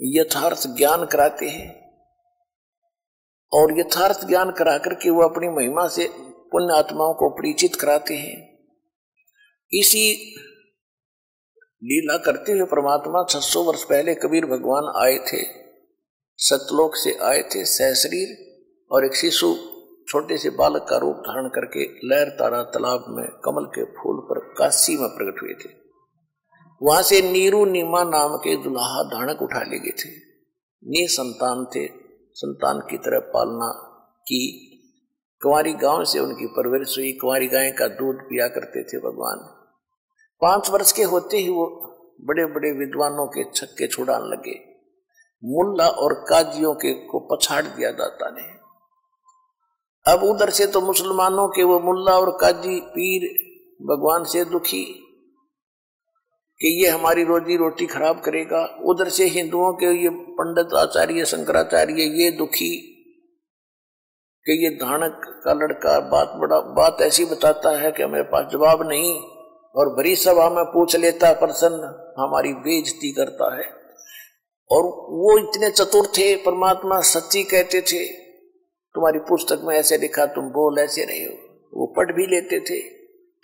[0.03, 1.81] यथार्थ ज्ञान कराते हैं।
[3.53, 8.59] और यथार्थ ज्ञान करा करके वो अपनी महिमा से पुण्य आत्माओं को परिचित कराते हैं।
[9.73, 10.35] इसी
[11.83, 15.61] लीला करते हुए परमात्मा 600 वर्ष पहले कबीर भगवान आए थे।
[16.37, 18.51] सतलोक से आए थे सहशरीर
[18.93, 19.55] और एक शिशु,
[20.09, 24.55] छोटे से बालक का रूप धारण करके लहर, तारा, तालाब में कमल के फूल पर
[24.55, 25.80] काशी में प्रकट हुए थे।
[26.83, 30.09] वहाँ से नीरू नीमा नाम के दुल्हा धानक उठा ले गए थे।
[30.85, 31.89] नी संतान थे।
[32.35, 33.73] संतान की तरह पालना
[34.23, 34.67] की।
[35.43, 39.39] कुंवारी गाँव से उनकी परवरिश हुई। कुंवारी गाय का दूध पिया करते थे भगवान।
[40.41, 41.67] पाँच वर्ष के होते ही वो
[42.21, 44.71] बड़े बड़े विद्वानों के छक्के छुड़ाने लगे।
[45.45, 48.61] मुल्ला और काजियों के को पछाड़ दिया दाता ने।
[50.13, 53.51] अब उधर से तो मुसलमानों के वो मुल्ला और काजी पीर
[53.83, 55.10] भगवान से दुखी।
[56.61, 61.93] कि ये हमारी रोजी रोटी खराब करेगा। उधर से हिंदुओं के ये पंडित आचार्य, शंकराचार्य,
[61.93, 62.97] ये दुखी
[64.47, 68.89] कि ये धानक का लड़का बात बड़ा, बात ऐसी बताता है कि हमारे पास जवाब
[68.89, 69.21] नहीं
[69.77, 73.65] और बड़ी सभा में पूछ लेता, प्रसन्न, हमारी बेजती करता है।
[74.71, 78.05] और वो इतने चतुर थे, परमात्मा सच्ची कहते थे।
[78.95, 81.33] तुम्हारी पुस्तक में ऐसे लिखा, तुम बोल, ऐसे नहीं हो।
[81.75, 82.81] वो पढ़ भी लेते थे।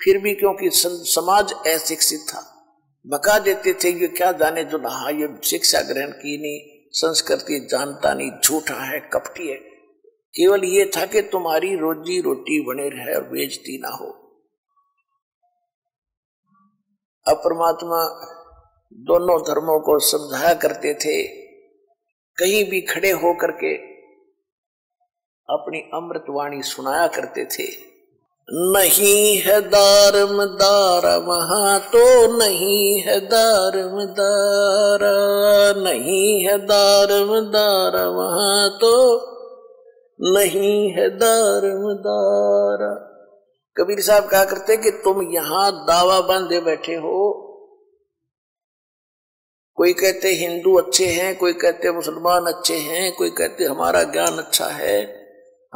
[0.05, 2.52] फिर भी क्योंकि समाज अशिक्षित था।
[3.06, 8.14] बका देते थे ये क्या जाने जो नहा ये शिक्षा ग्रहण की नहीं, संस्कृति जानता
[8.14, 9.56] नहीं, झूठा है, कपटी है।
[10.34, 14.06] केवल ये था कि तुम्हारी रोजी रोटी बने रहे और बेचती ना हो।
[17.26, 18.02] अब परमात्मा
[18.92, 21.22] दोनों धर्मों को समझाया करते थे,
[22.38, 23.74] कहीं भी खड़े हो करके
[25.48, 27.95] अपनी अमृतवाणी सुनाया करते थे।
[28.52, 38.78] नहीं है दारम दारा वहाँ तो नहीं है दारम दारा नहीं है दारम दारा वहाँ
[38.81, 39.16] तो
[40.20, 42.93] नहीं है दारम दारा
[43.77, 47.43] कबीर साहब कहा करते कि तुम यहाँ दावा बांधे बैठे हो।
[49.74, 54.66] कोई कहते हिंदू अच्छे हैं, कोई कहते मुसलमान अच्छे हैं, कोई कहते हमारा ज्ञान अच्छा
[54.66, 55.26] है।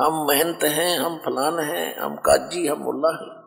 [0.01, 3.41] हम महंत हैं, हम फलान हैं, हम काजी, हम मुल्ला हैं।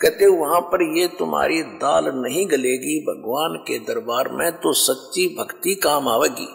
[0.00, 5.74] कहते वहाँ पर ये तुम्हारी दाल नहीं गलेगी, भगवान के दरबार में तो सच्ची भक्ति
[5.74, 6.48] काम आवेगी।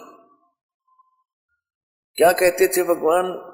[2.16, 3.52] क्या कहते थे भगवान?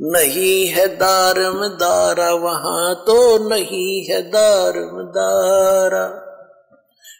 [0.00, 6.20] नहीं है दारम दारा, वहाँ तो नहीं है दारम दारा।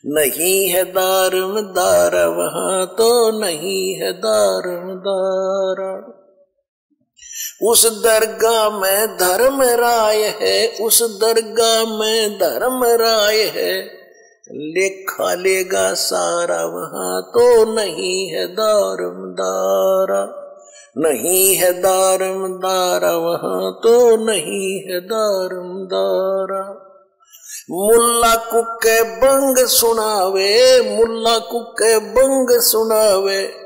[0.07, 6.14] नहीं है दारम दारा, वहाँ तो नहीं है दारम दारा।
[7.63, 14.05] उस दरगाह में धर्म राय है, उस दरगाह में धर्म राय है।
[14.51, 20.41] लेखा लेगा सारा, वहाँ तो नहीं है दारम दारा।
[20.99, 26.91] नहीं है दारम दारा, वहाँ तो नहीं है दारम दारा।
[27.71, 33.64] मुल्ला कुके बंग सुनावे, मुल्ला कुके बंग सुनावे।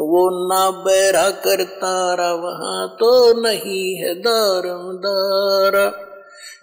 [0.00, 6.06] वो ना बैरा करता वहाँ तो नहीं है दारम दारा।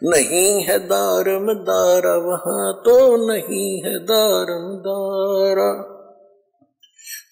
[0.04, 5.94] नहीं है दारम दारा, वहाँ तो नहीं है दारम दारा।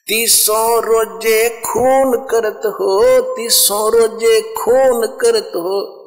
[0.08, 6.06] तीसों रोज़े खून करत हो, तीसों रोज़े खून करत हो,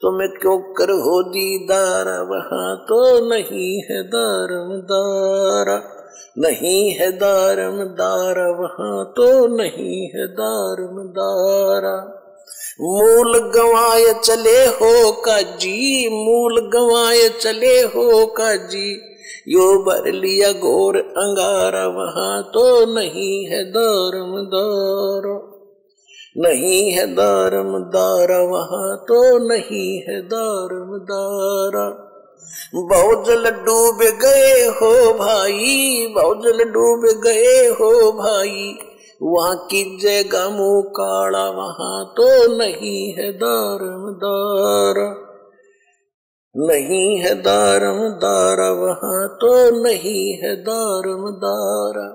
[0.00, 2.04] तुम्हें क्यों कर हो दीदार?
[2.06, 5.97] वहाँ तो नहीं है दारम दारा।
[6.38, 12.14] नहीं है दारम दार, वहाँ तो नहीं है दारम दारा।
[12.80, 19.00] मूल गवाए चले हो काजी मूल गवाए चले हो काजी
[19.48, 25.54] यो भर लिया घोर अंगारा, वहाँ तो नहीं है दारम दारा।
[26.36, 32.07] नहीं है दारम दारा, वहाँ तो नहीं है दारम दारा।
[32.74, 38.78] बहुजल डूब गए हो भाई बहुजल डूब गए हो भाई।
[39.22, 45.24] वहाँ की जगह मुँह काड़ा वहाँ तो नहीं है दारम दारा
[46.54, 52.06] नहीं है दारम दारा वहाँ तो नहीं है दारम दारा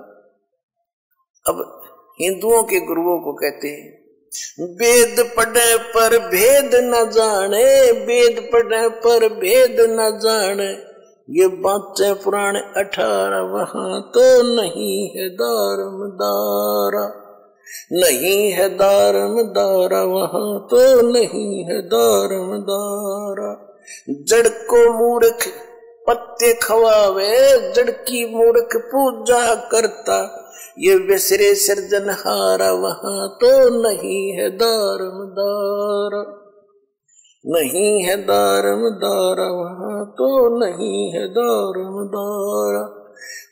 [1.46, 1.80] अब
[2.20, 4.03] हिंदुओं के गुरुओं को कहते हैं
[4.58, 10.70] वेद पढ़े पर भेद न जाने वेद पढ़े पर भेद न जाने
[11.28, 14.24] ये बातें पुराने अठारह वहाँ तो
[14.56, 17.04] नहीं है दारम दारा
[17.92, 23.52] नहीं है दारम दारा वहाँ तो नहीं है दारम दारा
[24.10, 25.46] जड़ को मूर्ख
[26.08, 27.32] पत्ते खवावे,
[27.72, 30.43] जड़ की मूर्ख पूजा करता।
[30.78, 33.52] ये विसरे सृजन हारा, वहाँ तो
[33.82, 36.16] नहीं है दारम दार
[37.44, 40.28] नहीं है दारम दारा वहाँ तो
[40.58, 42.84] नहीं है दारम दारा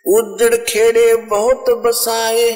[0.08, 2.50] उजड़ खेड़े बहुत बसाए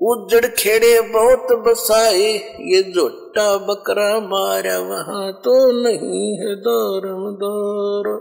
[0.00, 2.32] उजड़ खेड़े बहुत बसाए,
[2.72, 8.16] ये जोटा बकरा मारा, वहाँ तो नहीं है दारम दारा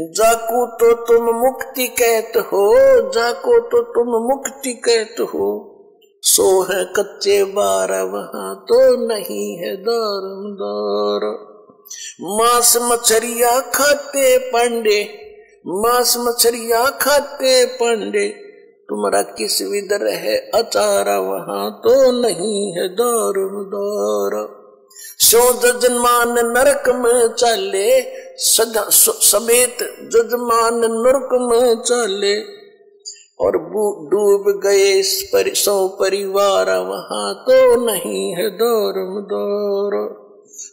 [0.00, 2.74] जाको तो तुम मुक्ति कहत हो,
[3.10, 5.74] जाको तो तुम मुक्ति कहत हो।
[6.22, 11.26] सो है कच्चे बार, वहाँ तो नहीं है दार।
[12.20, 15.02] मांस मछरिया खाते पांडे,
[15.66, 18.28] मांस मछरिया खाते पांडे,
[18.88, 23.32] तुम्हारा किस विदर है अचारा, वहाँ तो नहीं है दार
[23.64, 24.57] दार।
[25.20, 27.88] सो जजमान नरक में चले
[28.40, 29.78] समेत
[30.12, 32.36] जजमान नरक में चले।
[33.40, 33.56] और
[34.10, 38.94] डूब गए सौ परिवार, वहाँ तो नहीं है दौर
[39.24, 39.94] दौर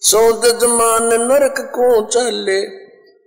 [0.02, 2.60] सो जजमान नरक को चले,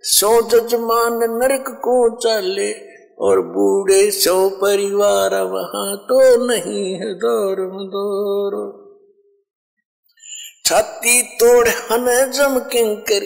[0.04, 2.72] सौ जजमान नरक को चले,
[3.20, 7.56] और बूढ़े सौ परिवार, वहाँ तो नहीं है दौर
[7.88, 8.56] दौर
[10.68, 13.24] छाती तोड़ हन जम किंकर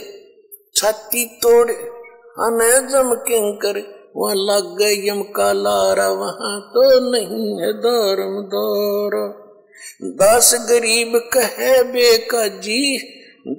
[0.77, 1.70] छाती तोड़
[2.36, 3.78] हन जम किंकर
[4.16, 9.16] वहाँ लग गए यम का लारा, वहाँ तो नहीं है दौरम दौर।
[10.20, 12.98] दस गरीब कहे बेका जी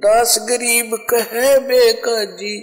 [0.04, 2.56] दस गरीब कहे बेका जी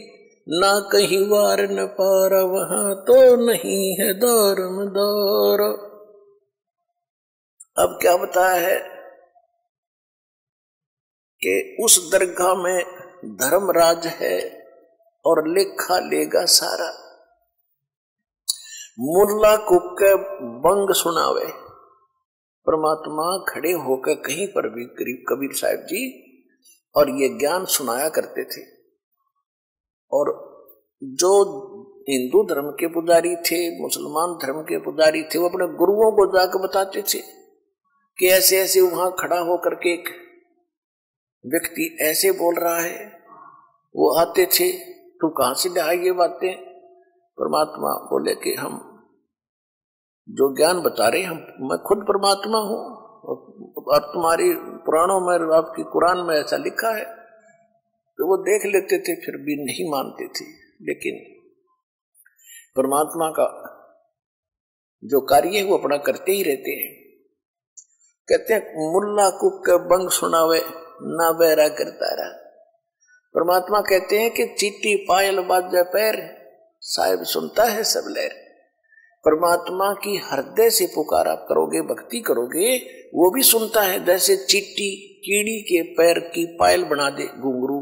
[0.47, 5.61] ना कहीं वार न पारा, वहाँ तो नहीं है दौरम दौर।
[7.77, 8.90] अब क्या बताया है?
[11.43, 12.85] कि उस दरगाह में
[13.25, 14.67] धर्मराज है
[15.25, 17.01] और लेखा लेगा सारा।
[18.99, 21.45] मुल्ला कुके बंग सुनावे।
[22.67, 26.31] परमात्मा खड़े होकर कहीं पर भी करीब कबीर साहब जी
[26.95, 28.65] और ये ज्ञान सुनाया करते थे।
[30.11, 30.51] और
[31.03, 31.43] जो
[32.09, 36.59] हिंदू धर्म के पुजारी थे, मुसलमान धर्म के पुजारी थे, वो अपने गुरुओं को जाकर
[36.59, 37.19] बताते थे
[38.17, 40.20] कि ऐसे ऐसे वहाँ खड़ा होकर के एक
[41.45, 43.05] व्यक्ति ऐसे बोल रहा है,
[43.95, 46.57] वो आते थे, तू कहाँ से लिया ये बातें?
[47.39, 48.87] परमात्मा बोले कि हम
[50.29, 53.01] जो ज्ञान बता रहे हम, मैं खुद परमात्मा हूँ,
[53.83, 57.05] और तुम्हारी पुराणों में, आपकी कुरान में ऐसा लिखा है।
[58.17, 60.45] तो वो देख लेते थे, फिर भी नहीं मानते थे।
[60.81, 61.41] लेकिन
[62.75, 63.47] परमात्मा का
[65.03, 67.01] जो कार्य है, वो अपना करते ही रहते हैं।
[68.29, 72.37] कहते हैं मुल्ला कुक बंग सुनावे ना बैरा करता रहा।
[73.35, 76.15] परमात्मा कहते हैं कि चीटी पायल बाजा पैर,
[76.83, 78.33] साहिब सुनता है सब लहर।
[79.25, 82.75] परमात्मा की हृदय से पुकार आप करोगे, भक्ति करोगे,
[83.15, 84.89] वो भी सुनता है, जैसे चिट्टी
[85.25, 87.79] कीड़ी के पैर की पायल बना दे घुंगरू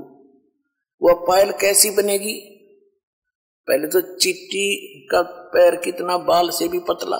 [1.02, 2.34] वह पायल कैसी बनेगी?
[3.68, 5.22] पहले तो चिट्टी का
[5.54, 7.18] पैर कितना बाल से भी पतला,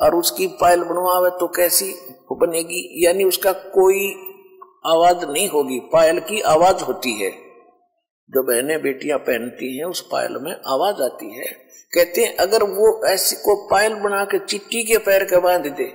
[0.00, 1.92] और उसकी पायल बनवावे तो कैसी
[2.32, 2.80] बनेगी?
[3.06, 4.08] यानी उसका कोई
[4.88, 7.30] आवाज़ नहीं होगी, पायल की आवाज़ होती है।
[8.30, 13.06] जो बहने बेटियाँ पहनती हैं, उस पायल में आवाज़ आती है। कहते हैं, अगर वो
[13.06, 15.94] ऐसी को पायल बना के चिट्टी के पैर के बाँध दे,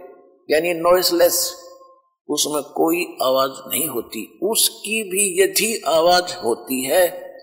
[0.52, 1.64] यानी नॉइसलेस
[2.30, 7.34] उसमें कोई आवाज़ नहीं होती। उसकी भी यदि आवाज़ होती है,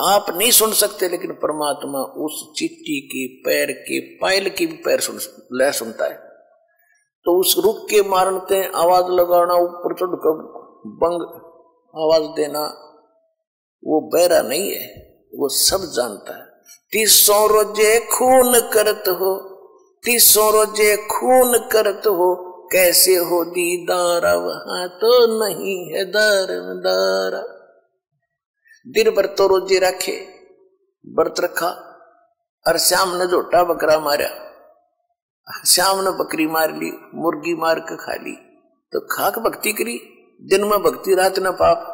[0.00, 5.00] आप नहीं सुन सकते, लेकिन परमात्मा उस चिट्टी की पैर के, पायल की भी पैर
[5.00, 5.18] सुन,
[5.52, 6.14] लय सुनता है।
[7.24, 10.55] तो उस रुख के मारते आवाज़ लगाना, ऊपर चढ़कर
[10.98, 11.22] बंग,
[11.94, 12.62] आवाज़ देना,
[13.82, 14.86] वो बैरा नहीं है,
[15.34, 16.44] वो सब जानता है।
[16.92, 19.34] तीसों रोज़े खून करत हो,
[20.04, 22.34] तीसों रोज़े खून करत हो,
[22.72, 27.42] कैसे हो दीदार वहाँ तो नहीं है दर दारा।
[28.86, 30.16] दिन भर तो रोज़े रखे,
[31.04, 31.68] व्रत रखा,
[32.66, 34.28] और श्याम ने झोटा बकरा मारा
[35.66, 38.32] श्याम ने बकरी मार ली, मुर्गी मार के खा ली
[38.92, 39.96] तो खाक भक्ति करी।
[40.40, 41.92] दिन में भक्ति, रात न पाप।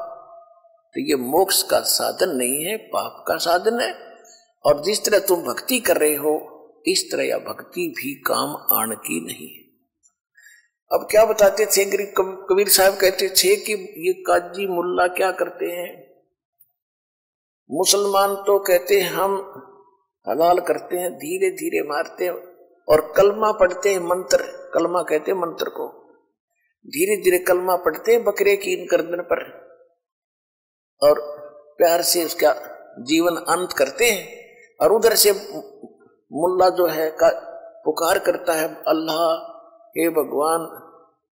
[0.94, 3.92] तो ये मोक्ष का साधन नहीं है, पाप का साधन है।
[4.66, 6.48] और जिस तरह तुम भक्ति कर रहे हो,
[6.86, 9.62] इस तरह यह भक्ति भी काम आण की नहीं है।
[10.92, 13.72] अब क्या बताते थे कबीर साहब कहते थे कि
[14.06, 16.12] ये काजी मुल्ला क्या करते हैं?
[17.70, 19.32] मुसलमान तो कहते हैं, हम
[20.28, 22.32] हलाल करते हैं धीरे धीरे मारते हैं
[22.88, 26.01] और कलमा पढ़ते हैं मंत्र। कलमा कहते हैं मंत्र को।
[26.86, 29.62] धीरे धीरे कलमा पढ़ते बकरे की इन गर्दन पर।
[31.02, 31.20] और
[31.78, 32.52] प्यार से उसका
[32.98, 34.42] जीवन अंत करते हैं।
[34.80, 35.32] और उधर से
[36.32, 37.28] मुल्ला जो है, का
[37.84, 39.52] पुकार करता है, अल्लाह,
[39.90, 40.60] हे भगवान,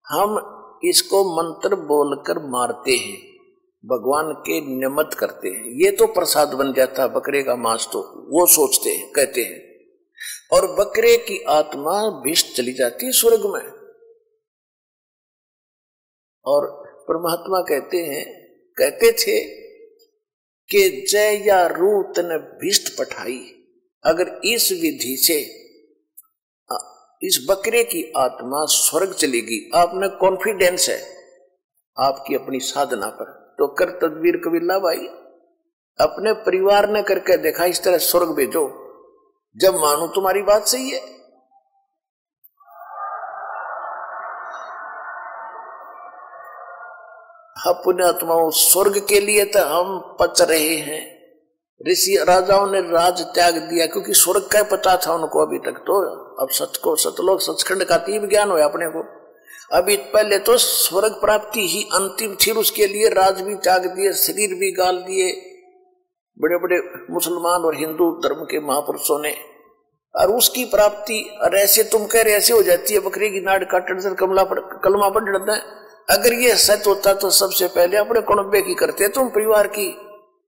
[0.07, 3.31] हम इसको मंत्र बोलकर मारते हैं।
[3.87, 7.99] भगवान के नियमत करते हैं। ये तो प्रसाद बन जाता है, बकरे का मांस तो
[8.39, 9.71] वो सोचते हैं, कहते हैं।
[10.53, 13.80] और बकरे की आत्मा विष चली जाती है स्वर्ग में।
[16.45, 16.67] और
[17.09, 18.25] परमात्मा कहते हैं,
[18.77, 19.41] कहते थे
[20.71, 23.41] कि जय या रूत ने भिष्ट पठाई।
[24.05, 25.61] अगर इस विधि से
[27.23, 31.01] इस बकरे की आत्मा स्वर्ग चलेगी आपने कॉन्फिडेंस है,
[31.99, 35.07] आपकी अपनी साधना पर। तो कर तदबीर कबीला भाई
[35.99, 38.63] अपने परिवार ने करके देखा, इस तरह स्वर्ग भेजो।
[39.57, 41.20] जब मानो तुम्हारी बात सही है।
[47.67, 51.21] पुण्य आत्माओं स्वर्ग के लिए तो हम पच रहे हैं।
[51.91, 56.01] ऋषि राजाओं ने राज त्याग दिया, क्योंकि स्वर्ग का पता था उनको अभी तक। तो
[56.43, 59.05] अब सच को सतलोक सचखंड का तीव्र ज्ञान हो अपने को।
[59.77, 64.55] अभी पहले तो स्वर्ग प्राप्ति ही अंतिम थी उसके लिए राज भी त्याग दिए, शरीर
[64.55, 65.33] भी गाल दिए।
[66.39, 66.79] बड़े बड़े
[67.11, 69.35] मुसलमान और हिंदू धर्म के महापुरुषों ने।
[70.15, 73.65] और उसकी प्राप्ति, और ऐसे तुम कह रहे, ऐसे हो जाती है बकरी की नाड़
[73.65, 75.81] काटने से कमला पड़ कलमा पड़ जाता है।
[76.11, 79.93] अगर ये सच होता तो सबसे पहले अपने कुणबे की करते, तुम परिवार की।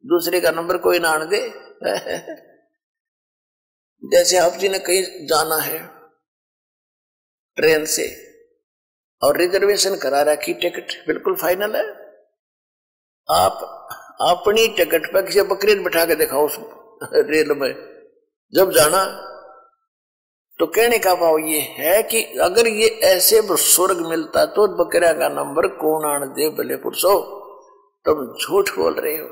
[0.04, 1.48] दूसरे का नंबर कोई ना आने दे।
[4.04, 5.78] जैसे आप जी ने कहीं जाना है,
[7.56, 8.06] ट्रेन से,
[9.22, 11.84] और रिजर्वेशन करा रखी टिकट, बिल्कुल फाइनल है।
[13.30, 13.88] आप
[14.20, 16.56] अपनी टिकट पर किसी बकरी बिठा के दिखाओ उस
[17.14, 17.72] रेल में।
[18.54, 19.28] जब जाना
[20.62, 25.28] तो कहने का भाव ये है कि अगर ये ऐसे स्वर्ग मिलता तो बकरिया का
[25.28, 25.66] नंबर
[26.06, 27.14] आन दे भले पुरुषो
[28.06, 29.26] तुम झूठ बोल रहे हो।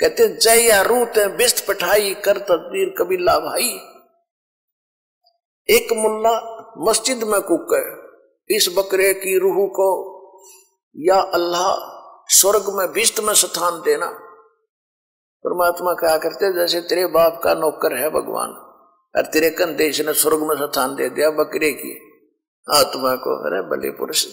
[0.00, 3.68] कहते, जय या रूत बिस्त पठाई, कर तदबीर कबीला भाई
[5.68, 6.34] एक मुल्ला
[6.88, 9.88] मस्जिद में कुक है, इस बकरे की रूह को
[10.96, 11.66] या अल्लाह
[12.28, 14.06] स्वर्ग में बिस्त में स्थान देना।
[15.44, 18.63] परमात्मा क्या करते, जैसे तेरे बाप का नौकर है भगवान।
[19.16, 22.10] और तेरे कंदेश ने स्वर्ग में स्थान दे दिया, बकरे की।
[22.74, 24.24] आत्मा को अरे बले पुरुष।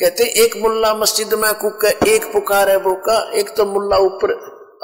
[0.00, 4.30] कहते, एक मुल्ला मस्जिद में कुक एक पुकार है का, एक तो मुल्ला ऊपर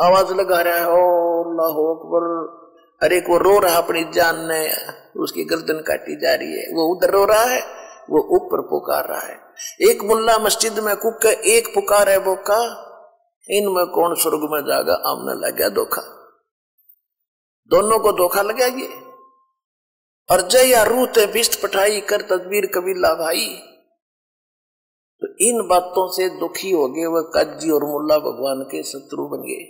[0.00, 2.60] आवाज़ लगा रहा है, अल्लाह अकबर।
[3.02, 4.72] अरे वो रो रहा अपनी जान ने
[5.20, 7.60] उसकी गर्दन काटी जा रही है। वो उधर रो रहा है,
[8.10, 9.36] वो ऊपर पुकार रहा है।
[9.90, 12.86] एक मुल्ला मस्जिद में कुक एक पुकार है का,
[13.50, 16.19] इनमें कौन स्वर्ग में जागा, आमने लग गया धोखा।
[17.70, 18.86] दोनों को धोखा लगा ये।
[20.28, 23.48] और जय या रूत बिस्त पठाई कर, तदबीर कबीला भाई
[25.22, 29.38] तो इन बातों से दुखी हो गए वह काजी और मुल्ला भगवान के शत्रु बन
[29.38, 29.64] गए।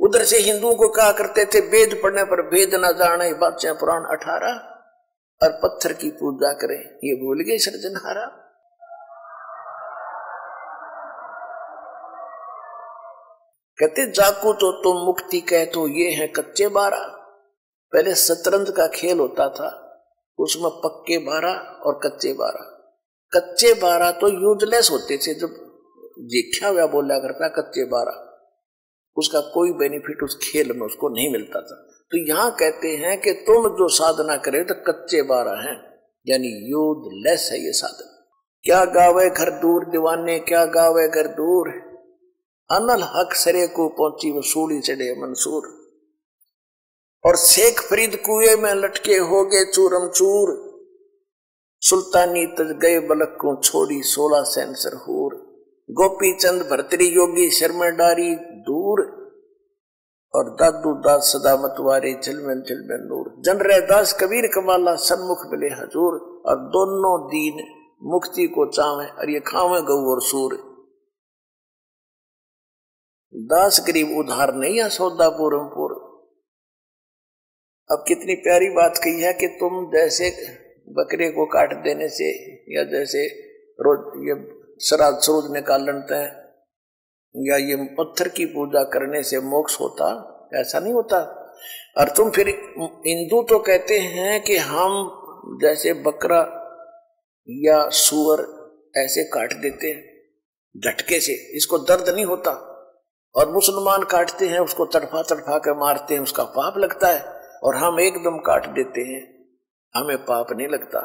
[0.00, 4.04] उधर से हिंदुओं को कहा करते थे वेद पढ़ने पर वेद न जाने, बादशाह पुराण
[4.04, 4.54] अठारह
[5.40, 8.45] और पत्थर की पूजा करें। ये भूल गए, सृजनहारा।
[13.78, 17.04] कहते जाको तो तुम मुक्ति कह तो ये है कच्चे बारह
[17.92, 19.68] पहले शतरंज का खेल होता था,
[20.38, 22.72] उसमें पक्के बारह और कच्चे बारह
[23.32, 25.50] कच्चे बारह तो यूजलेस होते थे, जब
[26.30, 28.22] देखा हुआ बोला करता कच्चे बारह
[29.16, 31.76] उसका कोई बेनिफिट उस खेल में उसको नहीं मिलता था।
[32.10, 35.76] तो यहाँ कहते हैं कि तुम जो साधना करे तो कच्चे बारह हैं,
[36.26, 38.12] यानी यूजलेस है ये साधना।
[38.64, 41.70] क्या गावे घर दूर, दीवाने, क्या गावे घर दूर?
[42.70, 45.66] अनल हक सरे को पहुँची वो सूढ़ी चढ़े मंसूर।
[47.24, 50.54] और शेख फरीद कुएँ में लटके हो गए चूरम चूर
[51.82, 55.34] सुल्तानी तज गए बलक को छोड़ी सोलह सेंसर हूर।
[55.88, 59.04] गोपी चंद भरतरी योगी शर्मा डारी दूर।
[60.34, 65.66] और दादू दास सदा मतवारे झलमन झलमन नूर। जन रह दास कबीर कमाला सन्मुख मिले
[65.66, 67.66] हजूर। और दोनों दीन
[68.02, 70.65] मुक्ति को चावे और ये खावे गौ और सूर।
[73.32, 75.92] दास गरीब उधार नहीं है सौदा पूरमपुर
[77.90, 80.30] अब कितनी प्यारी बात कही है कि तुम जैसे
[80.88, 82.30] बकरे को काट देने से
[82.74, 83.24] या जैसे
[83.78, 84.34] रोज ये
[84.86, 86.30] श्राद्ध सूद निकालते हैं,
[87.34, 90.08] या ये पत्थर की पूजा करने से मोक्ष होता,
[90.54, 91.18] ऐसा नहीं होता।
[91.96, 92.48] और तुम फिर
[93.06, 96.40] हिंदू तो कहते हैं कि हम जैसे बकरा
[97.48, 98.44] या सुअर
[98.96, 100.02] ऐसे काट देते हैं,
[100.74, 102.65] झटके से, इसको दर्द नहीं होता।
[103.36, 107.76] और मुसलमान काटते हैं उसको तड़फा तड़फा के मारते हैं उसका पाप लगता है और
[107.76, 109.36] हम एकदम काट देते हैं।
[109.94, 111.00] हमें पाप नहीं लगता।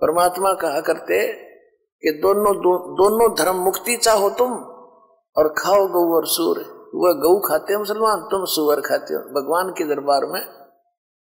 [0.00, 1.32] परमात्मा कहा करते
[2.02, 4.52] कि दोनों दो, दोनों धर्म मुक्ति चाहो तुम
[5.36, 6.58] और खाओ गऊ और सूर।
[6.94, 10.40] वह गऊ खाते हो मुसलमान तुम सुअर खाते हो। भगवान के दरबार में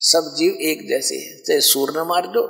[0.01, 2.41] सब जीव एक जैसे हैं। चाहे सूर न मार दो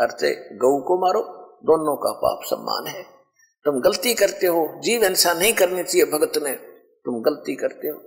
[0.00, 1.20] और चाहे गऊ को मारो
[1.64, 3.02] दोनों का पाप सम्मान है।
[3.64, 6.71] तुम गलती करते हो। जीव हिंसा नहीं करनी चाहिए भगत ने
[7.04, 7.98] तुम गलती करते हो।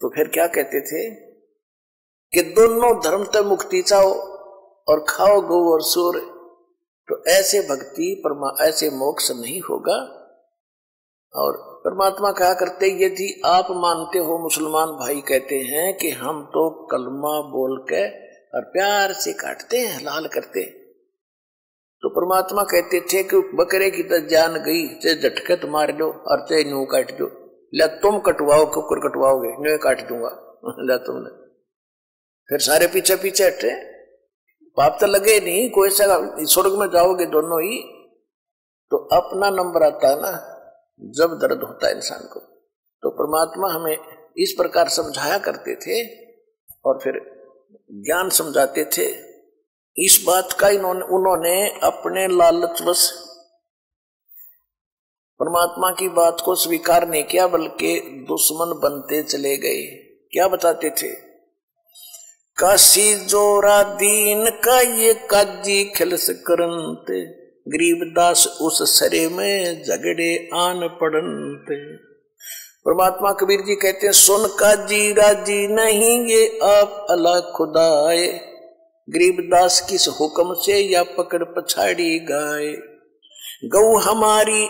[0.00, 1.10] तो फिर क्या कहते थे?
[2.32, 4.12] कि दोनों धर्म तक मुक्ति चाहो
[4.88, 6.18] और खाओ गो और सूर
[7.08, 9.96] तो ऐसे भक्ति परमा, ऐसे मोक्ष नहीं होगा।
[11.34, 16.86] और परमात्मा कहा करते, यदि आप मानते हो, मुसलमान भाई कहते हैं कि हम तो
[16.86, 18.08] कलमा बोल के
[18.56, 20.64] और प्यार से काटते हैं हलाल करते
[22.02, 26.46] तो परमात्मा कहते थे कि बकरे की तो जान गई चाहे झटकत मार लो और
[26.48, 30.30] चाहे नू काट दो। ला तुम कटवाओ, कुकर कटवाओगे न्यू काट दूँगा।
[30.88, 31.30] ला तुमने।
[32.48, 33.70] फिर सारे पीछे पीछे हटे।
[34.76, 36.04] पाप तो लगे नहीं, कोई सा
[36.44, 37.78] स्वर्ग में जाओगे दोनों ही
[38.92, 40.30] तो अपना नंबर आता है ना,
[41.16, 42.40] जब दर्द होता है इंसान को।
[43.02, 43.96] तो परमात्मा हमें
[44.36, 45.96] इस प्रकार समझाया करते थे
[46.84, 47.20] और फिर
[48.02, 49.06] ज्ञान समझाते थे।
[49.96, 53.10] इस बात का इन्होंने उन्होंने अपने लालचवश
[55.40, 57.94] परमात्मा की बात को स्वीकार नहीं किया, बल्कि
[58.28, 59.82] दुश्मन बनते चले गए।
[60.32, 61.08] क्या बताते थे?
[62.56, 67.20] काशी जोरा दीन का ये काजी खिलस करनते
[67.68, 71.76] गरीबदास उस सरे में झगड़े आन पड़नते
[72.86, 78.26] परमात्मा कबीर जी कहते हैं, सुन का जी राज़ी नहीं, ये आप अला खुदाए।
[79.08, 82.66] गरीबदास किस हुक्म से या पकड़ पछाड़ी गाय
[83.64, 84.64] गऊ हमारी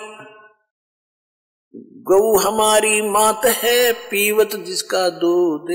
[2.02, 5.70] गौ हमारी मात है, पीवत जिसका दूध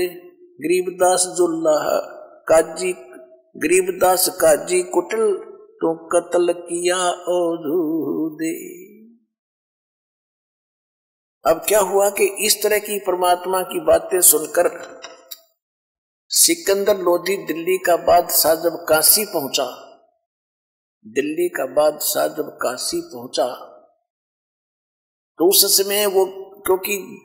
[0.60, 1.76] गरीबदास जुल्ला
[2.48, 2.92] काजी,
[3.56, 5.32] गरीबदास काजी कुटल
[5.80, 8.52] तो कत्ल किया ओ दे
[11.44, 14.68] अब क्या हुआ कि इस तरह की परमात्मा की बातें सुनकर
[16.30, 19.64] सिकंदर लोधी दिल्ली का बादशाह जब काशी पहुँचा।
[21.06, 23.71] दिल्ली का बादशाह जब काशी पहुँचा।
[25.38, 26.24] तो उस समय वो,
[26.66, 27.22] क्योंकि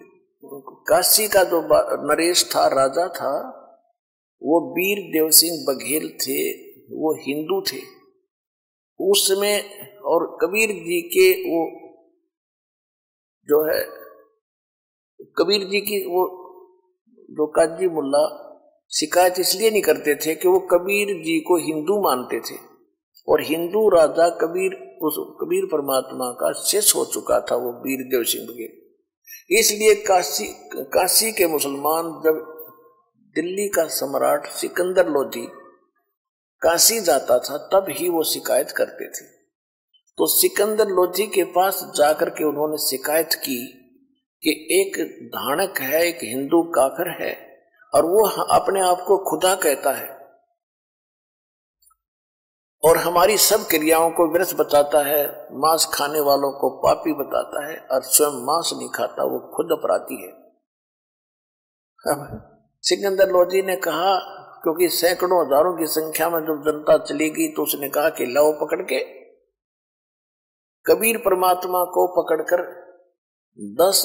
[0.87, 1.61] काशी का जो
[2.07, 3.53] नरेश था, राजा था,
[4.43, 6.51] वो वीर देव सिंह बघेल थे,
[6.83, 7.79] वो हिंदू थे।
[8.99, 9.59] उस समय
[10.05, 11.61] और कबीर जी के वो
[13.49, 13.81] जो है,
[15.37, 16.25] कबीर जी की वो
[17.29, 18.43] जो काजी मुल्ला
[18.91, 22.55] शिकायत इसलिए नहीं करते थे कि वो कबीर जी को हिंदू मानते थे।
[23.27, 28.23] और हिंदू राजा कबीर उस कबीर परमात्मा का शेष हो चुका था वो वीर देव
[28.23, 30.45] सिंह बघेल इसलिए काशी
[30.75, 32.53] काशी के मुसलमान जब
[33.35, 35.47] दिल्ली का सम्राट सिकंदर लोधी
[36.61, 39.25] काशी जाता था, तब ही वो शिकायत करते थे।
[40.17, 43.67] तो सिकंदर लोधी के पास जाकर के उन्होंने शिकायत की
[44.43, 47.59] कि एक धानक है, एक हिंदू काफिर है,
[47.95, 50.16] और वो अपने आप को खुदा कहता है।
[52.83, 55.23] और हमारी सब क्रियाओं को व्यर्थ बताता है,
[55.57, 60.21] मांस खाने वालों को पापी बताता है और स्वयं मांस नहीं खाता, वो खुद अपराधी
[60.21, 60.31] है।
[62.83, 64.13] सिकंदर लोधी ने कहा,
[64.63, 68.81] क्योंकि सैकड़ों हज़ारों की संख्या में जब जनता चलेगी तो उसने कहा कि लव पकड़
[68.83, 68.99] के।
[70.85, 72.61] कबीर परमात्मा को पकड़कर
[73.79, 74.03] दस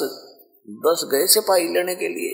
[0.67, 2.33] दस गए सिपाही लेने के लिए।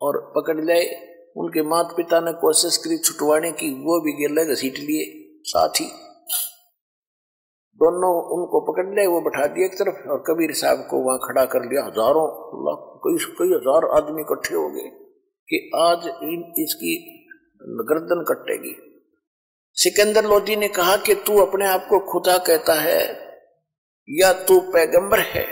[0.00, 0.84] और पकड़ लाए
[1.36, 5.04] उनके माता पिता ने कोशिश करी छुटवाने की, वो भी गिर घसीट लिए,
[5.44, 5.86] साथ। ही
[7.80, 11.44] दोनों उनको पकड़ लिया वो बैठा दिया एक तरफ़, और कबीर साहब को वहाँ खड़ा
[11.46, 12.26] कर लिया। हज़ारों
[13.04, 14.88] कई कई हज़ार आदमी इकट्ठे हो गए
[15.48, 16.94] कि आज इन, इसकी
[17.84, 18.74] गर्दन कटेगी।
[19.76, 23.02] सिकंदर लोधी ने कहा कि तू अपने आप को खुदा कहता है,
[24.08, 25.44] या तू पैगंबर है?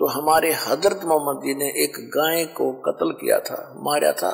[0.00, 4.32] तो हमारे हज़रत मोहम्मद जी ने एक गाय को कत्ल किया था, मारा था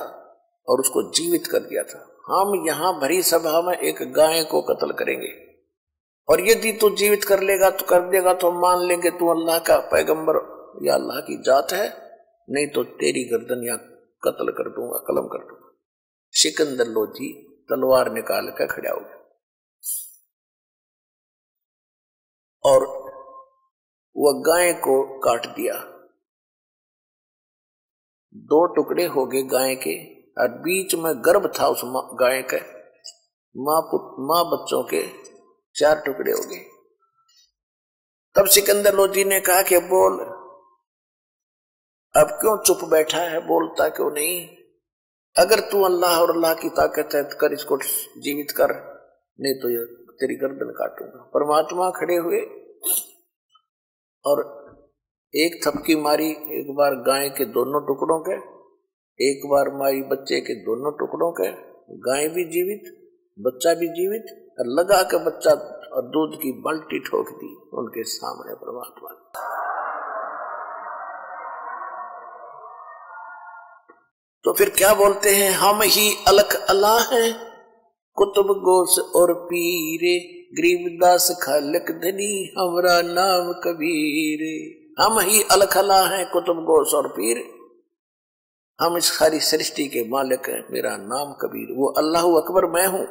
[0.68, 4.92] और उसको जीवित कर दिया था। हम यहाँ भरी सभा में एक गाय को कत्ल
[4.92, 5.30] करेंगे।
[6.28, 9.78] और यदि तू जीवित कर लेगा तो कर देगा तो मान लेंगे तू अल्लाह का
[9.92, 10.36] पैगंबर
[10.86, 11.86] या अल्लाह की जात है।
[12.48, 13.76] नहीं तो तेरी गर्दन या
[14.22, 15.70] कत्ल कर दूँगा, कलम कर दूँगा।
[16.34, 17.32] सिकंदर लोधी
[17.70, 19.18] तलवार निकाल कर खड़ा हो गया।
[22.64, 22.80] और
[24.16, 25.74] वह गाय को काट दिया।
[28.50, 29.94] दो टुकड़े हो गए गाय के
[30.34, 31.80] और बीच में गर्भ था उस
[32.20, 32.60] गाय के।
[33.54, 33.80] माँ
[34.28, 35.02] माँ बच्चों के
[35.74, 36.64] चार टुकड़े हो गए।
[38.36, 40.18] तब सिकंदर लोधी ने कहा कि बोल,
[42.14, 43.40] अब क्यों चुप बैठा है?
[43.46, 44.48] बोलता क्यों नहीं?
[45.36, 47.76] अगर तू अल्लाह और अल्लाह की ताकत है तो कर इसको
[48.18, 48.72] जीवित कर,
[49.38, 49.84] नहीं तो ये
[50.14, 52.40] तेरी गर्दन काटूँगा। परमात्मा खड़े हुए
[54.26, 54.62] और
[55.34, 58.34] एक थपकी मारी एक बार गाय के दोनों टुकड़ों के,
[59.30, 61.50] एक बार मारी बच्चे के दोनों टुकड़ों के,
[61.96, 62.82] गाय भी जीवित,
[63.38, 65.50] बच्चा भी जीवित, और लगा के बच्चा
[65.96, 69.08] और दूध की बाल्टी ठोक दी उनके सामने परमात्मा
[74.44, 75.50] तो फिर क्या बोलते हैं?
[75.50, 77.51] हम ही अलख अल्लाह हैं।
[78.16, 80.18] कुतुब गोस और पीरे
[80.52, 84.42] गरीबदास खालक धनी, हमारा नाम कबीर।
[85.00, 87.44] हम ही अलखला हैं कुतुब गोस और पीर।
[88.80, 93.06] हम इस सारी सृष्टि के मालिक हैं, मेरा नाम कबीर। वो अल्लाह अकबर मैं हूँ।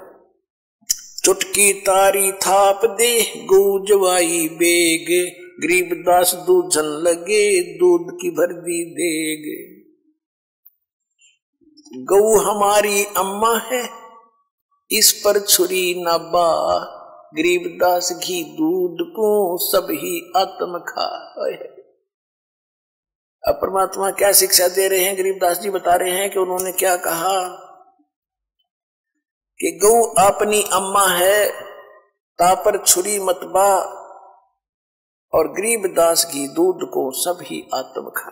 [1.23, 9.49] चुटकी तारी थाप दे गूजवाई बेग। गरीबदास दूधन लगे, दूध की भर दी देग।
[12.09, 14.00] गऊ हमारी अम्मा है
[14.91, 16.77] इस पर छुरी न बा
[17.33, 21.17] गरीबदास घी दूध को, सब ही आत्म खा
[23.47, 25.17] अब परमात्मा क्या शिक्षा दे रहे हैं?
[25.17, 27.47] गरीबदास जी बता रहे हैं कि उन्होंने क्या कहा?
[29.59, 31.61] कि गौ अपनी अम्मा है
[32.39, 33.75] तापर छुरी मतबा
[35.33, 38.31] और गरीबदास घी दूध को सब ही आत्म खा।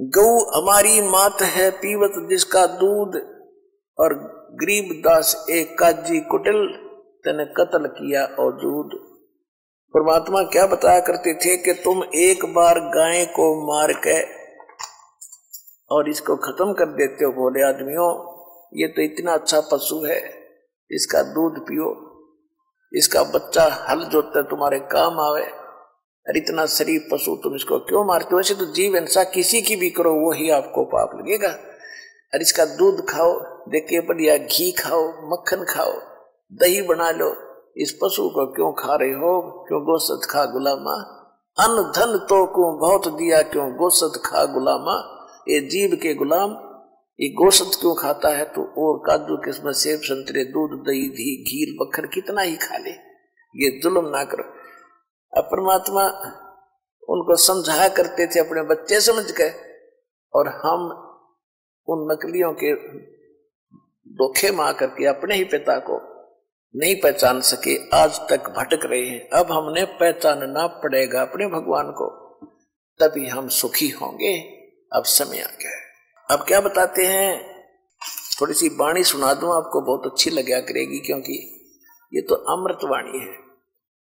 [0.00, 3.40] गौ हमारी मात है, पीवत जिसका दूध,
[3.98, 6.66] और गरीबदास एक काजी कुटिल
[7.24, 8.98] तेने कत्ल किया और दूध
[9.94, 14.18] परमात्मा क्या बताया करते थे कि तुम एक बार गाय को मार के
[15.90, 18.10] और इसको खत्म कर देते हो बोले आदमियों।
[18.74, 20.18] ये तो इतना अच्छा पशु है,
[20.90, 21.88] इसका दूध पियो।
[22.92, 25.42] इसका बच्चा हल जोते तुम्हारे काम आवे।
[26.26, 28.36] और इतना शरीफ पशु तुम इसको क्यों मारते हो?
[28.36, 31.48] वैसे तो जीव हिंसा किसी की भी करो, वो ही आपको पाप लगेगा।
[32.34, 33.32] और इसका दूध खाओ
[33.68, 35.92] देखिए बढ़िया घी खाओ, मक्खन खाओ,
[36.52, 37.34] दही बना लो।
[37.76, 39.64] इस पशु को क्यों खा रहे हो?
[39.68, 41.16] क्यों गोसत खा गुलामा?
[41.58, 45.26] अन्न धन तो को बहुत दिया क्यों गोसत खा गुलामा?
[45.48, 46.50] ये जीव के गुलाम,
[47.20, 48.62] ये गोसत क्यों खाता है तो?
[48.62, 52.90] और काजू किस्म सेब, संतरे, दूध, दही, घी घीर बखर कितना ही खा ले।
[53.56, 54.44] ये जुल्म ना करो।
[55.36, 56.04] अब परमात्मा
[57.08, 59.48] उनको समझाया करते थे, अपने बच्चे समझ के
[60.34, 61.06] और हम
[61.90, 62.74] उन नकलियों के
[64.10, 65.98] धोखे मार करके अपने ही पिता को
[66.74, 72.06] नहीं पहचान सके, आज तक भटक रहे हैं। अब हमने पहचानना पड़ेगा अपने भगवान को,
[73.00, 74.34] तभी हम सुखी होंगे।
[74.92, 77.50] अब समय आ गया अब क्या बताते हैं?
[78.40, 81.34] थोड़ी सी वाणी सुना दूँ, आपको बहुत अच्छी लगा करेगी, क्योंकि
[82.12, 83.34] ये तो अमृत वाणी है।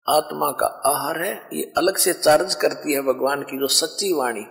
[0.07, 4.45] आत्मा का आहार है, ये अलग से चार्ज करती है भगवान की जो सच्ची वाणी।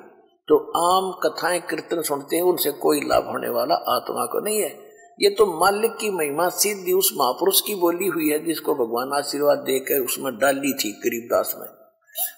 [0.49, 4.93] जो आम कथाएँ कीर्तन सुनते हैं, उनसे कोई लाभ होने वाला आत्मा को नहीं है।
[5.21, 9.59] ये तो मालिक की महिमा सिद्धि उस महापुरुष की बोली हुई है, जिसको भगवान आशीर्वाद
[9.59, 11.69] देकर उसमें डाली थी गरीबदास में।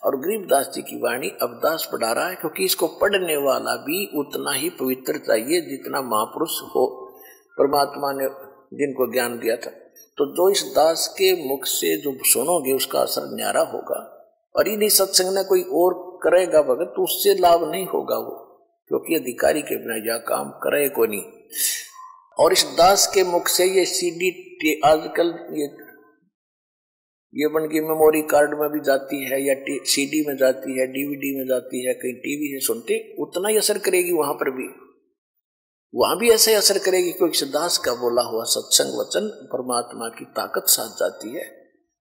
[0.04, 4.18] और गरीबदास जी की वाणी अब दास पढ़ा रहा है, क्योंकि इसको पढ़ने वाला भी
[4.18, 7.12] उतना ही पवित्र चाहिए जितना महापुरुष हो।
[7.58, 8.28] परमात्मा ने
[8.76, 9.70] जिनको ज्ञान दिया था।
[10.16, 14.10] तो जो इस दास के मुख से जो सुनोगे, उसका असर न्यारा होगा।
[14.56, 18.34] और इन्हीं सत्संग ने कोई और करेगा भगत तो उससे लाभ नहीं होगा वो,
[18.90, 21.22] क्योंकि अधिकारी के बिना यह काम करे को नहीं।
[22.38, 25.66] और इस दास के मुख से ये सीडी आजकल ये
[27.34, 29.54] ये बन की मेमोरी कार्ड में भी जाती है या
[29.86, 33.78] सीडी में जाती है डीवीडी में जाती है, कहीं टीवी से सुनते, उतना ही असर
[33.78, 34.66] करेगी वहाँ पर भी।
[35.94, 40.68] वहाँ भी ऐसे असर करेगी क्योंकि दास का बोला हुआ सत्संग वचन परमात्मा की ताकत
[40.68, 41.44] साथ जाती है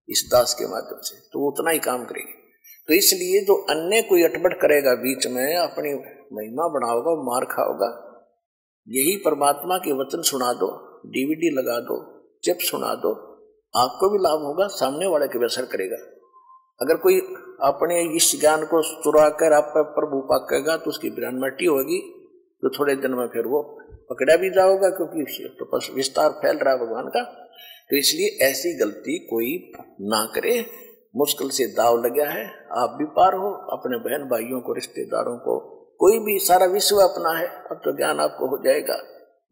[0.09, 2.42] इस दास के माध्यम से तो उतना ही काम करेगी।
[2.87, 5.93] तो इसलिए जो अन्य कोई अटबट करेगा बीच में, अपनी
[6.33, 7.89] महिमा बनाओगा मार खाओगा,
[8.87, 10.69] यही परमात्मा के वचन सुना दो,
[11.07, 11.97] डीवीडी लगा दो,
[12.43, 13.13] चिप सुना दो,
[13.73, 15.97] आपको भी लाभ होगा, सामने वाले के असर करेगा।
[16.79, 17.19] अगर कोई
[17.63, 21.99] अपने इस ज्ञान को चुरा कर आप पर प्रभु पाकेगा तो उसकी मट्टी होगी
[22.63, 23.61] तो थोड़े दिन में फिर वो
[24.09, 27.23] पकड़ा भी जाओगा, क्योंकि तो विस्तार फैल रहा है भगवान का।
[27.89, 29.51] तो इसलिए ऐसी गलती कोई
[30.03, 30.55] ना करे
[31.15, 32.45] मुश्किल से दाव लगा है।
[32.77, 35.59] आप भी पार हो, अपने बहन भाइयों को, रिश्तेदारों को,
[35.99, 38.93] कोई भी सारा विश्व अपना है, अब तो ज्ञान आपको हो जाएगा।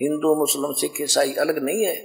[0.02, 1.96] हिंदू, मुस्लिम, सिख, ईसाई अलग नहीं है।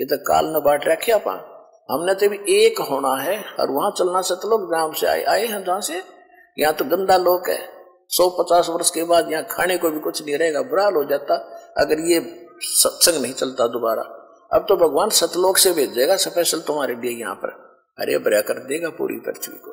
[0.00, 1.50] ये तो काल न बांट रखे आप।
[1.90, 5.64] हमने तो भी एक होना है और वहाँ चलना सतलोक ग्राम से आए आए हैं
[5.64, 6.02] जहाँ से।
[6.58, 7.58] यहाँ तो गंदा लोग है।
[8.08, 11.34] सौ पचास वर्ष के बाद यहाँ खाने को भी कुछ नहीं रहेगा बुरा हो जाता।
[11.78, 12.20] अगर ये
[12.60, 14.02] सत्संग नहीं चलता दोबारा,
[14.52, 18.88] अब तो भगवान सतलोक से भेजेगा स्पेशल तुम्हारे लिए यहाँ पर। हरे भरा कर देगा
[18.88, 19.72] पूरी पृथ्वी को।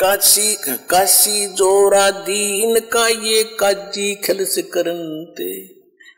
[0.00, 0.54] काशी
[0.90, 5.48] काशी जोरा दीन का ये काजी खलस करनते।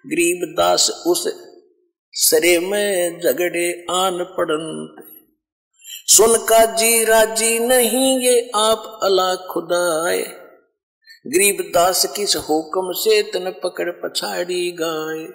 [0.06, 1.24] गरीब दास उस
[2.12, 5.06] सरे में झगड़े आन पड़नते।
[6.14, 10.22] सुन का जी राज़ी नहीं ये आप अला खुदाए।
[11.26, 15.26] गरीब दास किस हुक्म से तन पकड़ पछाड़ी गाय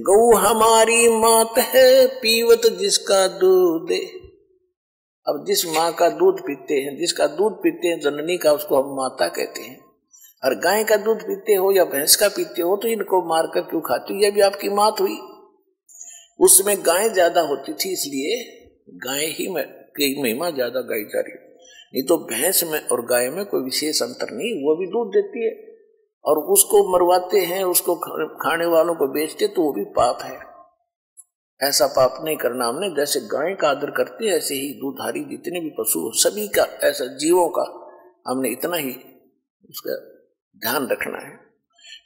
[0.00, 3.92] गौ हमारी मात है, पीवत जिसका दूध
[5.26, 8.96] अब जिस माँ का दूध पीते हैं, जिसका दूध पीते हैं, जननी का उसको हम
[8.96, 9.78] माता कहते हैं।
[10.42, 13.80] और गाय का दूध पीते हो या भैंस का पीते हो तो इनको मारकर क्यों
[13.82, 15.16] खाती यह भी आपकी मात हुई।
[16.40, 18.36] उसमें गाय ज़्यादा होती थी, इसलिए
[19.04, 21.32] गाय ही में, की महिमा ज़्यादा गाई जा रही
[21.94, 25.44] नहीं तो भैंस में और गाय में कोई विशेष अंतर नहीं, वो भी दूध देती
[25.44, 25.52] है।
[26.24, 27.94] और उसको मरवाते हैं, उसको
[28.36, 30.38] खाने वालों को बेचते तो वो भी पाप है।
[31.60, 35.60] ऐसा पाप नहीं करना हमने। जैसे गाय का आदर करते हैं, ऐसे ही दूधारी जितने
[35.60, 37.64] भी पशु सभी का, ऐसा जीवों का
[38.26, 38.92] हमने इतना ही
[39.70, 39.96] उसका
[40.56, 41.36] ध्यान रखना है।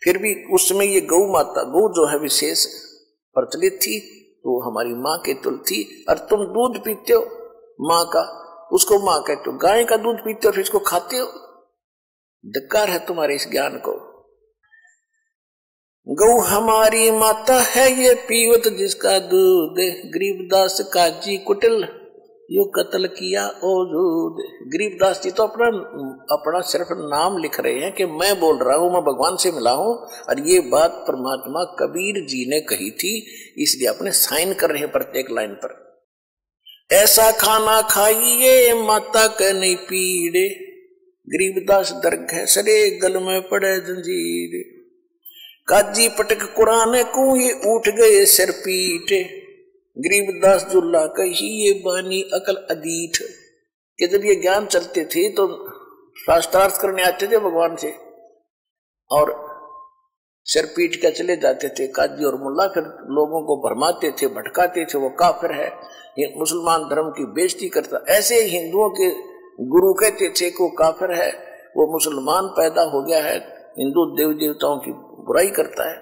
[0.05, 2.65] फिर भी उस समय ये गौ माता, गौ जो है विशेष
[3.37, 3.99] प्रचलित थी
[4.45, 7.23] तो हमारी माँ के तुल थी, और तुम दूध पीते हो
[7.81, 8.23] माँ का,
[8.73, 11.27] उसको माँ कहते हो, गाय का दूध पीते हो, फिर इसको खाते हो।
[12.47, 13.98] धिक्कार है तुम्हारे इस ज्ञान को।
[16.09, 19.79] गौ हमारी माता है ये पीवत जिसका दूध।
[20.13, 21.75] गरीबदास काजी कुटिल,
[22.51, 24.41] यो कत्ल किया ओ दूध।
[24.73, 25.67] गरीबदास जी तो अपना
[26.31, 29.71] अपना सिर्फ़ नाम लिख रहे हैं कि मैं बोल रहा हूँ, मैं भगवान से मिला
[29.73, 29.93] हूँ।
[30.29, 33.13] और ये बात परमात्मा कबीर जी ने कही थी,
[33.59, 35.77] इसलिए अपने साइन कर रहे हैं प्रत्येक लाइन पर।
[36.95, 40.49] ऐसा खाना खाइए, माता के नहीं पीड़े।
[41.29, 44.78] गरीबदास दर्ग है, सरे गल में पड़े जंजीर।
[45.69, 49.25] काजी पटक कुरान को ये उठ गए सिर पीटे।
[49.99, 53.19] गरीबदास दुल्ला कही, ये बानी अकल अदीठ।
[53.99, 55.71] कि जब ये ज्ञान चलते थे तो
[56.21, 57.95] शास्त्रार्थ करने आते थे भगवान से।
[59.11, 59.49] और
[60.45, 64.85] सिर पीट के चले जाते थे। काजी और मुल्ला फिर लोगों को भरमाते थे, भटकाते
[64.85, 65.71] थे, वो काफिर है।
[66.19, 69.11] ये मुसलमान धर्म की बेजती करता। ऐसे हिंदुओं के
[69.65, 71.31] गुरु कहते थे कि वो काफिर है,
[71.77, 73.37] वो मुसलमान पैदा हो गया है।
[73.79, 75.97] हिंदू देव देवताओं की बुराई करता है।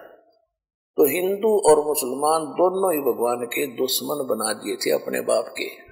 [0.97, 5.87] तो हिंदू और मुसलमान दोनों ही भगवान के दुश्मन बना दिए थे अपने बाप के।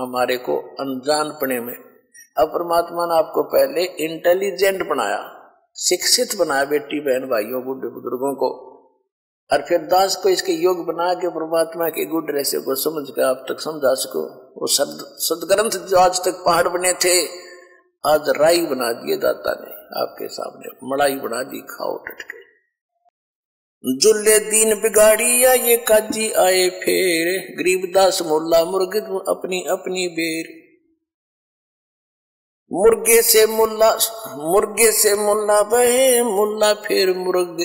[0.00, 1.74] हमारे को अनजान पने में।
[2.38, 5.20] अब परमात्मा ने आपको पहले इंटेलिजेंट बनाया,
[5.76, 8.72] शिक्षित बनाया बेटी, बहन, भाइयों, बुढ़े बुज़ुर्गों को।
[9.52, 13.22] और फिर दास को इसके योग बना के परमात्मा के गुड रहस्य को समझ कर
[13.22, 14.22] आप तक समझा सको।
[14.60, 17.26] वो सद, सदग्रंथ जो आज तक पहाड़ बने थे,
[18.06, 22.41] आज राई बना दिए दाता ने। आपके सामने मड़ाई बना दी, खाओ, टटके।
[23.84, 28.98] जुल्ले दीन बिगाड़िया ये काजी आए फेर। गरीबदास मोल्ला मुर्गे
[29.32, 30.50] अपनी अपनी बेर।
[32.72, 33.90] मुर्गे से मुल्ला,
[34.36, 37.56] मुर्गे से मुल्ला बहे, मुल्ला फिर मुर्ग।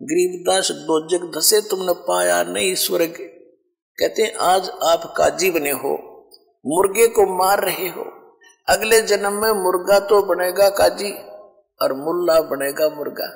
[0.00, 3.14] गरीबदास दो जग धसे तुमने पाया नहीं स्वर्ग।
[3.98, 5.94] कहते आज आप काजी बने हो,
[6.66, 8.10] मुर्गे को मार रहे हो।
[8.68, 11.12] अगले जन्म में मुर्गा तो बनेगा काजी,
[11.82, 13.32] और मुल्ला बनेगा मुर्गा।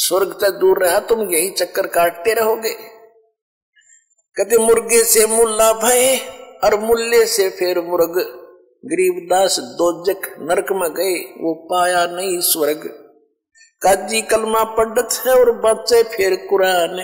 [0.00, 2.74] स्वर्ग तक दूर रहा, तुम यही चक्कर काटते रहोगे।
[4.36, 6.16] कहते मुर्गे से मुल्ला भय
[6.64, 8.18] और मुल्ले से फिर मुर्ग।
[8.84, 12.86] गरीबदास दोजक नरक में गए, वो पाया नहीं स्वर्ग।
[13.82, 16.96] काजी कलमा पंडित है और बच्चे फिर कुरान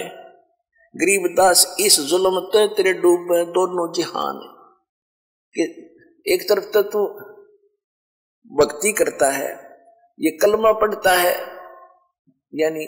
[0.94, 4.38] गरीबदास इस जुल्म तो तेरे डूब दोनों जिहान
[5.54, 5.64] कि
[6.26, 7.04] एक तरफ़ तो तू
[8.50, 9.50] भक्ति करता है,
[10.20, 11.34] ये कलमा पढ़ता है
[12.56, 12.86] यानी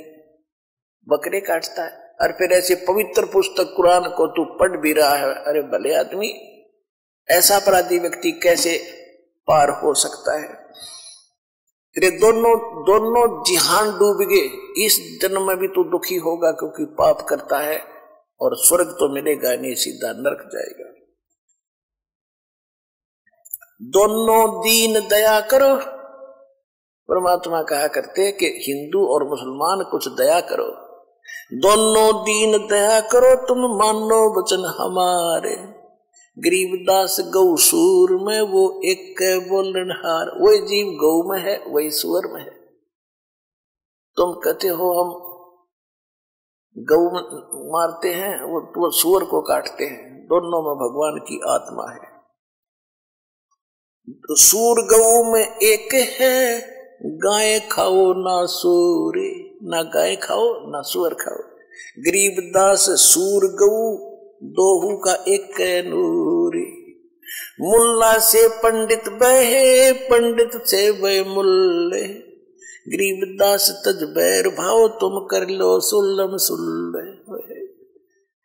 [1.08, 5.34] बकरे काटता है। और फिर ऐसे पवित्र पुस्तक कुरान को तू पढ़ भी रहा है।
[5.34, 6.28] अरे भले आदमी,
[7.30, 8.78] ऐसा अपराधी व्यक्ति कैसे
[9.46, 10.68] पार हो सकता है?
[11.94, 17.26] तेरे दोनों दोनों जिहान डूब गए। इस जन्म में भी तू दुखी होगा क्योंकि पाप
[17.28, 17.82] करता है
[18.40, 20.92] और स्वर्ग तो मिलेगा नहीं, सीधा नरक जाएगा।
[23.82, 25.97] दोनों दीन दया करो
[27.10, 30.66] परमात्मा कहा करते कि हिंदू और मुसलमान कुछ दया करो।
[31.52, 35.56] दोनों दीन दया करो, तुम मानो वचन हमारे।
[36.38, 39.14] गरीबदास गौ सूर में वो एक
[39.48, 42.50] बोलनहार वही जीव गौ में है, वही सुअर में है।
[44.16, 45.10] तुम कहते हो हम
[46.78, 47.10] गौ
[47.72, 52.18] मारते हैं, वो वो सुअर को काटते हैं। दोनों में भगवान की आत्मा है।
[54.10, 61.14] तो सूर गऊ में एक है गाय खाओ ना सूरे, ना गाय खाओ, ना सुअर
[61.14, 61.42] खाओ।
[61.98, 63.96] गरीब दास सूर गऊ,
[64.42, 66.66] दोहू का एक नूरी
[67.60, 72.02] मुल्ला से पंडित बहे, पंडित से वह मुल्ले
[72.88, 77.04] गरीबदास तज बैर भाव तुम कर लो सुल्लम सुल्ले।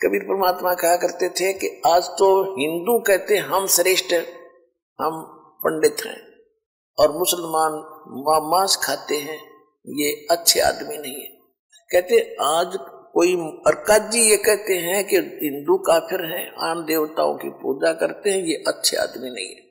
[0.01, 4.13] कबीर परमात्मा कहा करते थे कि आज तो हिंदू कहते हम श्रेष्ठ
[4.99, 5.21] हम
[5.65, 6.21] पंडित हैं।
[6.97, 7.92] और मुसलमान
[8.49, 9.39] मांस खाते हैं,
[9.88, 11.31] ये अच्छे आदमी नहीं है।
[11.91, 12.77] कहते, आज
[13.13, 13.35] कोई
[13.67, 18.63] अरकाजी ये कहते हैं कि हिंदू काफिर हैं, आम देवताओं की पूजा करते हैं, ये
[18.67, 19.63] अच्छे आदमी नहीं है।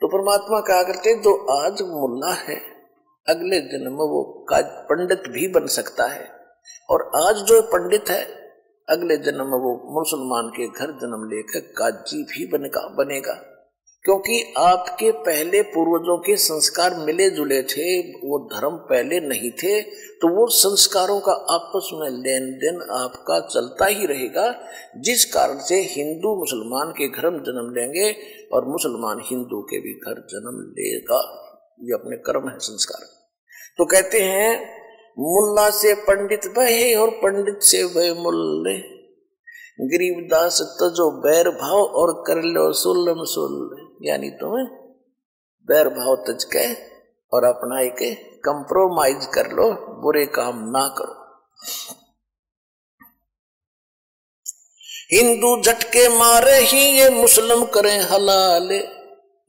[0.00, 2.56] तो परमात्मा कहा करते जो आज मुल्ला है,
[3.28, 6.28] अगले जन्म में वो पंडित भी बन सकता है।
[6.90, 8.24] और आज जो पंडित है,
[8.88, 13.51] अगले जन्म में वो मुसलमान के घर जन्म लेकर काजी भी बनेगा बनेगा।
[14.04, 19.80] क्योंकि आपके पहले पूर्वजों के संस्कार मिले जुले थे, वो धर्म पहले नहीं थे
[20.20, 24.46] तो वो संस्कारों का आपस में लेन देन आपका चलता ही रहेगा,
[24.98, 28.10] जिस कारण से हिंदू मुसलमान के घर जन्म लेंगे
[28.52, 31.20] और मुसलमान हिंदू के भी घर जन्म लेगा।
[31.80, 33.06] ये अपने कर्म है संस्कार।
[33.78, 34.50] तो कहते हैं,
[35.18, 38.76] मुल्ला से पंडित भय और पंडित से भय मुल्ले।
[39.88, 43.54] गरीबदास तजो बैर भाव और कर लो सुल्लम सुल
[44.02, 44.66] यानी तुम्हें
[45.68, 46.72] बैर भाव तज के
[47.32, 47.98] और अपना एक
[48.44, 49.70] कंप्रोमाइज कर लो,
[50.02, 51.20] बुरे काम ना करो।
[55.12, 58.70] हिंदू झटके मारे ही ये मुस्लिम करें हलाल।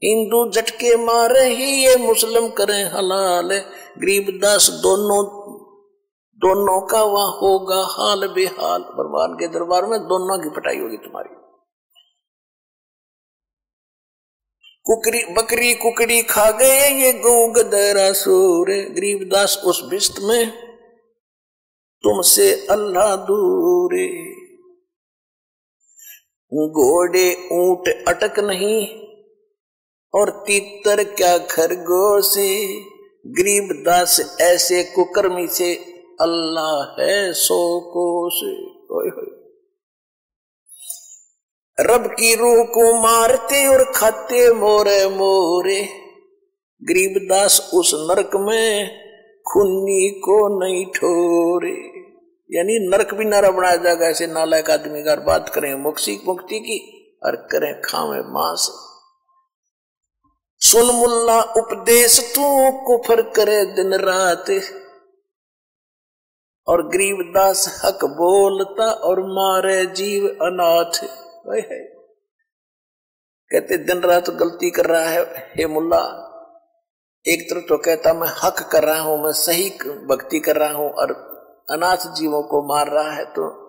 [0.02, 3.48] हिंदू झटके मारे ही ये मुस्लिम करें हलाल।
[3.98, 5.22] गरीबदास दोनों
[6.40, 11.43] दोनों का वहाँ होगा हाल बेहाल। भगवान के दरबार में दोनों की पटाई होगी तुम्हारी।
[14.86, 20.50] कुकरी, बकरी कुकड़ी खा गए ये गौ गदरा सूर। गरीबदास उस बिस्त में,
[22.04, 24.06] तुमसे अल्लाह दूरे।
[26.52, 28.86] घोड़े ऊँट अटक नहीं,
[30.14, 32.34] और तीतर क्या खरगोश
[33.34, 35.74] गरीबदास ऐसे कुकर्मी से,
[36.20, 37.58] अल्लाह है सो
[37.88, 38.40] कोश।
[41.80, 45.88] रब की रूह को मारते और खाते मोरे मोरे।
[46.82, 48.86] गरीबदास उस नरक में
[49.52, 52.04] खुन्नी को नहीं ठोरे।
[52.56, 57.00] यानी नरक भी नारा बनाया जाएगा, ऐसे नालायक आदमी का बात करें, मुक्ति मुक्ति की,
[57.24, 58.72] और करें खावे मांस।
[60.58, 64.44] सुन मुल्ला उपदेश तू कुफर करे दिन रात।
[66.68, 71.24] और गरीबदास हक बोलता और मारे जीव अनाथ।
[73.50, 75.22] कहते, दिन रात गलती कर रहा है,
[75.56, 76.00] हे मुल्ला।
[77.26, 79.68] एक तरफ़ तो कहता, मैं हक कर रहा हूँ, मैं सही
[80.06, 81.12] भक्ति कर रहा हूँ और
[81.70, 83.60] अनाथ जीवों को मार रहा है तो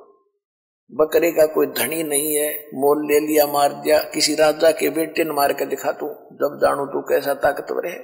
[0.91, 5.23] बकरे का कोई धनी नहीं है। मोल ले लिया, मार दिया, किसी राजा के बेटे
[5.23, 7.99] ने मार के दिखा तू, जब जानू तू कैसा ताकतवर है।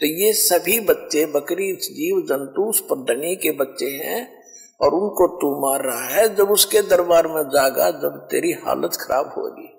[0.00, 4.45] तो ये सभी बच्चे, बकरी, जीव, जंतु, उस धनी के बच्चे हैं
[4.80, 9.34] और उनको तू मार रहा है, जब उसके दरबार में जागा, जब तेरी हालत खराब
[9.38, 9.72] होगी।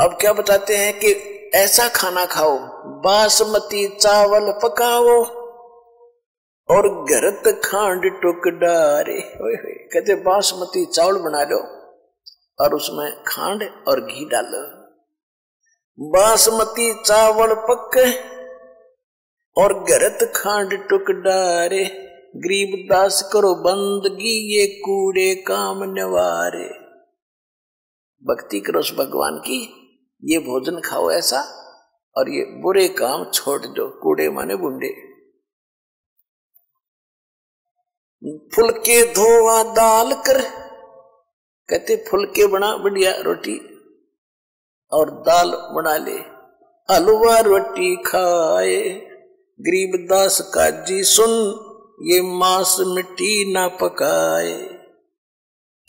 [0.00, 1.12] अब क्या बताते हैं कि
[1.54, 5.24] ऐसा खाना खाओ, बासमती चावल पकाओ
[6.68, 9.20] और गरत खांड टुक डारे।
[9.92, 11.58] कहते बासमती चावल बना लो
[12.60, 14.80] और उसमें खांड और घी डालो।
[15.98, 17.96] बासमती चावल पक
[19.58, 26.68] और गरत खांड टुक डारे। गरीब दास करो बंदगी, ये कूड़े काम नवारे।
[28.24, 29.62] भक्ति करो उस भगवान की,
[30.24, 31.40] ये भोजन खाओ ऐसा,
[32.16, 35.10] और ये बुरे काम छोड़ दो, कूड़े माने बुंडे
[38.56, 40.40] फुलके धोवा दाल कर,
[41.68, 43.58] कहते फुलके बना बढ़िया रोटी,
[44.92, 46.18] और दाल बना ले,
[46.94, 49.06] हलवा रोटी खाए।
[49.60, 51.66] गरीब गरीबदास काजी सुन
[52.02, 54.80] ये मांस मिट्टी ना पकाए।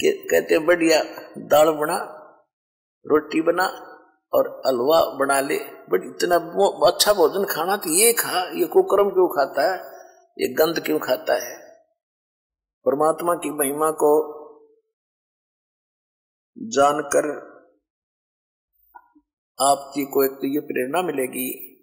[0.04, 1.04] कहते बढ़िया,
[1.38, 1.98] दाल बना,
[3.06, 3.66] रोटी बना
[4.34, 6.36] और हलवा बना ले। बट इतना
[6.88, 9.80] अच्छा भोजन खाना तो ये खा, ये कुकरम क्यों खाता है?
[10.40, 11.58] ये गंद क्यों खाता है?
[12.86, 14.12] परमात्मा की महिमा को
[16.58, 17.30] जानकर
[19.62, 21.78] आपकी को एक तो ये प्रेरणा मिलेगी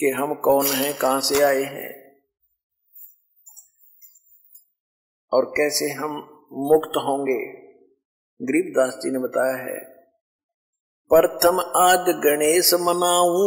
[0.00, 2.03] कि हम कौन हैं, कहाँ से आए हैं।
[5.34, 6.16] और कैसे हम
[6.68, 7.40] मुक्त होंगे?
[8.40, 9.78] गरीबदास जी ने बताया है,
[11.10, 13.40] प्रथम आद गणेश मनाऊ,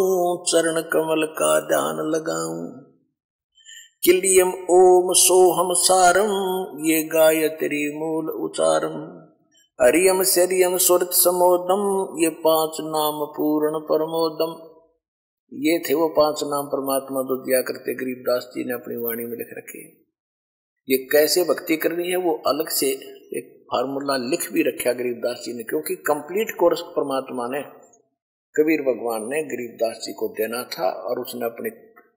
[0.43, 2.67] चरण कमल का ध्यान लगाऊँ।
[4.03, 6.31] किलियम ओम सोहम सारम
[6.85, 8.97] ये गायत्री मूल उचारम
[9.79, 11.83] हरियम शरियम सुरत समोदम
[12.23, 14.53] ये पाँच नाम पूर्ण परमोदम
[15.51, 19.37] ये थे वो पाँच नाम परमात्मा दो दिया करते, गरीबदास जी ने अपनी वाणी में
[19.37, 20.06] लिख रखे।
[20.87, 22.87] ये कैसे भक्ति करनी है, वो अलग से
[23.37, 27.61] एक फार्मूला लिख भी रखा गरीबदास जी ने, क्योंकि कंप्लीट कोर्स परमात्मा ने,
[28.55, 31.69] कबीर भगवान ने गरीबदास जी को देना था और उसने अपने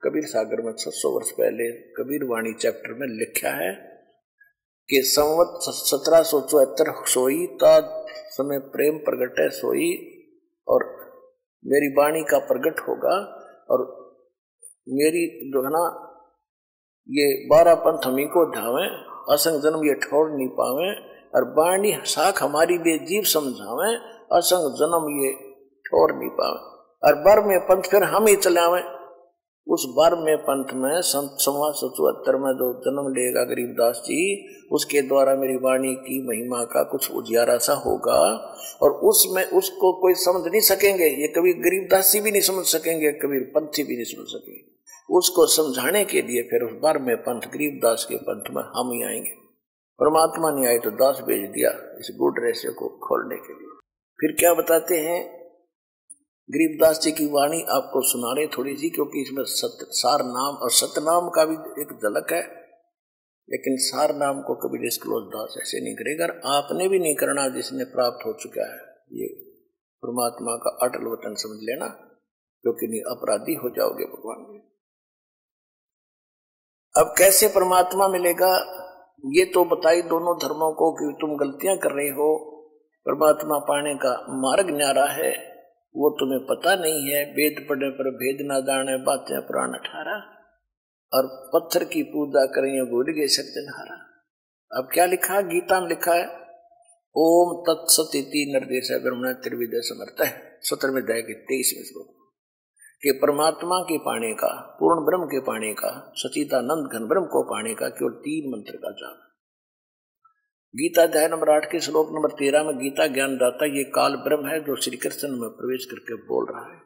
[0.05, 3.73] कबीर सागर में छह सौ वर्ष पहले कबीर वाणी चैप्टर में लिखा है
[4.89, 9.91] कि संवत सत्रह सौ चौहत्तर सोई ता समय प्रेम प्रगट है सोई,
[10.69, 10.85] और
[11.65, 13.17] मेरी वाणी का प्रगट होगा,
[13.71, 13.85] और
[14.89, 15.83] मेरी जो है ना
[17.09, 18.87] ये बारह पंथ हमी को ढावे,
[19.35, 20.93] असंग जन्म ये ठोर नहीं पावे,
[21.35, 23.95] और बाणी साख हमारी लिए जीव समझावे,
[24.37, 25.33] असंग जन्म ये
[25.85, 26.71] ठोर नहीं पावे।
[27.09, 28.83] और बर में पंथ फिर हम ही चलावे।
[29.67, 29.87] उस
[30.19, 35.57] में पंथ में संत समाज सचुहत्तर में जो जन्म लेगा गरीबदास जी, उसके द्वारा मेरी
[35.57, 38.21] वाणी की महिमा का कुछ उजियारा सा होगा,
[38.83, 43.41] और उसमें उसको कोई समझ नहीं सकेंगे। ये कभी गरीबदास भी नहीं समझ सकेंगे, कभी
[43.41, 44.80] पंथी भी नहीं समझ सकेंगे।
[45.11, 49.03] उसको समझाने के लिए फिर उस बार में पंथ, गरीबदास के पंथ में हम ही
[49.03, 49.31] आएँगे।
[50.01, 53.69] परमात्मा ने आए तो दास भेज दिया इस गुड रहस्य को खोलने के लिए।
[54.19, 55.41] फिर क्या बताते हैं?
[56.51, 60.71] गरीबदास जी की वाणी आपको सुना रहे थोड़ी सी, क्योंकि इसमें सत्य सार नाम और
[60.71, 62.43] सतनाम का भी एक झलक है,
[63.51, 67.85] लेकिन सार नाम को कभी डिस्क्लोज दास ऐसे नहीं करेगा आपने भी नहीं करना जिसने
[67.85, 68.81] प्राप्त हो चुका है।
[69.13, 69.29] ये
[70.03, 71.87] परमात्मा का अटल वतन समझ लेना,
[72.65, 74.70] क्योंकि नहीं, अपराधी हो जाओगे भगवान। में
[76.99, 78.57] अब कैसे परमात्मा मिलेगा?
[79.27, 82.61] ये तो बताई दोनों धर्मों को कि तुम गलतियाँ कर रहे हो।
[83.07, 85.31] परमात्मा पाने का मार्ग न्यारा है,
[85.97, 90.23] वो तुम्हें पता नहीं है। वेद पढ़ने पर भेद ना जाने, बातें पुराण अठारह।
[91.15, 93.97] और पत्थर की पूजा करें भूल गए सत्यनहारा
[94.79, 95.41] अब क्या लिखा?
[95.41, 96.27] गीता में लिखा है,
[97.17, 102.20] ओम तत्सती निर्देश ब्रह्मण त्रिविदय समर्थ है। सत्र में जाएगी तेईसवें श्लोक।
[103.03, 107.75] कि परमात्मा के पाने का, पूर्ण ब्रह्म के पाने का सचिदानंद घन ब्रह्म को पाने
[107.75, 109.19] का केवल तीन मंत्र का जाप।
[110.77, 114.47] गीता अध्याय नंबर आठ के श्लोक नंबर तेरह में गीता ज्ञान दाता ये काल ब्रह्म
[114.47, 116.83] है जो श्री कृष्ण में प्रवेश करके बोल रहा है।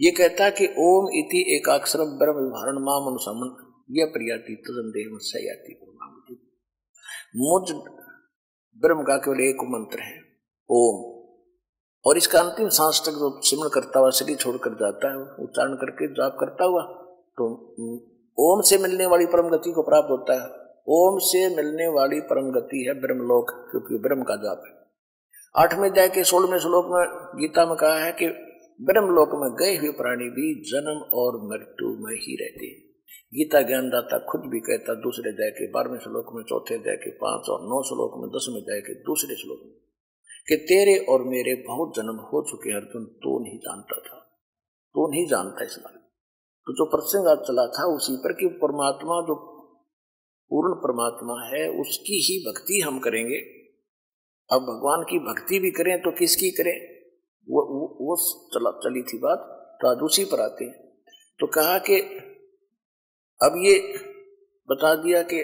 [0.00, 4.90] ये कहता है कि ओम इति एक अक्षर ब्रह्म विभारण माम अनुसमन यह प्रियाति तदन
[4.90, 5.78] देह सयाति
[7.36, 7.70] मुझ
[8.78, 10.20] ब्रह्म का केवल एक मंत्र है,
[10.70, 11.11] ओम।
[12.04, 16.08] और इसका अंतिम सांस तक जो सिमरण करता हुआ शरीर छोड़कर जाता है, उच्चारण करके
[16.12, 16.82] जाप करता हुआ
[17.38, 17.44] तो
[18.38, 20.46] ओम से मिलने वाली परम गति को प्राप्त होता है।
[20.88, 24.72] ओम से मिलने वाली परम गति है ब्रह्मलोक, क्योंकि ब्रह्म का जाप है।
[25.54, 27.02] आठवें अध्याय के सोलहवें श्लोक में
[27.40, 28.28] गीता में कहा है कि
[28.80, 32.70] ब्रह्मलोक में गए हुए प्राणी भी जन्म और मृत्यु में ही रहते
[33.32, 37.48] गीता ज्ञानदाता खुद भी कहता, दूसरे अध्याय के बारहवें श्लोक में, चौथे अध्याय के पाँच
[37.50, 39.72] और नौ श्लोक में, दसवें अध्याय के दूसरे श्लोक में।
[40.46, 44.18] कि तेरे और मेरे बहुत जन्म हो चुके अर्जुन तो नहीं जानता था।
[44.94, 45.98] तो नहीं जानता इस बारे
[46.66, 49.34] तो जो प्रसंग आज चला था उसी पर कि परमात्मा जो
[50.50, 53.38] पूर्ण परमात्मा है उसकी ही भक्ति हम करेंगे।
[54.50, 56.76] अब भगवान की भक्ति भी करें तो किसकी करें?
[57.48, 58.16] वो वो, वो
[58.54, 59.48] चला चली थी बात
[59.82, 60.74] तो आज उसी पर आते हैं।
[61.40, 62.00] तो कहा कि
[63.40, 63.78] अब ये
[64.68, 65.40] बता दिया कि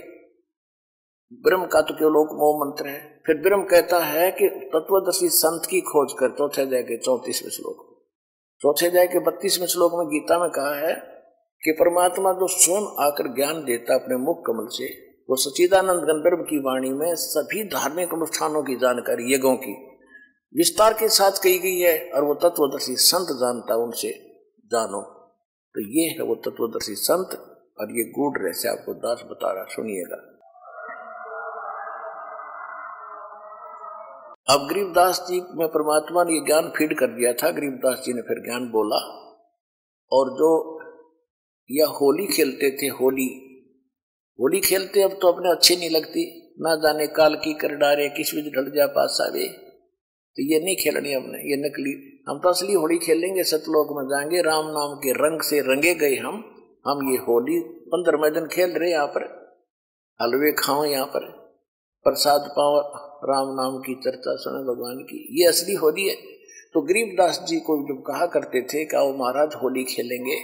[1.32, 3.22] ब्रह्म का तो केवल लोक मोह मंत्र है?
[3.26, 8.06] फिर ब्रह्म कहता है कि तत्वदर्शी संत की खोज कर चौथे जाए के चौतीसवें श्लोक
[8.62, 10.94] चौथे जाए के बत्तीसवें श्लोक में गीता में कहा है
[11.64, 16.58] कि परमात्मा जो स्वयं आकर ज्ञान देता अपने मुख कमल से, वो सचिदानंद गंधर्व की
[16.58, 19.72] वाणी में सभी धार्मिक अनुष्ठानों की जानकारी, यज्ञों की
[20.56, 24.10] विस्तार के साथ कही गई है और वो तत्वदर्शी संत जानता उनसे,
[24.66, 25.00] जानो।
[25.74, 27.28] तो ये है वो तत्वदर्शी संत
[27.80, 30.37] और ये गूढ़ रहस्य आपको दास बता रहा सुनिएगा।
[34.50, 38.22] अब गरीबदास जी में परमात्मा ने ये ज्ञान फ़ीड कर दिया था, गरीबदास जी ने
[38.22, 38.96] फिर ज्ञान बोला।
[40.12, 40.80] और जो
[41.70, 43.26] या होली खेलते थे, होली
[44.40, 48.34] होली खेलते अब तो अपने अच्छी नहीं लगती। ना जाने काल की कर डारे किस
[48.34, 49.48] भी ढल जा पास आवे।
[50.36, 54.42] तो ये नहीं खेलनी हमने, ये नकली। हम तो असली होली खेलेंगे, सतलोक में जाएँगे,
[54.42, 56.34] राम नाम के रंग से रंगे गए हम।
[56.86, 59.52] हम ये होली पंद्रह दिन खेल रहे यहाँ पर।
[60.22, 61.20] हलवे खाओ यहाँ पर।
[62.04, 66.14] प्रसाद पाओ राम नाम की चर्चा सुने भगवान की। ये असली होली है।
[66.74, 70.36] तो गरीबदास जी को जब कहा करते थे कि वो महाराज होली खेलेंगे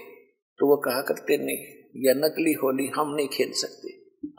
[0.58, 3.88] तो वो कहा करते, नहीं यह नकली होली हम नहीं खेल सकते।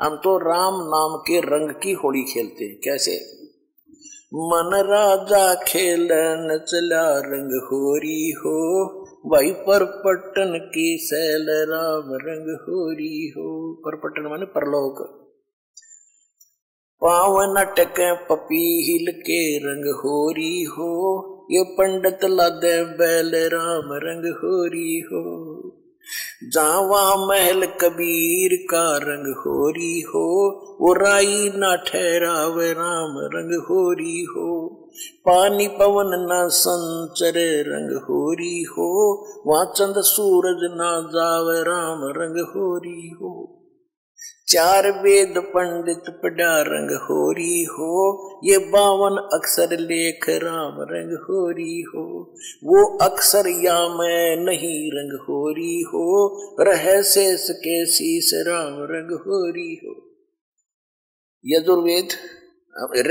[0.01, 3.17] हम तो राम नाम के रंग की होली खेलते हैं। कैसे?
[4.33, 8.55] मन राजा खेलन चला रंग होरी हो
[9.25, 15.24] भाई पर पट्टन की सैल राम रंग होरी हो। पर पट्टन माने परलोक।
[17.05, 20.91] पावन टक पपीहिल के रंग होरी हो,
[21.51, 25.23] ये पंडित लादे बैल राम रंग होरी हो।
[26.43, 30.49] जावा महल कबीर का रंग होरी हो,
[30.81, 34.65] वो राई ना ठहराव राम रंग होरी हो।
[35.25, 37.33] पानी पवन ना संचर
[37.67, 38.89] रंग होरी हो
[39.47, 43.54] वहाँ चंद सूरज ना जाव राम रंग होरी हो।
[44.47, 47.93] चार वेद पंडित पड़ा रंग होरी हो,
[48.43, 52.03] ये बावन अक्षर लेख राम रंग होरी हो।
[52.63, 56.05] वो अक्षर या मैं नहीं रंग होरी हो,
[56.59, 59.95] रह शेष के शीस राम रंग होरी हो।
[61.45, 62.07] यजुर्वेद,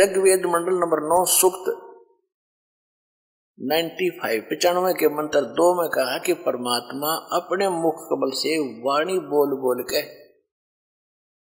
[0.00, 1.80] ऋग्वेद मंडल नंबर नौ, सुक्त
[3.58, 9.18] नाइन्टी फाइव, पचानवे के मंत्र दो में कहा कि परमात्मा अपने मुख कमल से वाणी
[9.18, 10.23] बोल बोल के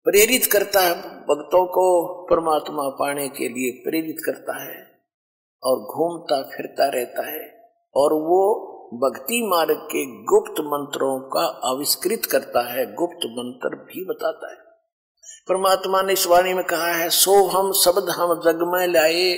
[0.06, 1.84] प्रेरित करता है, भक्तों को
[2.24, 4.76] परमात्मा पाने के लिए प्रेरित करता है
[5.62, 7.40] और घूमता फिरता रहता है
[7.94, 8.38] और वो
[8.94, 14.56] भक्ति मार्ग के गुप्त मंत्रों का आविष्कृत करता है, गुप्त मंत्र भी बताता है।
[15.48, 19.34] परमात्मा ने इस वाणी में कहा है सो हम शब्द हम जग में लाए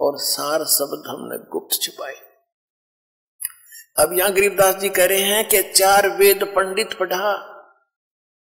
[0.00, 2.14] और सार शब्द हमने गुप्त छिपाए।
[3.98, 7.49] अब यहाँ गरीबदास जी कह रहे हैं कि चार वेद पंडित पढ़ा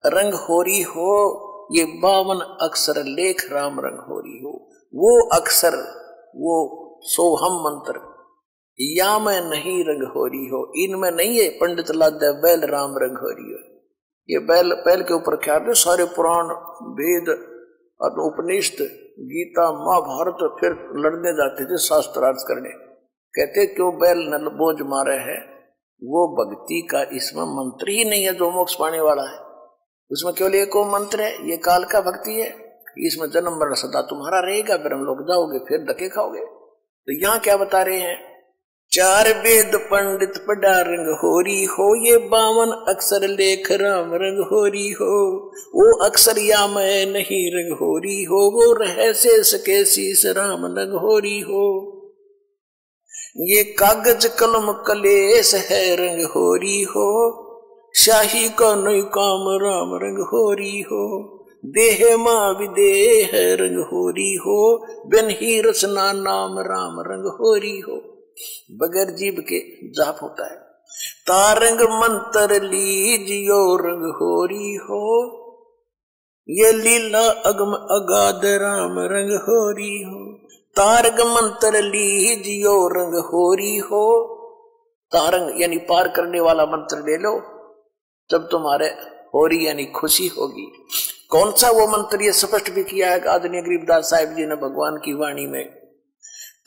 [0.05, 1.11] रंग होरी हो,
[1.71, 5.77] ये बावन अक्षर लेख राम रंग होरी हो। वो अक्षर,
[6.35, 8.15] वो सोहम मंत्र,
[8.79, 13.17] या में नहीं रंग हो रही हो। इनमें नहीं है पंडित लाद बैल राम रंग
[13.17, 13.75] हो रही हो।
[14.29, 16.45] ये बैल बैल के ऊपर क्या सारे पुराण,
[16.81, 17.51] वेद,
[18.01, 18.83] और उपनिषद
[19.19, 22.69] गीता, महाभारत, फिर लड़ने जाते थे शास्त्रार्थ करने।
[23.35, 25.55] कहते, क्यों बैल नल बोझ मारे है?
[26.03, 29.44] वो भक्ति का इसमें मंत्र ही नहीं है जो मोक्ष पाने वाला है।
[30.11, 32.65] उसमें केवल एक मंत्र है, ये काल का भक्ति है।
[32.97, 36.41] इसमें जन्म, मरण सदा तुम्हारा रहेगा, फिर हम लोग जाओगे, फिर धके खाओगे।
[37.07, 38.35] तो यहाँ क्या बता रहे हैं?
[38.91, 45.45] चार वेद पंडित पढ़ा रंग होरी हो, ये बावन अक्षर लेख राम रंग होरी हो।
[45.51, 50.93] वो अक्षर या मैं नहीं रंग होरी हो, वो रह से सके शीस राम रंग
[50.93, 51.91] होरी हो।
[53.37, 57.44] ये कागज़ कलम कलेस है, रंग होरी हो।
[57.95, 61.31] शाही का नई काम राम रंग होरी हो।
[61.65, 67.93] देह माँ विदेह रंग होरी हो। बिन ही रचना नाम राम रंग होरी हो।
[68.71, 70.57] बगैर जीव के जाप होता है।
[71.27, 75.31] तारंग मंत्र लीजियो रंग होरी हो।
[76.49, 84.35] ये लीला अगम अगाध राम रंग होरी हो। तारंग मंत्र लीजियो रंग होरी हो।
[85.11, 87.54] तारंग यानी पार करने वाला मंत्र ले लो।
[88.29, 88.87] जब तुम्हारे
[89.35, 90.65] हो रही यानी खुशी होगी।
[91.31, 94.97] कौन सा वो मंत्र ये स्पष्ट भी किया है आदरणीय गरीबदास साहिब जी ने भगवान
[94.97, 95.65] की वाणी में,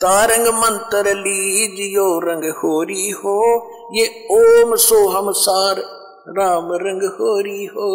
[0.01, 3.39] तारंग मंत्र लीजियो, रंग होरी हो,
[3.95, 5.81] ये ओम सोहम सार,
[6.31, 7.89] राम रंग होरी हो।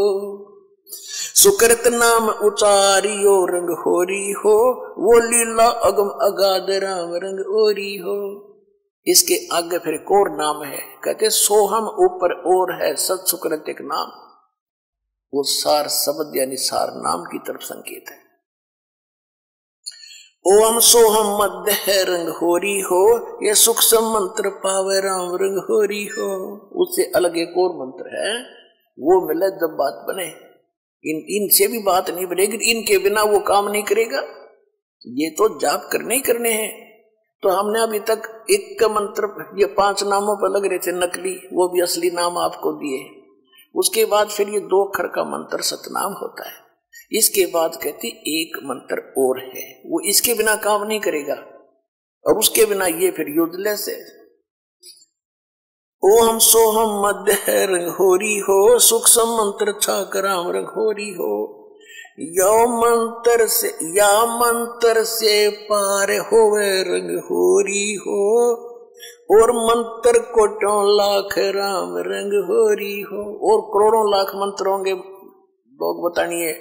[1.36, 4.58] सुकृत नाम उचारियो, रंग होरी हो,
[4.98, 8.20] वो लीला अगम अगाध, राम रंग ओरी हो।
[9.08, 13.26] इसके आगे फिर एक और नाम है। कहते सोहम ऊपर और है सत
[13.70, 14.24] एक नाम।
[15.34, 18.24] वो सार शब्द यानी सार नाम की तरफ़ संकेत है।
[20.48, 26.58] ओम सोहम मध्य है, रंग होरी हो। ये सुख मंत्र पावे राम, रंग होरी हो।
[26.76, 28.42] उससे अलग एक और मंत्र है,
[29.00, 30.54] वो मिले जब बात बने।
[31.06, 34.20] इन, इनसे भी बात नहीं बनेगी, इनके बिना वो काम नहीं करेगा।
[35.08, 36.83] ये तो जाप करने ही करने हैं।
[37.44, 41.50] तो हमने अभी तक एक का मंत्र, ये पाँच नामों पर लग रहे थे, नकली,
[41.54, 43.24] वो भी असली नाम आपको दिए।
[43.76, 46.54] उसके बाद फिर ये दो अक्षर का मंत्र सतनाम होता है।
[47.12, 51.34] इसके बाद कहती, एक मंत्र और है। वो इसके बिना काम नहीं करेगा।
[52.28, 54.24] और उसके बिना ये फिर युद्धलेस है।
[56.06, 61.63] ओम सोहम मध्य है रंगोरी हो, सुख सम मंत्र छाक राम रंगोरी हो।
[62.20, 68.52] यो मंत्र से या मंत्र से पार होवे रंगोरी हो,
[69.32, 74.92] और मंत्र कोटों लाख राम रंग होरी हो। और करोड़ों लाख मंत्र होंगे,
[75.74, 76.56] लोग बतानिए,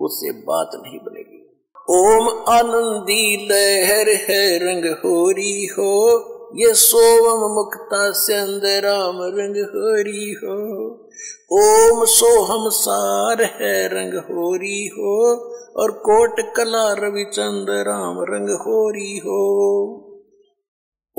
[0.00, 1.42] उससे बात नहीं बनेगी।
[1.90, 6.18] ओम आनंदी लहर है रंग होरी हो,
[6.56, 11.05] ये सोवम मुक्ता चंद राम रंग होरी हो।
[11.52, 15.36] ओम सोहम सार है, रंग होरी हो।
[15.76, 20.02] और कोट कला रविचंद राम रंग होरी हो।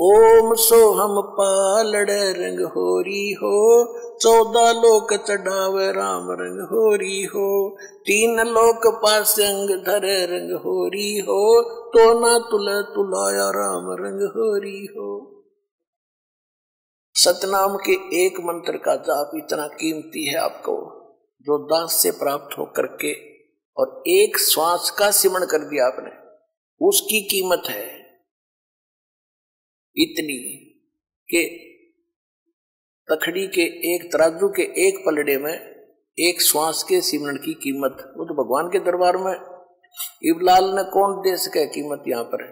[0.00, 3.84] ओम सोहम पालड़, रंग होरी हो।
[4.18, 12.20] चौदह लोक चढ़ावे, राम रंग होरी हो। तीन लोक पासंग धरे, रंग होरी हो। तो
[12.20, 15.37] ना तुले तुलाया, राम रंग होरी हो।
[17.18, 17.92] सतनाम के
[18.24, 20.72] एक मंत्र का जाप इतना कीमती है आपको,
[21.40, 23.12] जो दास से प्राप्त होकर के
[23.76, 26.10] और एक श्वास का सिमरण कर दिया आपने,
[26.80, 27.86] उसकी कीमत है
[29.96, 30.38] इतनी
[31.28, 31.64] कि
[33.10, 35.52] तखड़ी के एक, तराजू के एक पलड़े में
[36.18, 39.34] एक श्वास के सिमरण की कीमत, वो तो भगवान के दरबार में
[40.24, 42.46] इबलाल ने कौन दे सके कीमत यहाँ पर?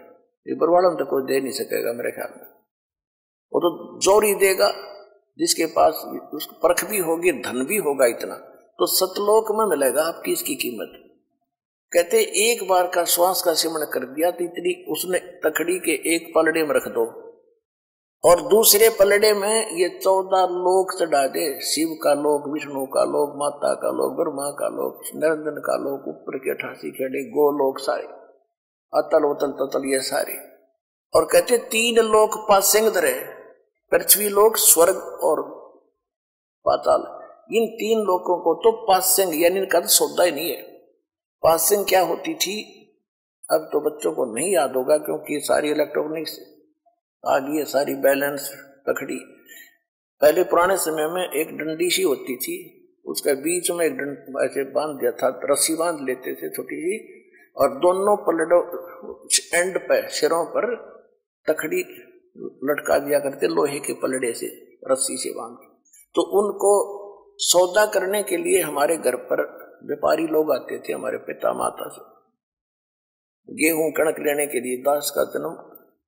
[0.47, 2.56] इबर वालों तो कोई दे नहीं सकेगा मेरे ख्याल में।
[3.53, 4.69] वो तो ज़ोर ही देगा,
[5.39, 6.03] जिसके पास
[6.33, 8.35] उसको परख भी होगी, धन भी होगा इतना
[8.79, 11.03] तो सतलोक में मिलेगा आपकी इसकी कीमत।
[11.91, 16.31] कहते, एक बार का श्वास का सिमरण कर दिया तो इतनी उसने तकड़ी के एक
[16.35, 17.05] पलड़े में रख दो।
[18.23, 23.33] और दूसरे पलड़े में ये चौदह लोक चढ़ा दे, शिव का लोक, विष्णु का लोक,
[23.37, 27.79] माता का लोक, ब्रह्मा का लोक निरंजन का लोक, ऊपर के अठासी खेड़े गो लोक
[27.79, 28.07] सारे
[28.93, 30.37] अतल उतल ततल ये सारे।
[31.13, 33.15] और कहते, तीन लोक पासिंग धरे।
[33.91, 35.41] पृथ्वी लोक, स्वर्ग और
[36.65, 37.01] पाताल।
[37.55, 40.61] इन तीन लोगों को तो पासिंग, यानी इनका तो सौदा ही नहीं है।
[41.43, 42.55] पासिंग क्या होती थी?
[43.51, 46.39] अब तो बच्चों को नहीं याद होगा, क्योंकि सारी इलेक्ट्रॉनिक्स
[47.23, 48.49] आ गई है सारी बैलेंस
[48.87, 49.19] पकड़ी
[50.21, 52.57] पहले पुराने समय में एक डंडी सी होती थी,
[53.05, 53.93] उसके बीच में एक
[54.43, 56.97] ऐसे बाँध दिया था, रस्सी बाँध लेते थे छोटी सी,
[57.57, 58.61] और दोनों पलटों
[59.59, 60.75] एंड पर सिरों पर
[61.47, 61.83] तखड़ी
[62.63, 64.47] लटका दिया करते लोहे के पलड़े से,
[64.91, 65.57] रस्सी से बाँध
[66.15, 66.97] तो उनको
[67.37, 72.17] सौदा करने के लिए हमारे घर पर व्यापारी लोग आते थे, हमारे पिता माता से।
[73.53, 75.49] गेहूँ कणक लेने के लिए दास का जन्म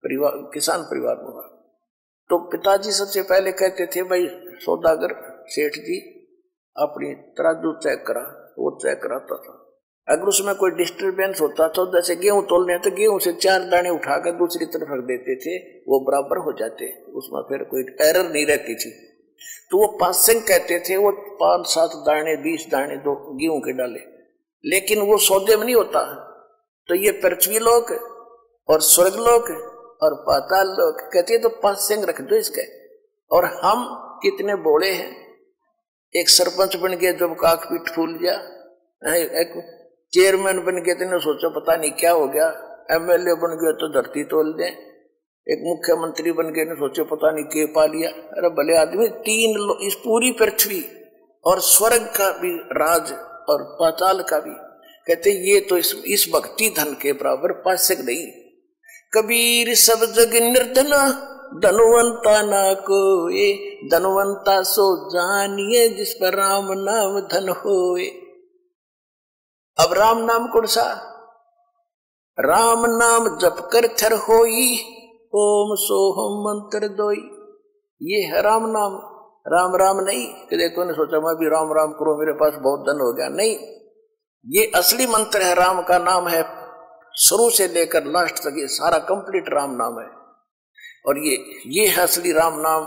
[0.03, 1.41] परिवार, किसान परिवार में हुआ।
[2.29, 5.99] तो पिताजी सबसे पहले कहते थे, भाई, सौदागर, सेठ जी,
[6.77, 9.58] अपनी तराजू चेक करा। वो चेक कराता था।
[10.09, 14.31] अगर उसमें कोई डिस्टरबेंस होता तो जैसे गेहूँ तोलने तो गेहूँ से चार दाने उठाकर
[14.31, 15.57] दूसरी तरफ़ रख देते थे,
[15.87, 18.91] वो बराबर हो जाते। उसमें फिर कोई एरर नहीं रहती थी।
[19.71, 23.99] तो वो पासिंग कहते थे, वो पाँच सात दाने, बीस दाने दो गेहूँ के डाले।
[24.65, 26.01] लेकिन वो सौदे में नहीं होता।
[26.87, 27.91] तो ये पृथ्वी लोक
[28.69, 29.43] और स्वर्ग लोक
[30.03, 32.61] और पाताल लोग कहते तो पाँच सिंह रख दो इसके।
[33.31, 33.85] और हम
[34.23, 35.11] कितने बोले हैं।
[36.15, 38.33] एक सरपंच बन गए जब काक पीठ फूल गया।
[39.15, 39.75] एक
[40.13, 42.47] चेयरमैन बन गए तो सोचो, पता नहीं क्या हो गया,
[42.91, 44.67] एमएलए बन गए तो धरती तोल दे।
[45.47, 49.95] एक मुख्यमंत्री बन गए सोचो, पता नहीं के पा लिया। अरे भले आदमी, तीन इस
[49.95, 50.83] पूरी पृथ्वी
[51.45, 53.11] और स्वर्ग का भी, राज
[53.49, 54.55] और पाताल का भी।
[55.07, 58.25] कहते, ये तो इस इस भक्ति धन के बराबर पासक नहीं।
[59.13, 61.01] कबीर सब जग निर्धना,
[61.63, 62.99] धनवंता ना को
[63.89, 68.07] धनवंता सो जानिए जिस पर राम नाम धन होए।
[69.79, 70.83] अब राम नाम कौन सा?
[72.39, 74.73] राम नाम जप कर थर होई,
[75.35, 77.17] ओम सोहम मंत्र दोई।
[78.01, 79.15] ये है राम नाम।
[79.47, 82.79] राम राम नहीं, कि देखो ने सोचा मैं भी राम राम करो, मेरे पास बहुत
[82.79, 83.57] धन हो गया। नहीं,
[84.55, 86.43] ये असली मंत्र है, राम का नाम है।
[87.17, 90.07] शुरू से लेकर लास्ट तक ये सारा कंप्लीट राम नाम है।
[91.05, 92.85] और ये ये है असली राम नाम,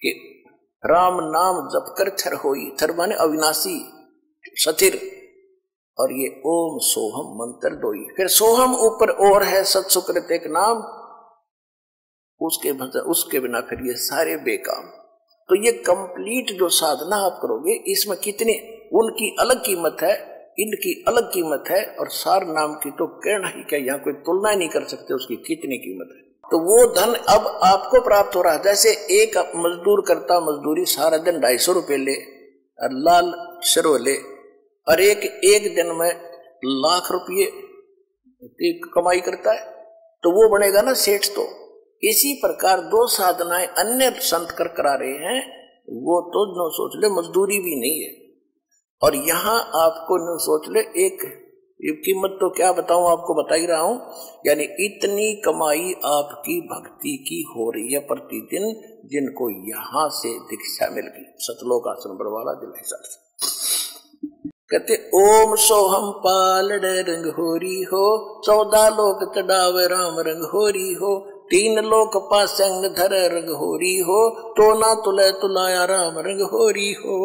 [0.00, 0.44] कि
[0.86, 3.92] राम नाम जप कर थर हो थर माने अविनाशी,
[4.44, 5.21] सथिर।
[6.02, 10.82] और ये ओम सोहम मंत्र दो फिर सोहम ऊपर और है सत्सुकृत एक नाम।
[12.40, 12.70] उसके
[13.10, 14.84] उसके बिना फिर ये सारे बेकाम।
[15.48, 18.52] तो ये कंप्लीट जो साधना आप करोगे, इसमें कितने
[18.94, 20.14] उनकी अलग कीमत है,
[20.58, 24.54] इनकी अलग कीमत है, और सार नाम की तो कहना ही क्या, यहाँ कोई तुलना
[24.54, 28.52] नहीं कर सकते, उसकी कितनी कीमत है। तो वो धन अब आपको प्राप्त हो रहा
[28.52, 32.14] है। जैसे एक मजदूर करता मजदूरी, सारा दिन ढाई सौ रुपये ले,
[32.78, 33.32] और लाल
[33.64, 34.16] शरो ले
[34.86, 36.10] और एक एक दिन में
[36.64, 37.50] लाख रुपये
[38.94, 39.70] कमाई करता है
[40.22, 41.42] तो वो बनेगा ना सेठ तो।
[42.02, 45.40] इसी प्रकार दो साधनाएँ अन्य संत कर, करा रहे हैं,
[46.02, 48.10] वो तो न सोच ले मजदूरी भी नहीं है।
[49.02, 51.22] और यहाँ आपको न सोच ले, एक
[52.04, 53.96] कीमत तो क्या बताऊँ, आपको बता ही रहा हूँ,
[54.46, 58.72] यानी इतनी कमाई आपकी भक्ति की हो रही है प्रतिदिन,
[59.06, 63.71] जिनको यहाँ से दीक्षा मिल गई। सतलोक आसन बरवाला दिल से।
[64.72, 68.04] कहते, ओम सोहम पालड़ रंग होरी हो,
[68.46, 71.16] चौदह लोक चढ़ावे राम रंग होरी हो,
[71.50, 77.18] तीन लोक पासंग धर रंग होरी हो तो ना तुले तुलाया राम रंग होरी हो।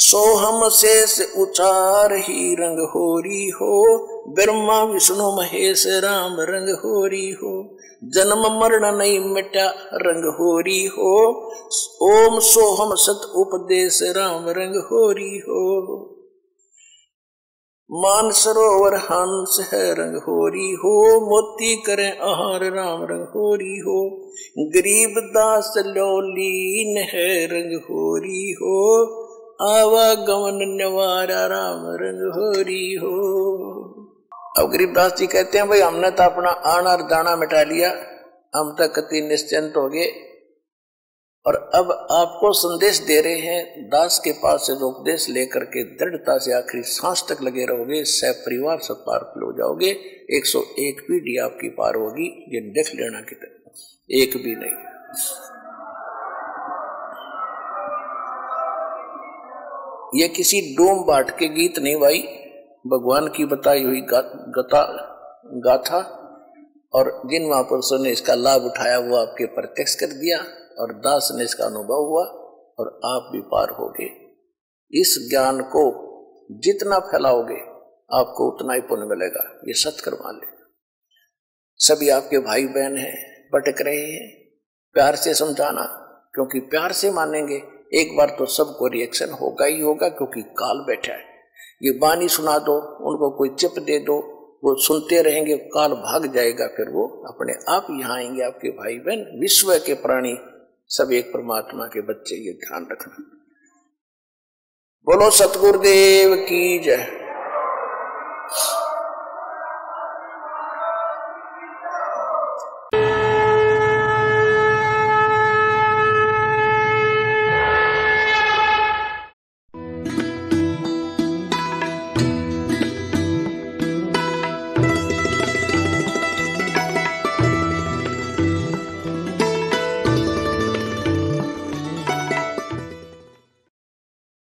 [0.00, 3.82] सोहम शेष उचार ही रंग होरी हो।
[4.32, 11.28] ब्रह्मा, विष्णु, महेश, राम, रंग होरी हो। जन्म, मरण नहीं मिटा, रंग होरी हो।
[12.02, 15.80] ओम सोहम सत उपदेश, राम, रंग होरी हो।
[17.92, 25.14] मान सरोवर हंस है, रंग होरी हो। मोती करे आहार, राम, रंग होरी हो। गरीब
[25.18, 29.27] दास लोलीन है, रंग होरी हो।
[29.60, 33.14] आवागमन निवारा राम रंग होरी हो।
[34.58, 37.90] अब गरीबदास जी कहते हैं, भाई, हमने तो अपना आना और दाना मिटा लिया,
[38.56, 40.06] हम तक तो कति निश्चिंत हो गए।
[41.46, 45.82] और अब आपको संदेश दे रहे हैं, दास के पास से जो उपदेश लेकर के
[45.82, 49.90] दृढ़ता से आखिरी सांस तक लगे रहोगे, सह परिवार सब पार हो जाओगे।
[50.30, 54.98] 101 पीढ़ी आपकी पार होगी, ये देख लेना की तरह एक भी नहीं।
[60.14, 62.18] ये किसी डोम बाट के गीत नहीं भाई।
[62.86, 64.20] भगवान की बताई हुई गा,
[65.66, 65.98] गाथा
[66.92, 70.38] और जिन महापुरुषों ने इसका लाभ उठाया वो आपके प्रत्यक्ष कर दिया
[70.82, 72.24] और दास ने इसका अनुभव हुआ
[72.78, 74.08] और आप भी पार हो गए।
[75.00, 75.84] इस ज्ञान को
[76.50, 77.60] जितना फैलाओगे
[78.12, 80.46] आपको उतना ही पुण्य मिलेगा। ये सत्कर मान ले।
[81.76, 84.48] सभी आपके भाई बहन हैं भटक रहे हैं।
[84.92, 85.84] प्यार से समझाना
[86.34, 91.12] क्योंकि प्यार से मानेंगे एक बार तो सबको रिएक्शन होगा ही होगा, क्योंकि काल बैठा
[91.12, 91.24] है।
[91.82, 92.74] ये बानी सुना दो,
[93.10, 94.18] उनको कोई चिप दे दो,
[94.64, 99.40] वो सुनते रहेंगे, काल भाग जाएगा, फिर वो अपने आप यहाँ आएँगे, आपके भाई बहन
[99.40, 100.38] विश्व के प्राणी,
[100.88, 103.16] सब एक परमात्मा के बच्चे, ये ध्यान रखना।
[105.06, 107.06] बोलो, सतगुरुदेव की जय।